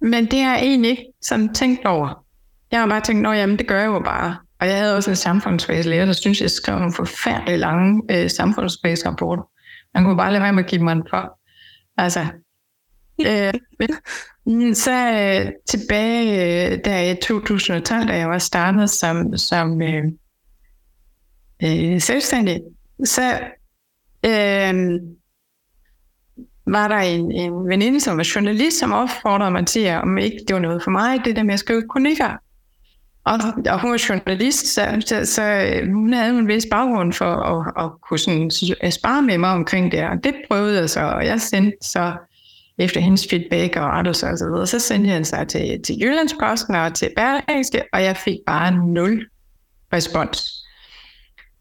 men 0.01 0.25
det 0.25 0.43
har 0.43 0.55
jeg 0.55 0.63
egentlig 0.63 0.89
ikke 0.89 1.05
sådan 1.21 1.53
tænkt 1.53 1.85
over. 1.85 2.25
Jeg 2.71 2.79
har 2.79 2.87
bare 2.87 3.01
tænkt, 3.01 3.27
at 3.27 3.59
det 3.59 3.67
gør 3.67 3.79
jeg 3.79 3.85
jo 3.85 3.99
bare. 3.99 4.37
Og 4.61 4.67
jeg 4.67 4.77
havde 4.77 4.95
også 4.95 5.09
en 5.09 5.15
samfundsfagslærer, 5.15 6.05
der 6.05 6.13
synes, 6.13 6.41
jeg 6.41 6.51
skrev 6.51 6.77
nogle 6.79 6.93
forfærdeligt 6.93 7.59
lange 7.59 8.01
øh, 8.11 8.29
samfundsfagsrapporter. 8.29 9.43
Man 9.93 10.03
kunne 10.03 10.17
bare 10.17 10.31
lade 10.31 10.43
være 10.43 10.53
med 10.53 10.63
at 10.63 10.69
give 10.69 10.83
mig 10.83 10.91
en 10.91 11.03
for. 11.09 11.39
Altså, 11.97 12.19
øh, 13.27 13.53
så 14.73 14.91
øh, 14.91 15.51
tilbage 15.69 16.71
øh, 16.71 16.79
der 16.85 17.11
i 17.11 17.15
2012, 17.15 18.07
da 18.07 18.17
jeg 18.17 18.29
var 18.29 18.37
startet 18.37 18.89
som, 18.89 19.37
som 19.37 19.81
øh, 19.81 20.03
øh, 21.63 22.01
selvstændig, 22.01 22.61
så 23.05 23.39
øh, 24.25 24.73
var 26.67 26.87
der 26.87 26.97
en, 26.97 27.31
en 27.31 27.67
veninde, 27.67 27.99
som 27.99 28.17
var 28.17 28.31
journalist, 28.35 28.79
som 28.79 28.91
opfordrede 28.91 29.51
mig 29.51 29.67
til, 29.67 29.87
om 29.89 30.17
ikke 30.17 30.37
det 30.47 30.53
var 30.53 30.61
noget 30.61 30.83
for 30.83 30.91
mig, 30.91 31.25
det 31.25 31.35
der 31.35 31.43
med 31.43 31.53
at 31.53 31.59
skrive 31.59 31.83
kronikker. 31.89 32.37
Og, 33.23 33.39
og 33.69 33.81
hun 33.81 33.91
var 33.91 34.05
journalist, 34.09 34.67
så, 34.67 35.03
så, 35.05 35.25
så 35.25 35.43
øh, 35.43 35.93
hun 35.93 36.13
havde 36.13 36.29
en 36.39 36.47
vis 36.47 36.67
baggrund 36.71 37.13
for 37.13 37.25
at, 37.25 37.85
at 37.85 37.91
kunne 38.01 38.19
sådan, 38.19 38.51
øh, 38.83 38.91
spare 38.91 39.21
med 39.21 39.37
mig 39.37 39.49
omkring 39.49 39.91
det. 39.91 40.03
Og 40.03 40.23
det 40.23 40.35
prøvede 40.49 40.79
jeg 40.79 40.89
så, 40.89 41.01
og 41.01 41.25
jeg 41.25 41.41
sendte 41.41 41.77
så 41.81 42.13
efter 42.77 42.99
hendes 42.99 43.27
feedback 43.29 43.75
og 43.75 43.83
rettelse 43.83 44.27
og 44.27 44.37
så 44.37 44.45
videre, 44.45 44.67
så 44.67 44.79
sendte 44.79 45.09
jeg 45.09 45.15
den 45.15 45.25
så 45.25 45.45
til, 45.49 45.81
til 45.83 45.95
Jyllandsposten 46.01 46.75
og 46.75 46.93
til 46.93 47.09
Berlingske, 47.15 47.83
og 47.93 48.03
jeg 48.03 48.17
fik 48.17 48.37
bare 48.47 48.71
nul 48.71 49.25
respons. 49.93 50.61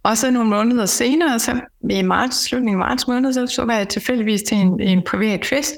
Og 0.03 0.17
så 0.17 0.31
nogle 0.31 0.51
måneder 0.51 0.87
senere, 0.87 1.39
så 1.39 1.61
i 1.91 2.03
marts, 2.03 2.37
slutningen 2.45 2.83
af 2.83 2.89
marts 2.89 3.09
måned, 3.09 3.33
så, 3.33 3.47
så 3.47 3.65
var 3.65 3.77
jeg 3.77 3.89
tilfældigvis 3.89 4.43
til 4.43 4.57
en, 4.57 4.81
en 4.81 5.03
privat 5.03 5.45
fest, 5.45 5.75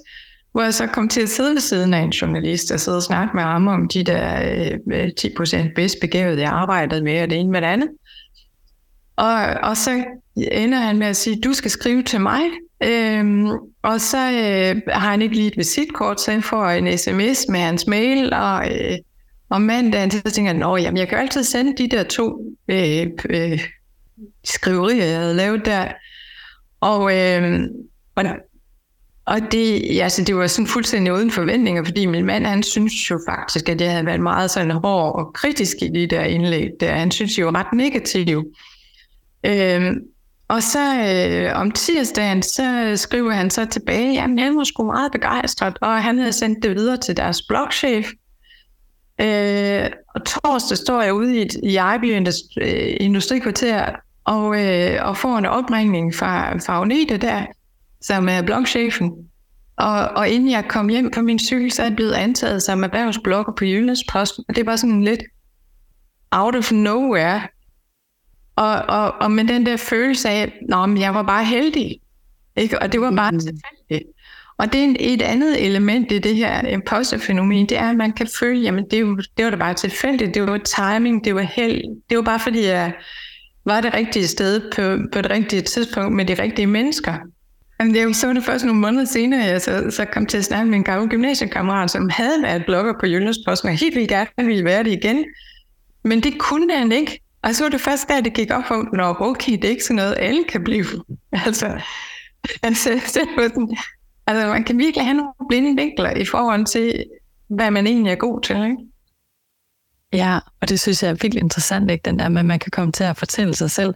hvor 0.53 0.63
jeg 0.63 0.75
så 0.75 0.87
kom 0.87 1.09
til 1.09 1.21
at 1.21 1.29
sidde 1.29 1.51
ved 1.51 1.61
siden 1.61 1.95
af 1.95 2.01
en 2.01 2.11
journalist 2.11 2.71
og 2.71 2.81
sidde 2.81 2.97
og 2.97 3.03
snakke 3.03 3.37
med 3.37 3.43
ham 3.43 3.69
om 3.69 3.89
de 3.89 4.05
der 4.05 4.53
øh, 4.53 4.79
øh 4.93 5.11
10% 5.21 5.75
bedst 5.75 5.97
begavede, 6.01 6.41
jeg 6.41 6.51
arbejdede 6.51 7.03
med, 7.03 7.23
og 7.23 7.31
det 7.31 7.39
ene 7.39 7.51
med 7.51 7.61
det 7.61 7.67
andet. 7.67 7.89
Og, 9.17 9.35
og 9.63 9.77
så 9.77 10.05
ender 10.37 10.79
han 10.79 10.99
med 10.99 11.07
at 11.07 11.17
sige, 11.17 11.41
du 11.41 11.53
skal 11.53 11.71
skrive 11.71 12.03
til 12.03 12.21
mig. 12.21 12.41
Øhm, 12.85 13.49
og 13.83 14.01
så 14.01 14.19
øh, 14.19 14.83
har 14.89 15.11
han 15.11 15.23
ikke 15.23 15.35
lige 15.35 15.47
et 15.47 15.57
visitkort, 15.57 16.21
så 16.21 16.31
han 16.31 16.43
får 16.43 16.67
en 16.67 16.99
sms 16.99 17.49
med 17.49 17.61
hans 17.61 17.87
mail, 17.87 18.33
og 18.33 18.67
øh, 18.71 18.99
og 19.53 19.63
mandagen, 19.63 20.11
så 20.11 20.31
tænker 20.31 20.53
han, 20.53 20.63
at 20.63 20.99
jeg 20.99 21.09
kan 21.09 21.19
jo 21.19 21.23
altid 21.23 21.45
sende 21.45 21.77
de 21.77 21.97
der 21.97 22.03
to 22.03 22.55
øh, 22.69 23.07
øh, 23.31 23.61
skriverier, 24.45 25.05
jeg 25.05 25.19
havde 25.19 25.35
lavet 25.35 25.65
der. 25.65 25.93
Og, 26.81 27.19
øh, 27.19 27.61
og 28.15 28.25
og 29.25 29.39
det, 29.53 30.01
altså, 30.01 30.25
det 30.25 30.37
var 30.37 30.47
sådan 30.47 30.67
fuldstændig 30.67 31.13
uden 31.13 31.31
forventninger, 31.31 31.85
fordi 31.85 32.07
min 32.07 32.25
mand, 32.25 32.47
han 32.47 32.63
synes 32.63 33.11
jo 33.11 33.21
faktisk, 33.29 33.69
at 33.69 33.81
jeg 33.81 33.91
havde 33.91 34.07
været 34.07 34.21
meget 34.21 34.51
sådan 34.51 34.71
hård 34.71 35.15
og 35.19 35.33
kritisk 35.33 35.77
i 35.83 35.89
de 35.89 36.07
der 36.07 36.23
indlæg. 36.23 36.71
Der. 36.81 36.95
Han 36.95 37.11
synes 37.11 37.39
jo 37.39 37.51
ret 37.51 37.73
negativ. 37.73 38.45
Øhm, 39.47 40.01
og 40.49 40.63
så 40.63 40.95
øh, 40.95 41.61
om 41.61 41.71
tirsdagen, 41.71 42.43
så 42.43 42.93
skriver 42.97 43.33
han 43.33 43.51
så 43.51 43.65
tilbage, 43.65 44.23
at 44.23 44.41
han 44.41 44.57
var 44.57 44.65
sgu 44.65 44.85
meget 44.85 45.13
begejstret, 45.13 45.79
og 45.81 46.03
han 46.03 46.19
havde 46.19 46.33
sendt 46.33 46.63
det 46.63 46.77
videre 46.77 46.97
til 46.97 47.17
deres 47.17 47.43
blogchef. 47.43 48.07
Øh, 49.21 49.91
og 50.15 50.25
torsdag 50.25 50.79
står 50.79 51.03
jeg 51.03 51.15
ude 51.15 51.43
i, 51.43 51.49
i 51.63 51.77
Ejby 51.77 52.17
øh, 52.61 52.97
Industrikvarter 53.01 53.87
og, 54.25 54.65
øh, 54.65 55.09
og 55.09 55.17
får 55.17 55.39
en 55.39 55.47
opringning 55.47 56.15
fra, 56.15 56.59
fra 56.59 56.73
Agnete 56.73 57.17
der, 57.17 57.47
som 58.03 58.29
er 58.29 58.43
blogchefen. 58.43 59.13
Og, 59.77 60.09
og 60.09 60.29
inden 60.29 60.51
jeg 60.51 60.69
kom 60.69 60.89
hjem 60.89 61.11
på 61.11 61.21
min 61.21 61.39
cykel, 61.39 61.73
så 61.73 61.83
er 61.83 61.87
jeg 61.87 61.97
blevet 61.97 62.13
antaget 62.13 62.63
som 62.63 62.85
erhvervsblogger 62.85 63.53
på 63.53 63.65
Jyllandsposten. 63.65 64.45
Og 64.49 64.57
det 64.57 64.67
var 64.67 64.77
sådan 64.77 65.05
lidt 65.05 65.23
out 66.31 66.57
of 66.57 66.73
nowhere. 66.73 67.41
Og, 68.57 68.75
og, 68.75 69.13
og 69.13 69.31
med 69.31 69.45
den 69.45 69.67
der 69.67 69.77
følelse 69.77 70.29
af, 70.29 70.43
at 70.43 70.53
jeg 71.01 71.15
var 71.15 71.23
bare 71.23 71.45
heldig. 71.45 72.01
Ikke? 72.57 72.83
Og 72.83 72.93
det 72.93 73.01
var 73.01 73.11
bare 73.11 73.31
mm. 73.31 73.39
tilfældigt. 73.39 74.13
Og 74.59 74.73
det 74.73 74.85
er 74.85 74.95
et 74.99 75.23
andet 75.23 75.67
element 75.67 76.13
i 76.13 76.19
det 76.19 76.37
her 76.37 76.69
imposter-fænomen, 76.69 77.67
det 77.69 77.79
er, 77.79 77.91
at 77.91 77.97
man 77.97 78.13
kan 78.13 78.27
føle, 78.41 78.61
jamen 78.61 78.85
det, 78.91 79.07
var, 79.07 79.23
det 79.37 79.45
var 79.45 79.51
da 79.51 79.57
bare 79.57 79.75
tilfældigt, 79.75 80.35
det 80.35 80.43
var 80.47 80.59
timing, 80.59 81.25
det 81.25 81.35
var 81.35 81.41
held, 81.41 81.83
det 82.11 82.17
var 82.17 82.23
bare 82.23 82.41
fordi, 82.41 82.65
jeg 82.65 82.93
var 83.65 83.81
det 83.81 83.95
rigtige 83.95 84.27
sted 84.27 84.61
på, 84.61 85.09
på 85.13 85.23
det 85.23 85.31
rigtige 85.31 85.63
tidspunkt 85.63 86.17
med 86.17 86.25
de 86.25 86.43
rigtige 86.43 86.67
mennesker. 86.67 87.15
Jamen, 87.83 87.95
det 87.95 88.17
så 88.17 88.33
det 88.33 88.45
først 88.45 88.65
nogle 88.65 88.81
måneder 88.81 89.05
senere, 89.05 89.45
jeg 89.45 89.63
så, 89.63 89.91
så 89.91 90.05
kom 90.05 90.27
til 90.27 90.39
at 90.39 90.45
snakke 90.45 90.71
med 90.71 90.79
en 90.79 90.85
gammel 90.85 91.11
gymnasiekammerat, 91.11 91.91
som 91.91 92.09
havde 92.09 92.43
været 92.43 92.65
blogger 92.65 92.93
på 93.01 93.07
Jyllandsposten, 93.07 93.69
og 93.69 93.77
helt 93.77 93.95
vildt 93.95 94.09
gerne 94.09 94.29
ville 94.37 94.65
være 94.65 94.83
det 94.83 94.93
igen. 94.93 95.25
Men 96.05 96.23
det 96.23 96.39
kunne 96.39 96.77
han 96.77 96.93
ikke. 96.93 97.21
Og 97.43 97.55
så 97.55 97.65
var 97.65 97.71
det 97.71 97.81
først 97.81 98.09
der, 98.09 98.21
det 98.21 98.35
gik 98.35 98.51
op 98.51 98.65
for, 98.69 98.97
når 98.97 99.17
okay, 99.21 99.53
det 99.53 99.65
er 99.65 99.69
ikke 99.69 99.85
sådan 99.85 99.97
noget, 99.97 100.15
alle 100.19 100.45
kan 100.45 100.65
blive. 100.65 100.85
Altså, 101.47 101.81
altså, 102.63 102.91
var 103.37 103.49
sådan, 103.49 103.77
altså 104.27 104.47
man 104.47 104.65
kan 104.65 104.79
virkelig 104.79 105.05
have 105.05 105.17
nogle 105.17 105.33
blinde 105.49 105.83
vinkler 105.83 106.11
i 106.11 106.25
forhold 106.25 106.65
til, 106.65 107.05
hvad 107.49 107.71
man 107.71 107.87
egentlig 107.87 108.11
er 108.11 108.17
god 108.17 108.41
til. 108.41 108.57
Ikke? 108.57 108.77
Ja, 110.13 110.39
og 110.61 110.69
det 110.69 110.81
synes 110.81 111.03
jeg 111.03 111.11
er 111.11 111.15
virkelig 111.15 111.43
interessant, 111.43 111.91
ikke? 111.91 112.03
den 112.05 112.19
der 112.19 112.29
med, 112.29 112.41
at 112.41 112.47
man 112.47 112.59
kan 112.59 112.71
komme 112.71 112.93
til 112.93 113.05
at 113.05 113.17
fortælle 113.17 113.55
sig 113.55 113.71
selv, 113.71 113.95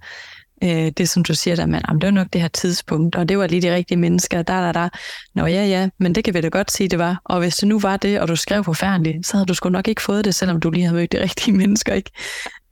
øh, 0.63 0.93
det 0.97 1.09
som 1.09 1.25
du 1.25 1.35
siger 1.35 1.57
der, 1.57 1.67
men 1.67 1.81
det 1.81 2.03
var 2.03 2.11
nok 2.11 2.27
det 2.33 2.41
her 2.41 2.49
tidspunkt, 2.49 3.17
og 3.17 3.29
det 3.29 3.39
var 3.39 3.47
lige 3.47 3.63
de 3.63 3.75
rigtige 3.75 3.99
mennesker, 3.99 4.43
der, 4.43 4.61
der, 4.61 4.73
der. 4.73 4.89
Nå 5.35 5.47
ja, 5.47 5.67
ja, 5.67 5.89
men 5.99 6.15
det 6.15 6.25
kan 6.25 6.35
vi 6.35 6.41
da 6.41 6.49
godt 6.49 6.71
sige, 6.71 6.89
det 6.89 6.99
var. 6.99 7.21
Og 7.25 7.39
hvis 7.39 7.57
det 7.57 7.69
nu 7.69 7.79
var 7.79 7.97
det, 7.97 8.21
og 8.21 8.29
du 8.29 8.37
skrev 8.37 8.65
forfærdeligt, 8.65 9.27
så 9.27 9.37
havde 9.37 9.47
du 9.47 9.55
sgu 9.55 9.69
nok 9.69 9.89
ikke 9.89 10.03
fået 10.03 10.25
det, 10.25 10.35
selvom 10.35 10.61
du 10.61 10.71
lige 10.71 10.85
havde 10.85 10.97
mødt 10.97 11.13
de 11.13 11.23
rigtige 11.23 11.57
mennesker, 11.63 11.95
ikke? 11.95 12.11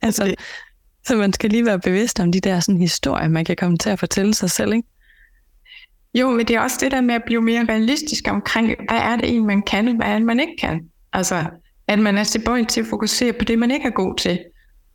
Altså, 0.01 0.35
så 1.05 1.15
man 1.15 1.33
skal 1.33 1.49
lige 1.49 1.65
være 1.65 1.79
bevidst 1.79 2.19
om 2.19 2.31
de 2.31 2.39
der 2.39 2.59
sådan, 2.59 2.81
historier, 2.81 3.27
man 3.27 3.45
kan 3.45 3.55
komme 3.55 3.77
til 3.77 3.89
at 3.89 3.99
fortælle 3.99 4.33
sig 4.33 4.51
selv, 4.51 4.73
ikke? 4.73 4.87
Jo, 6.13 6.29
men 6.29 6.47
det 6.47 6.55
er 6.55 6.61
også 6.61 6.77
det 6.81 6.91
der 6.91 7.01
med 7.01 7.15
at 7.15 7.23
blive 7.25 7.41
mere 7.41 7.65
realistisk 7.69 8.23
omkring, 8.27 8.67
hvad 8.67 8.97
er 8.97 9.15
det 9.15 9.35
en, 9.35 9.47
man 9.47 9.61
kan, 9.61 9.87
og 9.87 9.95
hvad 9.95 10.07
er 10.07 10.13
det, 10.13 10.25
man 10.25 10.39
ikke 10.39 10.53
kan. 10.61 10.81
Altså, 11.13 11.45
at 11.87 11.99
man 11.99 12.17
er 12.17 12.23
tilbøjelig 12.23 12.67
til 12.67 12.81
at 12.81 12.87
fokusere 12.87 13.33
på 13.33 13.45
det, 13.45 13.59
man 13.59 13.71
ikke 13.71 13.85
er 13.85 13.91
god 13.91 14.17
til. 14.17 14.39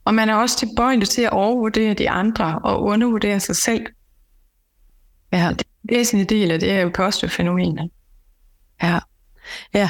Og 0.05 0.13
man 0.13 0.29
er 0.29 0.35
også 0.35 0.57
tilbøjelig 0.57 1.09
til 1.09 1.21
at 1.21 1.29
overvurdere 1.29 1.93
de 1.93 2.09
andre 2.09 2.59
og 2.63 2.83
undervurdere 2.83 3.39
sig 3.39 3.55
selv. 3.55 3.85
Ja. 5.33 5.37
Det 5.37 5.41
er 5.41 5.49
en 5.83 5.97
væsentlig 5.97 6.29
del 6.29 6.51
af 6.51 6.59
det 6.59 6.71
er 6.71 6.79
jo 6.79 6.87
imposterfænomen. 6.87 7.91
Ja. 8.83 8.99
ja, 9.73 9.89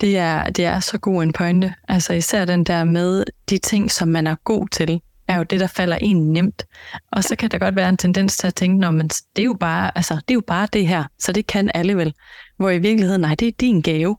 det 0.00 0.18
er, 0.18 0.50
det 0.50 0.64
er 0.64 0.80
så 0.80 0.98
god 0.98 1.22
en 1.22 1.32
pointe. 1.32 1.74
Altså 1.88 2.12
især 2.12 2.44
den 2.44 2.64
der 2.64 2.84
med 2.84 3.24
de 3.50 3.58
ting, 3.58 3.90
som 3.90 4.08
man 4.08 4.26
er 4.26 4.36
god 4.44 4.68
til, 4.68 5.00
er 5.28 5.36
jo 5.36 5.42
det, 5.42 5.60
der 5.60 5.66
falder 5.66 5.96
en 5.96 6.32
nemt. 6.32 6.66
Og 7.12 7.24
så 7.24 7.36
kan 7.36 7.50
der 7.50 7.58
godt 7.58 7.76
være 7.76 7.88
en 7.88 7.96
tendens 7.96 8.36
til 8.36 8.46
at 8.46 8.54
tænke, 8.54 8.92
men 8.92 9.08
det 9.08 9.38
er 9.38 9.44
jo 9.44 9.56
bare, 9.60 9.98
altså, 9.98 10.14
det 10.14 10.30
er 10.30 10.34
jo 10.34 10.42
bare 10.46 10.68
det 10.72 10.88
her, 10.88 11.04
så 11.18 11.32
det 11.32 11.46
kan 11.46 11.70
alle 11.74 11.96
vel. 11.96 12.14
Hvor 12.56 12.70
i 12.70 12.78
virkeligheden, 12.78 13.20
nej, 13.20 13.34
det 13.34 13.48
er 13.48 13.52
din 13.60 13.80
gave. 13.80 14.16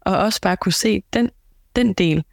Og 0.00 0.16
også 0.16 0.40
bare 0.40 0.56
kunne 0.56 0.72
se 0.72 1.02
den, 1.12 1.30
den 1.76 1.92
del. 1.92 2.24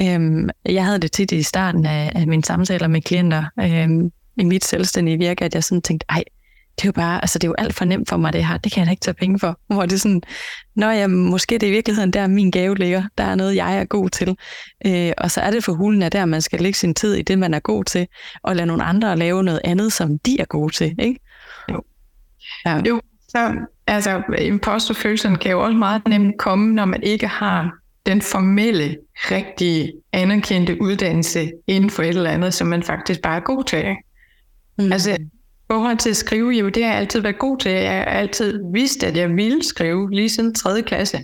Øhm, 0.00 0.48
jeg 0.64 0.84
havde 0.84 0.98
det 0.98 1.12
tit 1.12 1.32
i 1.32 1.42
starten 1.42 1.86
af, 1.86 2.12
af 2.14 2.26
mine 2.26 2.44
samtaler 2.44 2.88
med 2.88 3.02
klienter 3.02 3.44
øhm, 3.60 4.10
i 4.36 4.44
mit 4.44 4.64
selvstændige 4.64 5.18
virke, 5.18 5.44
at 5.44 5.54
jeg 5.54 5.64
sådan 5.64 5.82
tænkte, 5.82 6.06
ej, 6.08 6.24
det 6.76 6.84
er 6.84 6.88
jo 6.88 6.92
bare, 6.92 7.22
altså 7.22 7.38
det 7.38 7.46
er 7.46 7.48
jo 7.48 7.54
alt 7.58 7.74
for 7.74 7.84
nemt 7.84 8.08
for 8.08 8.16
mig 8.16 8.32
det 8.32 8.44
her, 8.44 8.56
det 8.56 8.72
kan 8.72 8.80
jeg 8.80 8.86
da 8.86 8.90
ikke 8.90 9.00
tage 9.00 9.14
penge 9.14 9.38
for. 9.38 9.60
Hvor 9.66 9.82
det 9.82 9.92
er 9.92 9.98
sådan, 9.98 10.22
når 10.76 10.90
jeg 10.90 11.10
måske 11.10 11.54
det 11.54 11.62
er 11.62 11.68
i 11.68 11.70
virkeligheden 11.70 12.12
der 12.12 12.26
min 12.26 12.50
gave 12.50 12.76
ligger, 12.76 13.02
der 13.18 13.24
er 13.24 13.34
noget, 13.34 13.56
jeg 13.56 13.78
er 13.78 13.84
god 13.84 14.10
til. 14.10 14.36
Øh, 14.86 15.12
og 15.18 15.30
så 15.30 15.40
er 15.40 15.50
det 15.50 15.64
for 15.64 15.72
hulen 15.72 16.02
af 16.02 16.10
der, 16.10 16.24
man 16.24 16.42
skal 16.42 16.60
lægge 16.60 16.78
sin 16.78 16.94
tid 16.94 17.14
i 17.14 17.22
det, 17.22 17.38
man 17.38 17.54
er 17.54 17.60
god 17.60 17.84
til, 17.84 18.06
og 18.42 18.56
lade 18.56 18.66
nogle 18.66 18.84
andre 18.84 19.16
lave 19.16 19.44
noget 19.44 19.60
andet, 19.64 19.92
som 19.92 20.18
de 20.18 20.40
er 20.40 20.44
gode 20.44 20.74
til, 20.74 20.94
ikke? 20.98 21.20
Jo. 21.70 21.82
Ja. 22.66 22.82
Jo, 22.88 23.00
så 23.28 23.54
altså 23.86 24.22
imposterfølelsen 24.38 25.38
kan 25.38 25.50
jo 25.50 25.64
også 25.64 25.76
meget 25.76 26.08
nemt 26.08 26.38
komme, 26.38 26.74
når 26.74 26.84
man 26.84 27.02
ikke 27.02 27.26
har 27.26 27.72
den 28.08 28.22
formelle, 28.22 28.96
rigtige, 29.14 29.92
anerkendte 30.12 30.82
uddannelse 30.82 31.52
inden 31.66 31.90
for 31.90 32.02
et 32.02 32.08
eller 32.08 32.30
andet, 32.30 32.54
som 32.54 32.66
man 32.66 32.82
faktisk 32.82 33.22
bare 33.22 33.36
er 33.36 33.40
god 33.40 33.64
til. 33.64 33.78
Ikke? 33.78 34.02
Mm. 34.78 34.92
Altså, 34.92 35.16
forhold 35.70 35.98
til 35.98 36.10
at 36.10 36.16
skrive, 36.16 36.50
jo, 36.50 36.68
det 36.68 36.84
har 36.84 36.90
jeg 36.90 37.00
altid 37.00 37.20
været 37.20 37.38
god 37.38 37.58
til. 37.58 37.70
Jeg 37.70 37.92
har 37.92 38.04
altid 38.04 38.60
vidst, 38.72 39.02
at 39.02 39.16
jeg 39.16 39.36
ville 39.36 39.64
skrive 39.64 40.10
lige 40.10 40.28
siden 40.28 40.54
3. 40.54 40.82
klasse. 40.82 41.18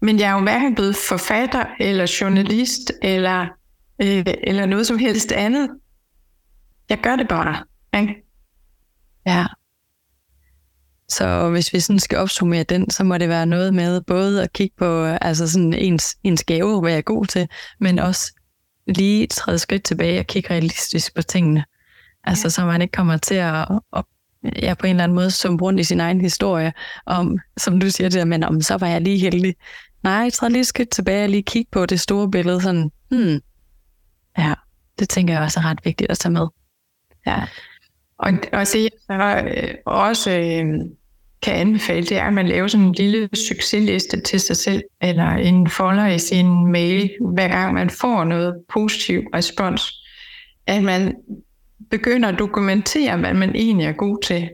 Men 0.00 0.18
jeg 0.18 0.30
er 0.30 0.34
jo 0.34 0.40
hverken 0.40 0.74
blevet 0.74 0.96
forfatter, 0.96 1.64
eller 1.80 2.16
journalist, 2.20 2.92
eller, 3.02 3.46
øh, 4.02 4.24
eller 4.42 4.66
noget 4.66 4.86
som 4.86 4.98
helst 4.98 5.32
andet. 5.32 5.70
Jeg 6.88 6.98
gør 7.02 7.16
det 7.16 7.28
bare. 7.28 7.64
Ikke? 8.00 8.14
Ja. 9.26 9.46
Så 11.08 11.50
hvis 11.50 11.72
vi 11.72 11.80
sådan 11.80 12.00
skal 12.00 12.18
opsummere 12.18 12.62
den, 12.62 12.90
så 12.90 13.04
må 13.04 13.18
det 13.18 13.28
være 13.28 13.46
noget 13.46 13.74
med 13.74 14.00
både 14.00 14.42
at 14.42 14.52
kigge 14.52 14.76
på 14.78 15.04
altså 15.04 15.48
sådan 15.48 15.72
ens, 15.72 16.16
ens 16.22 16.44
gave, 16.44 16.80
hvad 16.80 16.90
jeg 16.90 16.98
er 16.98 17.02
god 17.02 17.26
til, 17.26 17.48
men 17.80 17.98
også 17.98 18.32
lige 18.86 19.26
træde 19.26 19.58
skridt 19.58 19.82
tilbage 19.82 20.20
og 20.20 20.26
kigge 20.26 20.50
realistisk 20.50 21.14
på 21.14 21.22
tingene. 21.22 21.64
Altså 22.24 22.46
ja. 22.46 22.50
så 22.50 22.64
man 22.64 22.82
ikke 22.82 22.92
kommer 22.92 23.16
til 23.16 23.34
at, 23.34 23.68
at 23.96 24.04
ja, 24.62 24.74
på 24.74 24.86
en 24.86 24.90
eller 24.90 25.04
anden 25.04 25.14
måde 25.14 25.30
summe 25.30 25.60
rundt 25.62 25.80
i 25.80 25.84
sin 25.84 26.00
egen 26.00 26.20
historie, 26.20 26.72
om, 27.06 27.38
som 27.56 27.80
du 27.80 27.90
siger 27.90 28.08
det 28.08 28.18
der, 28.18 28.24
men 28.24 28.44
om 28.44 28.60
så 28.60 28.76
var 28.76 28.86
jeg 28.86 29.00
lige 29.00 29.18
heldig. 29.18 29.54
Nej, 30.02 30.30
træd 30.30 30.50
lige 30.50 30.64
skridt 30.64 30.90
tilbage 30.90 31.24
og 31.24 31.28
lige 31.28 31.42
kigge 31.42 31.68
på 31.72 31.86
det 31.86 32.00
store 32.00 32.30
billede, 32.30 32.60
sådan, 32.60 32.90
hmm, 33.10 33.40
ja, 34.38 34.54
det 34.98 35.08
tænker 35.08 35.34
jeg 35.34 35.42
også 35.42 35.60
er 35.60 35.64
ret 35.64 35.84
vigtigt 35.84 36.10
at 36.10 36.18
tage 36.18 36.32
med. 36.32 36.46
Ja, 37.26 37.46
og, 38.18 38.32
og 38.52 38.66
se, 38.66 38.88
så 39.06 39.42
øh, 39.46 39.74
også 39.86 40.30
øh, 40.30 40.64
kan 41.42 41.54
anbefale, 41.54 42.06
det 42.06 42.16
er, 42.16 42.24
at 42.24 42.32
man 42.32 42.48
laver 42.48 42.68
sådan 42.68 42.86
en 42.86 42.92
lille 42.92 43.28
succesliste 43.48 44.20
til 44.20 44.40
sig 44.40 44.56
selv, 44.56 44.82
eller 45.02 45.30
en 45.30 45.70
folder 45.70 46.06
i 46.06 46.18
sin 46.18 46.66
mail, 46.72 47.10
hver 47.34 47.48
gang 47.48 47.74
man 47.74 47.90
får 47.90 48.24
noget 48.24 48.54
positiv 48.72 49.20
respons. 49.34 49.92
At 50.66 50.82
man 50.82 51.14
begynder 51.90 52.28
at 52.28 52.38
dokumentere, 52.38 53.16
hvad 53.16 53.34
man 53.34 53.54
egentlig 53.54 53.86
er 53.86 53.92
god 53.92 54.22
til. 54.22 54.50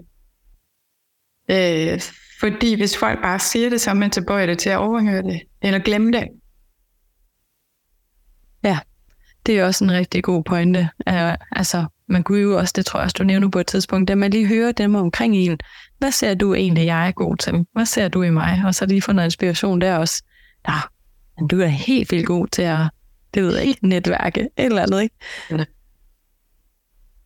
Øh, 1.51 2.01
fordi 2.41 2.74
hvis 2.74 2.97
folk 2.97 3.22
bare 3.22 3.39
siger 3.39 3.70
det, 3.70 3.80
så 3.80 3.91
er 3.91 3.95
man 3.95 4.11
tilbøjelig 4.11 4.59
til 4.59 4.70
at 4.70 4.78
overhøre 4.78 5.22
det, 5.22 5.41
eller 5.62 5.78
glemme 5.78 6.12
det. 6.12 6.28
Ja, 8.64 8.78
det 9.47 9.59
er 9.59 9.64
også 9.64 9.85
en 9.85 9.93
rigtig 9.93 10.24
god 10.24 10.45
pointe. 10.45 10.89
Uh, 11.11 11.35
altså, 11.53 11.87
man 12.09 12.22
kunne 12.22 12.41
jo 12.41 12.59
også, 12.59 12.72
det 12.76 12.87
tror 12.87 13.01
jeg 13.01 13.05
også, 13.05 13.16
du 13.18 13.24
nævner 13.24 13.49
på 13.49 13.59
et 13.59 13.66
tidspunkt, 13.66 14.11
at 14.11 14.18
man 14.18 14.30
lige 14.30 14.47
hører 14.47 14.72
dem 14.72 14.95
omkring 14.95 15.37
en. 15.37 15.59
Hvad 15.99 16.13
ser 16.13 16.35
du 16.35 16.55
egentlig, 16.55 16.87
jeg 16.87 17.09
er 17.09 17.13
god 17.13 17.37
til? 17.37 17.67
Hvad 17.73 17.87
ser 17.87 18.09
du 18.09 18.23
i 18.23 18.31
mig? 18.31 18.63
Og 18.67 18.75
så 18.75 18.87
lige 18.87 19.03
få 19.03 19.13
noget 19.13 19.27
inspiration 19.27 19.81
der 19.81 19.97
også. 19.97 20.23
Nå, 20.67 20.75
men 21.39 21.49
du 21.49 21.61
er 21.61 21.67
helt 21.67 22.13
vildt 22.13 22.27
god 22.27 22.47
til 22.47 22.63
at, 22.63 22.79
det 23.35 23.43
ved 23.43 23.57
jeg 23.57 23.65
ikke, 23.65 23.87
netværke, 23.89 24.41
et 24.41 24.51
eller 24.57 24.83
andet, 24.83 25.03
ikke? 25.03 25.15
Ja. 25.51 25.65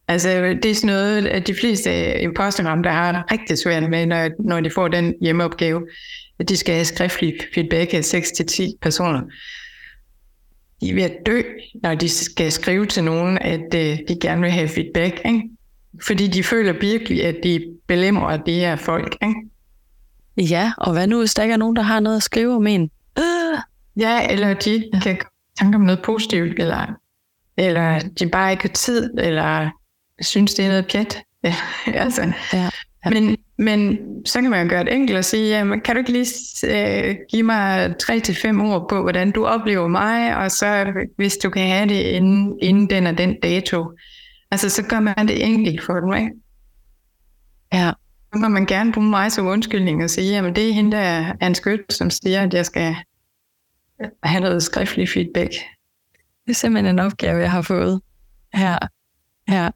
Altså, 0.08 0.28
det 0.62 0.70
er 0.70 0.74
sådan 0.74 0.86
noget, 0.86 1.26
at 1.26 1.46
de 1.46 1.54
fleste 1.54 2.20
imposterramte 2.20 2.90
har 2.90 3.32
rigtig 3.32 3.58
svært 3.58 3.90
med, 3.90 4.06
når, 4.06 4.30
når 4.38 4.60
de 4.60 4.70
får 4.70 4.88
den 4.88 5.14
hjemmeopgave, 5.20 5.88
at 6.38 6.48
de 6.48 6.56
skal 6.56 6.74
have 6.74 6.84
skriftlig 6.84 7.34
feedback 7.54 7.94
af 7.94 8.14
6-10 8.14 8.78
personer. 8.82 9.20
De 10.80 10.90
er 10.90 10.94
ved 10.94 11.02
at 11.02 11.16
dø, 11.26 11.42
når 11.82 11.94
de 11.94 12.08
skal 12.08 12.52
skrive 12.52 12.86
til 12.86 13.04
nogen, 13.04 13.38
at 13.38 13.74
uh, 13.74 13.98
de 14.08 14.18
gerne 14.20 14.40
vil 14.40 14.50
have 14.50 14.68
feedback. 14.68 15.20
Ikke? 15.24 15.42
Fordi 16.02 16.26
de 16.26 16.44
føler 16.44 16.72
virkelig, 16.72 17.24
at 17.24 17.36
de 17.42 17.64
belemmer 17.86 18.36
de 18.36 18.52
her 18.52 18.76
folk. 18.76 19.16
Ikke? 19.22 20.54
Ja, 20.54 20.72
og 20.78 20.92
hvad 20.92 21.06
nu, 21.06 21.18
hvis 21.18 21.34
der 21.34 21.42
ikke 21.42 21.52
er 21.52 21.56
nogen, 21.56 21.76
der 21.76 21.82
har 21.82 22.00
noget 22.00 22.16
at 22.16 22.22
skrive 22.22 22.54
om 22.54 22.66
en? 22.66 22.90
Øh. 23.18 23.58
Ja, 23.96 24.32
eller 24.32 24.54
de 24.54 24.90
kan 25.02 25.18
tænke 25.58 25.76
om 25.76 25.80
noget 25.80 26.02
positivt, 26.02 26.58
eller, 26.58 26.86
eller 27.56 27.98
de 27.98 28.28
bare 28.28 28.50
ikke 28.50 28.62
har 28.62 28.68
tid, 28.68 29.10
eller 29.18 29.70
synes, 30.20 30.54
det 30.54 30.64
er 30.64 30.68
noget 30.68 30.86
pjat. 30.86 31.22
Ja, 31.44 31.54
altså. 32.04 32.32
ja, 32.52 32.70
ja. 33.04 33.10
Men, 33.10 33.36
men 33.58 33.98
så 34.26 34.40
kan 34.40 34.50
man 34.50 34.66
jo 34.66 34.70
gøre 34.70 34.84
det 34.84 34.94
enkelt 34.94 35.18
og 35.18 35.24
sige, 35.24 35.48
jamen, 35.48 35.80
kan 35.80 35.94
du 35.94 35.98
ikke 35.98 36.12
lige 36.12 36.26
uh, 36.64 37.16
give 37.30 37.42
mig 37.42 37.94
tre 37.98 38.20
til 38.20 38.34
fem 38.34 38.60
ord 38.60 38.88
på, 38.88 39.02
hvordan 39.02 39.30
du 39.30 39.46
oplever 39.46 39.88
mig, 39.88 40.36
og 40.36 40.50
så 40.50 40.92
hvis 41.16 41.36
du 41.36 41.50
kan 41.50 41.66
have 41.66 41.88
det 41.88 42.02
inden, 42.02 42.58
inden 42.62 42.90
den 42.90 43.06
og 43.06 43.18
den 43.18 43.36
dato. 43.42 43.86
Altså, 44.50 44.70
så 44.70 44.82
gør 44.82 45.00
man 45.00 45.28
det 45.28 45.44
enkelt 45.44 45.82
for 45.82 45.94
dem, 45.94 46.14
ikke? 46.14 46.30
Ja. 47.72 47.92
Så 48.32 48.38
må 48.38 48.48
man 48.48 48.66
gerne 48.66 48.92
bruge 48.92 49.06
mig 49.06 49.32
som 49.32 49.46
undskyldning 49.46 50.04
og 50.04 50.10
sige, 50.10 50.32
jamen 50.32 50.54
det 50.54 50.68
er 50.68 50.72
hende, 50.72 50.92
der 50.92 51.34
er 51.40 51.46
en 51.46 51.54
skyld, 51.54 51.84
som 51.90 52.10
siger, 52.10 52.42
at 52.42 52.54
jeg 52.54 52.66
skal 52.66 52.96
have 54.22 54.40
noget 54.40 54.62
skriftlig 54.62 55.08
feedback. 55.08 55.50
Det 56.46 56.50
er 56.50 56.54
simpelthen 56.54 56.94
en 56.94 56.98
opgave, 56.98 57.40
jeg 57.40 57.50
har 57.50 57.62
fået 57.62 58.00
her. 58.54 58.78
her. 59.48 59.70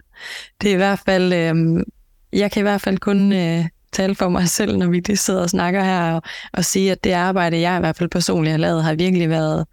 Det 0.61 0.71
er 0.71 0.75
i 0.75 0.77
hvert 0.77 0.99
fald, 0.99 1.33
øh, 1.33 1.85
jeg 2.33 2.51
kan 2.51 2.61
i 2.61 2.63
hvert 2.63 2.81
fald 2.81 2.99
kun 2.99 3.33
øh, 3.33 3.65
tale 3.93 4.15
for 4.15 4.29
mig 4.29 4.49
selv, 4.49 4.79
når 4.79 4.87
vi 4.87 5.01
lige 5.01 5.17
sidder 5.17 5.43
og 5.43 5.51
snakker 5.51 5.85
her, 5.85 6.13
og, 6.13 6.23
og 6.53 6.65
sige, 6.65 6.93
at 6.93 7.05
det 7.05 7.13
arbejde, 7.13 7.61
jeg 7.61 7.77
i 7.77 7.81
hvert 7.81 7.97
fald 7.97 8.09
personligt 8.09 8.51
har 8.51 8.59
lavet, 8.59 8.85
har 8.85 8.95
virkelig 8.95 9.29
været 9.31 9.67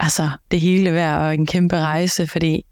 altså, 0.00 0.28
det 0.50 0.60
hele 0.60 0.92
værd 0.92 1.20
og 1.20 1.34
en 1.34 1.46
kæmpe 1.46 1.78
rejse, 1.80 2.26
fordi 2.26 2.64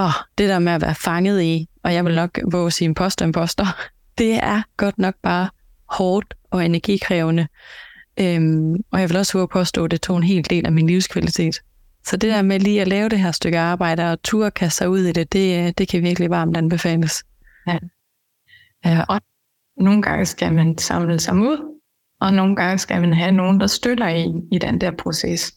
åh, 0.00 0.12
det 0.38 0.48
der 0.48 0.58
med 0.58 0.72
at 0.72 0.80
være 0.80 0.94
fanget 0.94 1.42
i, 1.42 1.68
og 1.84 1.94
jeg 1.94 2.04
vil 2.04 2.14
nok 2.14 2.38
våge 2.52 2.70
sige 2.70 2.86
imposter, 2.86 3.26
imposter, 3.26 3.66
det 4.18 4.34
er 4.34 4.62
godt 4.76 4.98
nok 4.98 5.14
bare 5.22 5.48
hårdt 5.88 6.34
og 6.50 6.64
energikrævende. 6.64 7.48
Øhm, 8.20 8.74
og 8.90 9.00
jeg 9.00 9.08
vil 9.08 9.16
også 9.16 9.32
våge 9.32 9.42
at 9.42 9.48
påstå, 9.48 9.84
at 9.84 9.90
det 9.90 10.00
tog 10.00 10.16
en 10.16 10.22
hel 10.22 10.50
del 10.50 10.66
af 10.66 10.72
min 10.72 10.86
livskvalitet. 10.86 11.60
Så 12.06 12.16
det 12.16 12.32
der 12.32 12.42
med 12.42 12.60
lige 12.60 12.80
at 12.80 12.88
lave 12.88 13.08
det 13.08 13.18
her 13.18 13.32
stykke 13.32 13.58
arbejde 13.58 14.12
og 14.12 14.22
turde 14.22 14.50
kaste 14.50 14.76
sig 14.76 14.88
ud 14.88 14.98
i 14.98 15.12
det, 15.12 15.32
det, 15.32 15.66
øh, 15.66 15.72
det 15.78 15.88
kan 15.88 16.02
virkelig 16.02 16.30
varmt 16.30 16.56
anbefales. 16.56 17.24
Ja. 17.66 17.78
ja. 18.84 19.04
Og 19.08 19.20
nogle 19.76 20.02
gange 20.02 20.26
skal 20.26 20.52
man 20.52 20.78
samle 20.78 21.20
sig 21.20 21.34
ud, 21.34 21.78
og 22.20 22.34
nogle 22.34 22.56
gange 22.56 22.78
skal 22.78 23.00
man 23.00 23.12
have 23.12 23.32
nogen, 23.32 23.60
der 23.60 23.66
støtter 23.66 24.06
en 24.06 24.48
i 24.52 24.58
den 24.58 24.80
der 24.80 24.90
proces. 24.90 25.54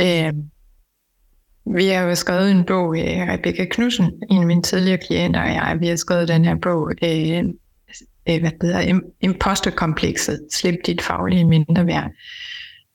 Øh, 0.00 0.32
vi 1.66 1.86
har 1.86 2.02
jo 2.02 2.14
skrevet 2.14 2.50
en 2.50 2.64
bog, 2.64 2.98
øh, 2.98 3.04
Rebecca 3.04 3.64
Knudsen, 3.70 4.10
en 4.30 4.40
af 4.40 4.46
mine 4.46 4.62
tidligere 4.62 4.98
klienter 4.98 5.42
og 5.42 5.48
jeg, 5.48 5.76
vi 5.80 5.86
har 5.86 5.96
skrevet 5.96 6.28
den 6.28 6.44
her 6.44 6.56
bog, 6.62 6.92
øh, 7.04 7.38
øh 8.28 8.40
hvad 8.40 8.50
hedder 8.62 9.00
imposterkomplekset, 9.20 10.46
slip 10.52 10.74
dit 10.86 11.02
faglige 11.02 11.44
mindre 11.44 11.86
værd. 11.86 12.10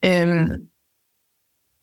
Øh, 0.06 0.48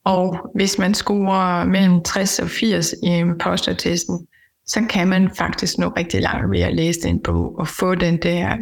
og 0.04 0.50
hvis 0.54 0.78
man 0.78 0.94
scorer 0.94 1.64
mellem 1.64 2.02
60 2.02 2.38
og 2.38 2.48
80 2.48 2.94
i 3.02 3.06
impostertesten, 3.06 4.26
så 4.66 4.86
kan 4.90 5.08
man 5.08 5.30
faktisk 5.38 5.78
nå 5.78 5.88
rigtig 5.88 6.22
langt 6.22 6.50
ved 6.50 6.60
at 6.60 6.74
læse 6.74 7.00
den 7.00 7.22
bog 7.22 7.58
og 7.58 7.68
få 7.68 7.94
den 7.94 8.16
der, 8.16 8.56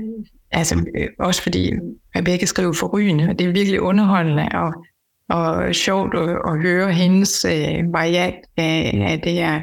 altså 0.51 0.85
øh, 0.99 1.09
også 1.19 1.43
fordi 1.43 1.73
Rebecca 2.17 2.47
skriver 2.47 2.73
forrygende, 2.73 3.29
og 3.29 3.39
det 3.39 3.47
er 3.47 3.53
virkelig 3.53 3.81
underholdende 3.81 4.49
og, 4.55 4.85
og 5.31 5.75
sjovt 5.75 6.15
at, 6.15 6.29
at 6.29 6.63
høre 6.63 6.93
hendes 6.93 7.45
øh, 7.45 7.93
variant 7.93 8.45
af, 8.57 9.07
af 9.11 9.21
det 9.21 9.33
her 9.33 9.61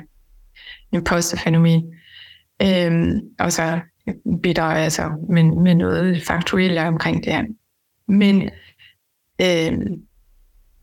imposterfænomen. 0.93 1.93
Øhm, 2.61 3.19
og 3.39 3.51
så 3.51 3.79
bidrager 4.43 4.83
altså 4.83 5.09
med, 5.29 5.43
med 5.43 5.75
noget 5.75 6.23
faktuelt 6.23 6.79
omkring 6.79 7.23
det 7.23 7.33
her. 7.33 7.43
Men 8.07 8.49
øhm, 9.41 10.01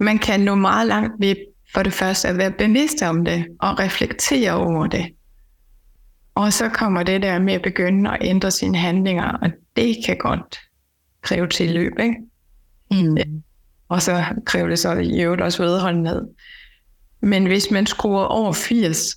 man 0.00 0.18
kan 0.18 0.40
nå 0.40 0.54
meget 0.54 0.86
langt 0.86 1.12
ved 1.18 1.36
for 1.74 1.82
det 1.82 1.92
første 1.92 2.28
at 2.28 2.38
være 2.38 2.52
bevidst 2.52 3.02
om 3.02 3.24
det 3.24 3.46
og 3.60 3.78
reflektere 3.78 4.52
over 4.52 4.86
det. 4.86 5.14
Og 6.34 6.52
så 6.52 6.68
kommer 6.68 7.02
det 7.02 7.22
der 7.22 7.38
med 7.38 7.54
at 7.54 7.62
begynde 7.62 8.10
at 8.10 8.18
ændre 8.20 8.50
sine 8.50 8.78
handlinger, 8.78 9.24
og 9.24 9.50
det 9.76 9.96
kan 10.06 10.16
godt 10.16 10.58
kræve 11.22 11.48
tilløb, 11.48 11.92
ikke? 11.98 12.16
Mm. 12.90 13.16
Og 13.88 14.02
så 14.02 14.24
kræver 14.46 14.68
det 14.68 14.78
så 14.78 14.92
i 14.92 15.22
øvrigt 15.22 15.42
også 15.42 15.62
vedholdenhed. 15.62 16.22
Men 17.20 17.46
hvis 17.46 17.70
man 17.70 17.86
skruer 17.86 18.24
over 18.24 18.52
80, 18.52 19.16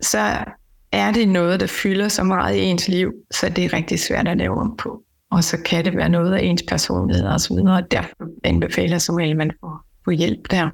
så 0.00 0.44
er 0.92 1.12
det 1.12 1.28
noget, 1.28 1.60
der 1.60 1.66
fylder 1.66 2.08
så 2.08 2.24
meget 2.24 2.56
i 2.56 2.60
ens 2.60 2.88
liv, 2.88 3.12
så 3.30 3.48
det 3.48 3.64
er 3.64 3.72
rigtig 3.72 4.00
svært 4.00 4.28
at 4.28 4.36
lave 4.36 4.56
om 4.60 4.76
på. 4.76 5.02
Og 5.30 5.44
så 5.44 5.58
kan 5.64 5.84
det 5.84 5.96
være 5.96 6.08
noget 6.08 6.34
af 6.34 6.42
ens 6.42 6.62
personlighed 6.68 7.24
og 7.24 7.40
så 7.40 7.54
videre, 7.54 7.76
og 7.76 7.90
derfor 7.90 8.16
anbefaler 8.44 8.98
som 8.98 9.18
at 9.18 9.36
man 9.36 9.50
får, 9.60 9.84
får 10.04 10.10
hjælp 10.10 10.50
der. 10.50 10.70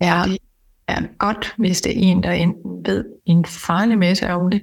Ja. 0.00 0.22
Det 0.26 0.38
er 0.88 1.02
godt, 1.18 1.54
hvis 1.58 1.80
det 1.80 1.90
er 1.90 2.10
en, 2.10 2.22
der 2.22 2.32
enten 2.32 2.86
ved 2.86 3.04
en 3.26 3.44
farlig 3.44 3.98
masse 3.98 4.30
om 4.30 4.50
det, 4.50 4.62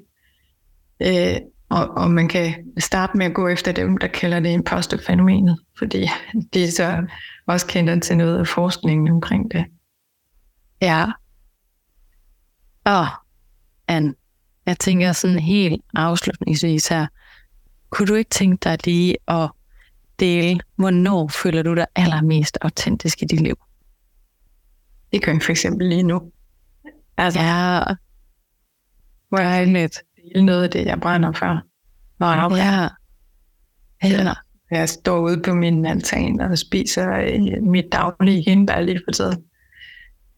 øh, 1.02 1.38
og, 1.72 1.90
og 1.98 2.12
man 2.12 2.28
kan 2.28 2.54
starte 2.78 3.18
med 3.18 3.26
at 3.26 3.34
gå 3.34 3.48
efter 3.48 3.72
dem, 3.72 3.98
der 3.98 4.08
kalder 4.08 4.40
det 4.40 4.50
imposterfænomenet, 4.50 5.60
fordi 5.78 6.08
de 6.54 6.64
er 6.64 6.72
så 6.72 7.08
også 7.48 7.68
kender 7.68 8.00
til 8.00 8.18
noget 8.18 8.40
af 8.40 8.48
forskningen 8.48 9.12
omkring 9.12 9.52
det. 9.52 9.66
Ja. 10.82 11.06
Og 12.86 13.08
Anne, 13.88 14.14
jeg 14.66 14.80
tænker 14.80 15.12
sådan 15.12 15.40
helt 15.40 15.82
afslutningsvis 15.96 16.88
her, 16.88 17.08
kunne 17.90 18.08
du 18.08 18.14
ikke 18.14 18.30
tænke 18.30 18.58
dig 18.64 18.78
lige 18.86 19.18
at 19.28 19.52
dele, 20.20 20.60
hvornår 20.76 21.28
føler 21.28 21.64
du 21.64 21.76
dig 21.76 21.86
allermest 21.96 22.58
autentisk 22.62 23.22
i 23.22 23.26
dit 23.26 23.42
liv? 23.42 23.56
Det 25.12 25.24
kan 25.24 25.42
for 25.42 25.52
eksempel 25.52 25.90
lige 25.90 26.04
nu. 26.04 26.32
Altså, 27.18 27.40
ja. 27.40 27.84
Hvor 29.30 29.40
jeg 29.40 29.68
lidt 29.68 30.00
dele 30.24 30.46
noget 30.46 30.64
af 30.64 30.70
det, 30.70 30.86
jeg 30.86 31.00
brænder 31.02 31.32
for. 31.32 31.62
Wow. 32.22 32.58
Ja. 32.58 32.88
Ja. 34.04 34.34
Jeg 34.72 34.90
står 34.90 35.20
ude 35.20 35.42
på 35.42 35.54
min 35.54 35.86
altan 35.86 36.42
og 36.42 36.58
spiser 36.58 37.12
øh, 37.12 37.64
mit 37.64 37.86
daglige 37.92 38.44
hindbær 38.48 38.82
lige 38.82 39.02
for 39.08 39.12
tiden. 39.12 39.44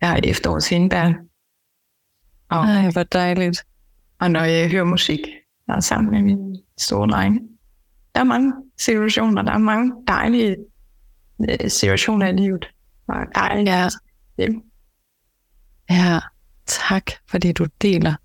Jeg 0.02 0.10
har 0.10 0.20
efterårs 0.24 0.70
hindbær. 0.70 1.14
Og, 2.50 2.66
Ej, 2.66 2.92
hvor 2.92 3.04
dejligt. 3.04 3.64
Og 4.20 4.32
når 4.32 4.44
jeg 4.44 4.72
hører 4.72 4.84
musik, 4.84 5.20
der 5.68 5.74
er 5.74 5.80
sammen 5.80 6.12
med 6.12 6.22
min 6.22 6.58
store 6.78 7.08
dreng. 7.08 7.40
Der 8.16 8.20
er 8.20 8.26
mange 8.26 8.54
situationer, 8.80 9.42
der 9.42 9.52
er 9.52 9.58
mange 9.58 9.94
dejlige 10.08 10.56
øh, 11.50 11.70
situationer 11.70 12.28
i 12.28 12.32
livet. 12.32 12.66
Og 13.08 13.16
dejlige. 13.36 13.74
Ja. 14.38 14.48
ja, 15.90 16.20
tak 16.66 17.12
fordi 17.30 17.52
du 17.52 17.68
deler. 17.82 18.16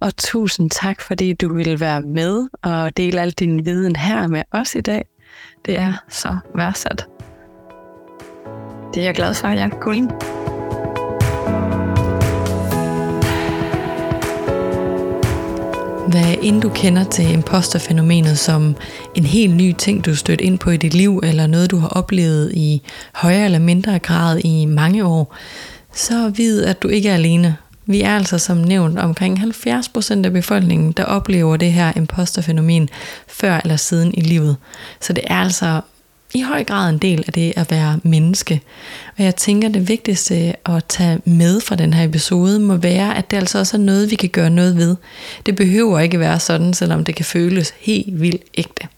Og 0.00 0.16
tusind 0.16 0.70
tak, 0.70 1.00
fordi 1.00 1.32
du 1.32 1.54
ville 1.54 1.80
være 1.80 2.00
med 2.00 2.48
og 2.62 2.96
dele 2.96 3.20
al 3.20 3.30
din 3.30 3.66
viden 3.66 3.96
her 3.96 4.26
med 4.26 4.42
os 4.50 4.74
i 4.74 4.80
dag. 4.80 5.04
Det 5.66 5.78
er 5.78 5.92
så 6.08 6.36
værdsat. 6.54 7.06
Det 8.94 9.00
er 9.00 9.04
jeg 9.04 9.14
glad 9.14 9.34
for, 9.34 9.48
at 9.48 9.58
jeg 9.58 9.70
kunne. 9.80 10.10
Hvad 16.08 16.34
end 16.42 16.62
du 16.62 16.68
kender 16.68 17.04
til 17.04 17.32
imposterfænomenet 17.32 18.38
som 18.38 18.76
en 19.14 19.24
helt 19.24 19.56
ny 19.56 19.72
ting, 19.72 20.04
du 20.04 20.16
stødt 20.16 20.40
ind 20.40 20.58
på 20.58 20.70
i 20.70 20.76
dit 20.76 20.94
liv, 20.94 21.20
eller 21.22 21.46
noget, 21.46 21.70
du 21.70 21.76
har 21.76 21.88
oplevet 21.88 22.52
i 22.54 22.82
højere 23.14 23.44
eller 23.44 23.58
mindre 23.58 23.98
grad 23.98 24.38
i 24.44 24.64
mange 24.64 25.04
år, 25.04 25.36
så 25.92 26.32
vid, 26.36 26.64
at 26.64 26.82
du 26.82 26.88
ikke 26.88 27.08
er 27.08 27.14
alene. 27.14 27.56
Vi 27.90 28.02
er 28.02 28.16
altså 28.16 28.38
som 28.38 28.56
nævnt 28.56 28.98
omkring 28.98 29.38
70% 29.38 30.24
af 30.24 30.32
befolkningen, 30.32 30.92
der 30.92 31.04
oplever 31.04 31.56
det 31.56 31.72
her 31.72 31.92
imposterfænomen 31.96 32.88
før 33.28 33.60
eller 33.64 33.76
siden 33.76 34.14
i 34.14 34.20
livet. 34.20 34.56
Så 35.00 35.12
det 35.12 35.24
er 35.26 35.36
altså 35.36 35.80
i 36.34 36.40
høj 36.40 36.64
grad 36.64 36.90
en 36.90 36.98
del 36.98 37.24
af 37.26 37.32
det 37.32 37.52
at 37.56 37.70
være 37.70 38.00
menneske. 38.02 38.60
Og 39.18 39.24
jeg 39.24 39.36
tænker, 39.36 39.68
det 39.68 39.88
vigtigste 39.88 40.54
at 40.66 40.84
tage 40.88 41.20
med 41.24 41.60
fra 41.60 41.76
den 41.76 41.94
her 41.94 42.04
episode 42.04 42.60
må 42.60 42.76
være, 42.76 43.16
at 43.16 43.30
det 43.30 43.36
altså 43.36 43.58
også 43.58 43.76
er 43.76 43.80
noget, 43.80 44.10
vi 44.10 44.16
kan 44.16 44.28
gøre 44.28 44.50
noget 44.50 44.76
ved. 44.76 44.96
Det 45.46 45.56
behøver 45.56 46.00
ikke 46.00 46.20
være 46.20 46.40
sådan, 46.40 46.74
selvom 46.74 47.04
det 47.04 47.14
kan 47.14 47.24
føles 47.24 47.74
helt 47.78 48.20
vildt 48.20 48.42
ægte. 48.54 48.88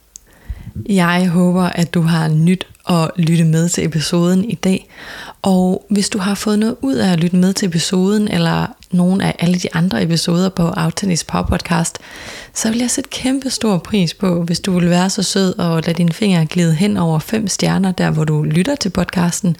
Jeg 0.88 1.28
håber, 1.28 1.62
at 1.62 1.94
du 1.94 2.00
har 2.00 2.28
nyt 2.28 2.66
at 2.88 3.10
lytte 3.16 3.44
med 3.44 3.68
til 3.68 3.84
episoden 3.84 4.44
i 4.44 4.54
dag. 4.54 4.88
Og 5.42 5.86
hvis 5.90 6.08
du 6.08 6.18
har 6.18 6.34
fået 6.34 6.58
noget 6.58 6.76
ud 6.80 6.94
af 6.94 7.12
at 7.12 7.20
lytte 7.20 7.36
med 7.36 7.52
til 7.52 7.68
episoden, 7.68 8.28
eller 8.28 8.66
nogle 8.92 9.24
af 9.24 9.36
alle 9.38 9.58
de 9.58 9.74
andre 9.74 10.02
episoder 10.02 10.48
på 10.48 10.62
Autentisk 10.62 11.26
Power 11.26 11.46
Podcast, 11.46 11.98
så 12.54 12.70
vil 12.70 12.78
jeg 12.78 12.90
sætte 12.90 13.10
kæmpe 13.10 13.50
stor 13.50 13.78
pris 13.78 14.14
på, 14.14 14.42
hvis 14.42 14.60
du 14.60 14.78
vil 14.78 14.90
være 14.90 15.10
så 15.10 15.22
sød 15.22 15.58
og 15.58 15.82
lade 15.86 15.96
dine 15.96 16.12
fingre 16.12 16.46
glide 16.46 16.74
hen 16.74 16.96
over 16.96 17.18
fem 17.18 17.48
stjerner, 17.48 17.92
der 17.92 18.10
hvor 18.10 18.24
du 18.24 18.42
lytter 18.42 18.74
til 18.74 18.90
podcasten. 18.90 19.56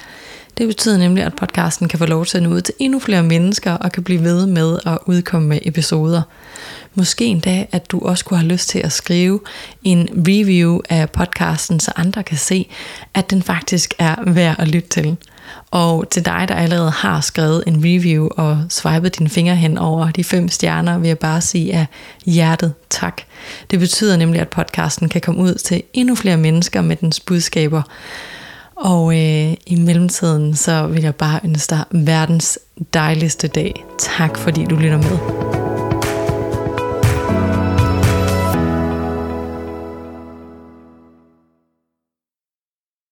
Det 0.59 0.67
betyder 0.69 0.99
nemlig, 0.99 1.25
at 1.25 1.35
podcasten 1.35 1.89
kan 1.89 1.99
få 1.99 2.07
lov 2.07 2.27
til 2.27 2.37
at 2.37 2.43
nå 2.43 2.51
ud 2.51 2.61
til 2.61 2.75
endnu 2.79 2.99
flere 2.99 3.23
mennesker 3.23 3.73
og 3.73 3.93
kan 3.93 4.05
blive 4.05 4.23
ved 4.23 4.47
med 4.47 4.79
at 4.87 4.99
udkomme 5.07 5.49
med 5.49 5.59
episoder. 5.63 6.23
Måske 6.95 7.25
en 7.25 7.41
dag, 7.41 7.69
at 7.73 7.91
du 7.91 8.01
også 8.01 8.25
kunne 8.25 8.39
have 8.39 8.49
lyst 8.49 8.69
til 8.69 8.79
at 8.79 8.93
skrive 8.93 9.41
en 9.85 10.09
review 10.29 10.81
af 10.89 11.11
podcasten, 11.11 11.81
så 11.81 11.93
andre 11.97 12.23
kan 12.23 12.39
se, 12.39 12.69
at 13.15 13.31
den 13.31 13.43
faktisk 13.43 13.95
er 13.99 14.15
værd 14.27 14.57
at 14.59 14.69
lytte 14.69 14.89
til. 14.89 15.17
Og 15.71 16.11
til 16.11 16.25
dig, 16.25 16.45
der 16.49 16.55
allerede 16.55 16.91
har 16.91 17.21
skrevet 17.21 17.65
en 17.67 17.77
review 17.85 18.29
og 18.37 18.63
swipet 18.69 19.19
dine 19.19 19.31
fingre 19.31 19.57
hen 19.57 19.79
over 19.79 20.11
de 20.11 20.25
fem 20.25 20.49
stjerner, 20.49 20.99
vil 20.99 21.09
jeg 21.09 21.19
bare 21.19 21.41
sige 21.41 21.75
af 21.75 21.87
hjertet 22.27 22.75
tak. 22.91 23.23
Det 23.71 23.79
betyder 23.79 24.17
nemlig, 24.17 24.41
at 24.41 24.49
podcasten 24.49 25.09
kan 25.09 25.21
komme 25.21 25.43
ud 25.43 25.55
til 25.55 25.83
endnu 25.93 26.15
flere 26.15 26.37
mennesker 26.37 26.81
med 26.81 26.97
dens 26.97 27.21
budskaber. 27.21 27.83
Og 28.77 29.13
øh, 29.13 29.55
i 29.67 29.75
mellemtiden, 29.79 30.57
så 30.57 30.87
vil 30.87 31.03
jeg 31.03 31.15
bare 31.15 31.41
ønske 31.45 31.71
dig 31.71 31.85
verdens 31.91 32.59
dejligste 32.95 33.49
dag. 33.49 33.85
Tak 33.99 34.39
fordi 34.39 34.65
du 34.65 34.77
lytter 34.77 34.99
med. 34.99 35.80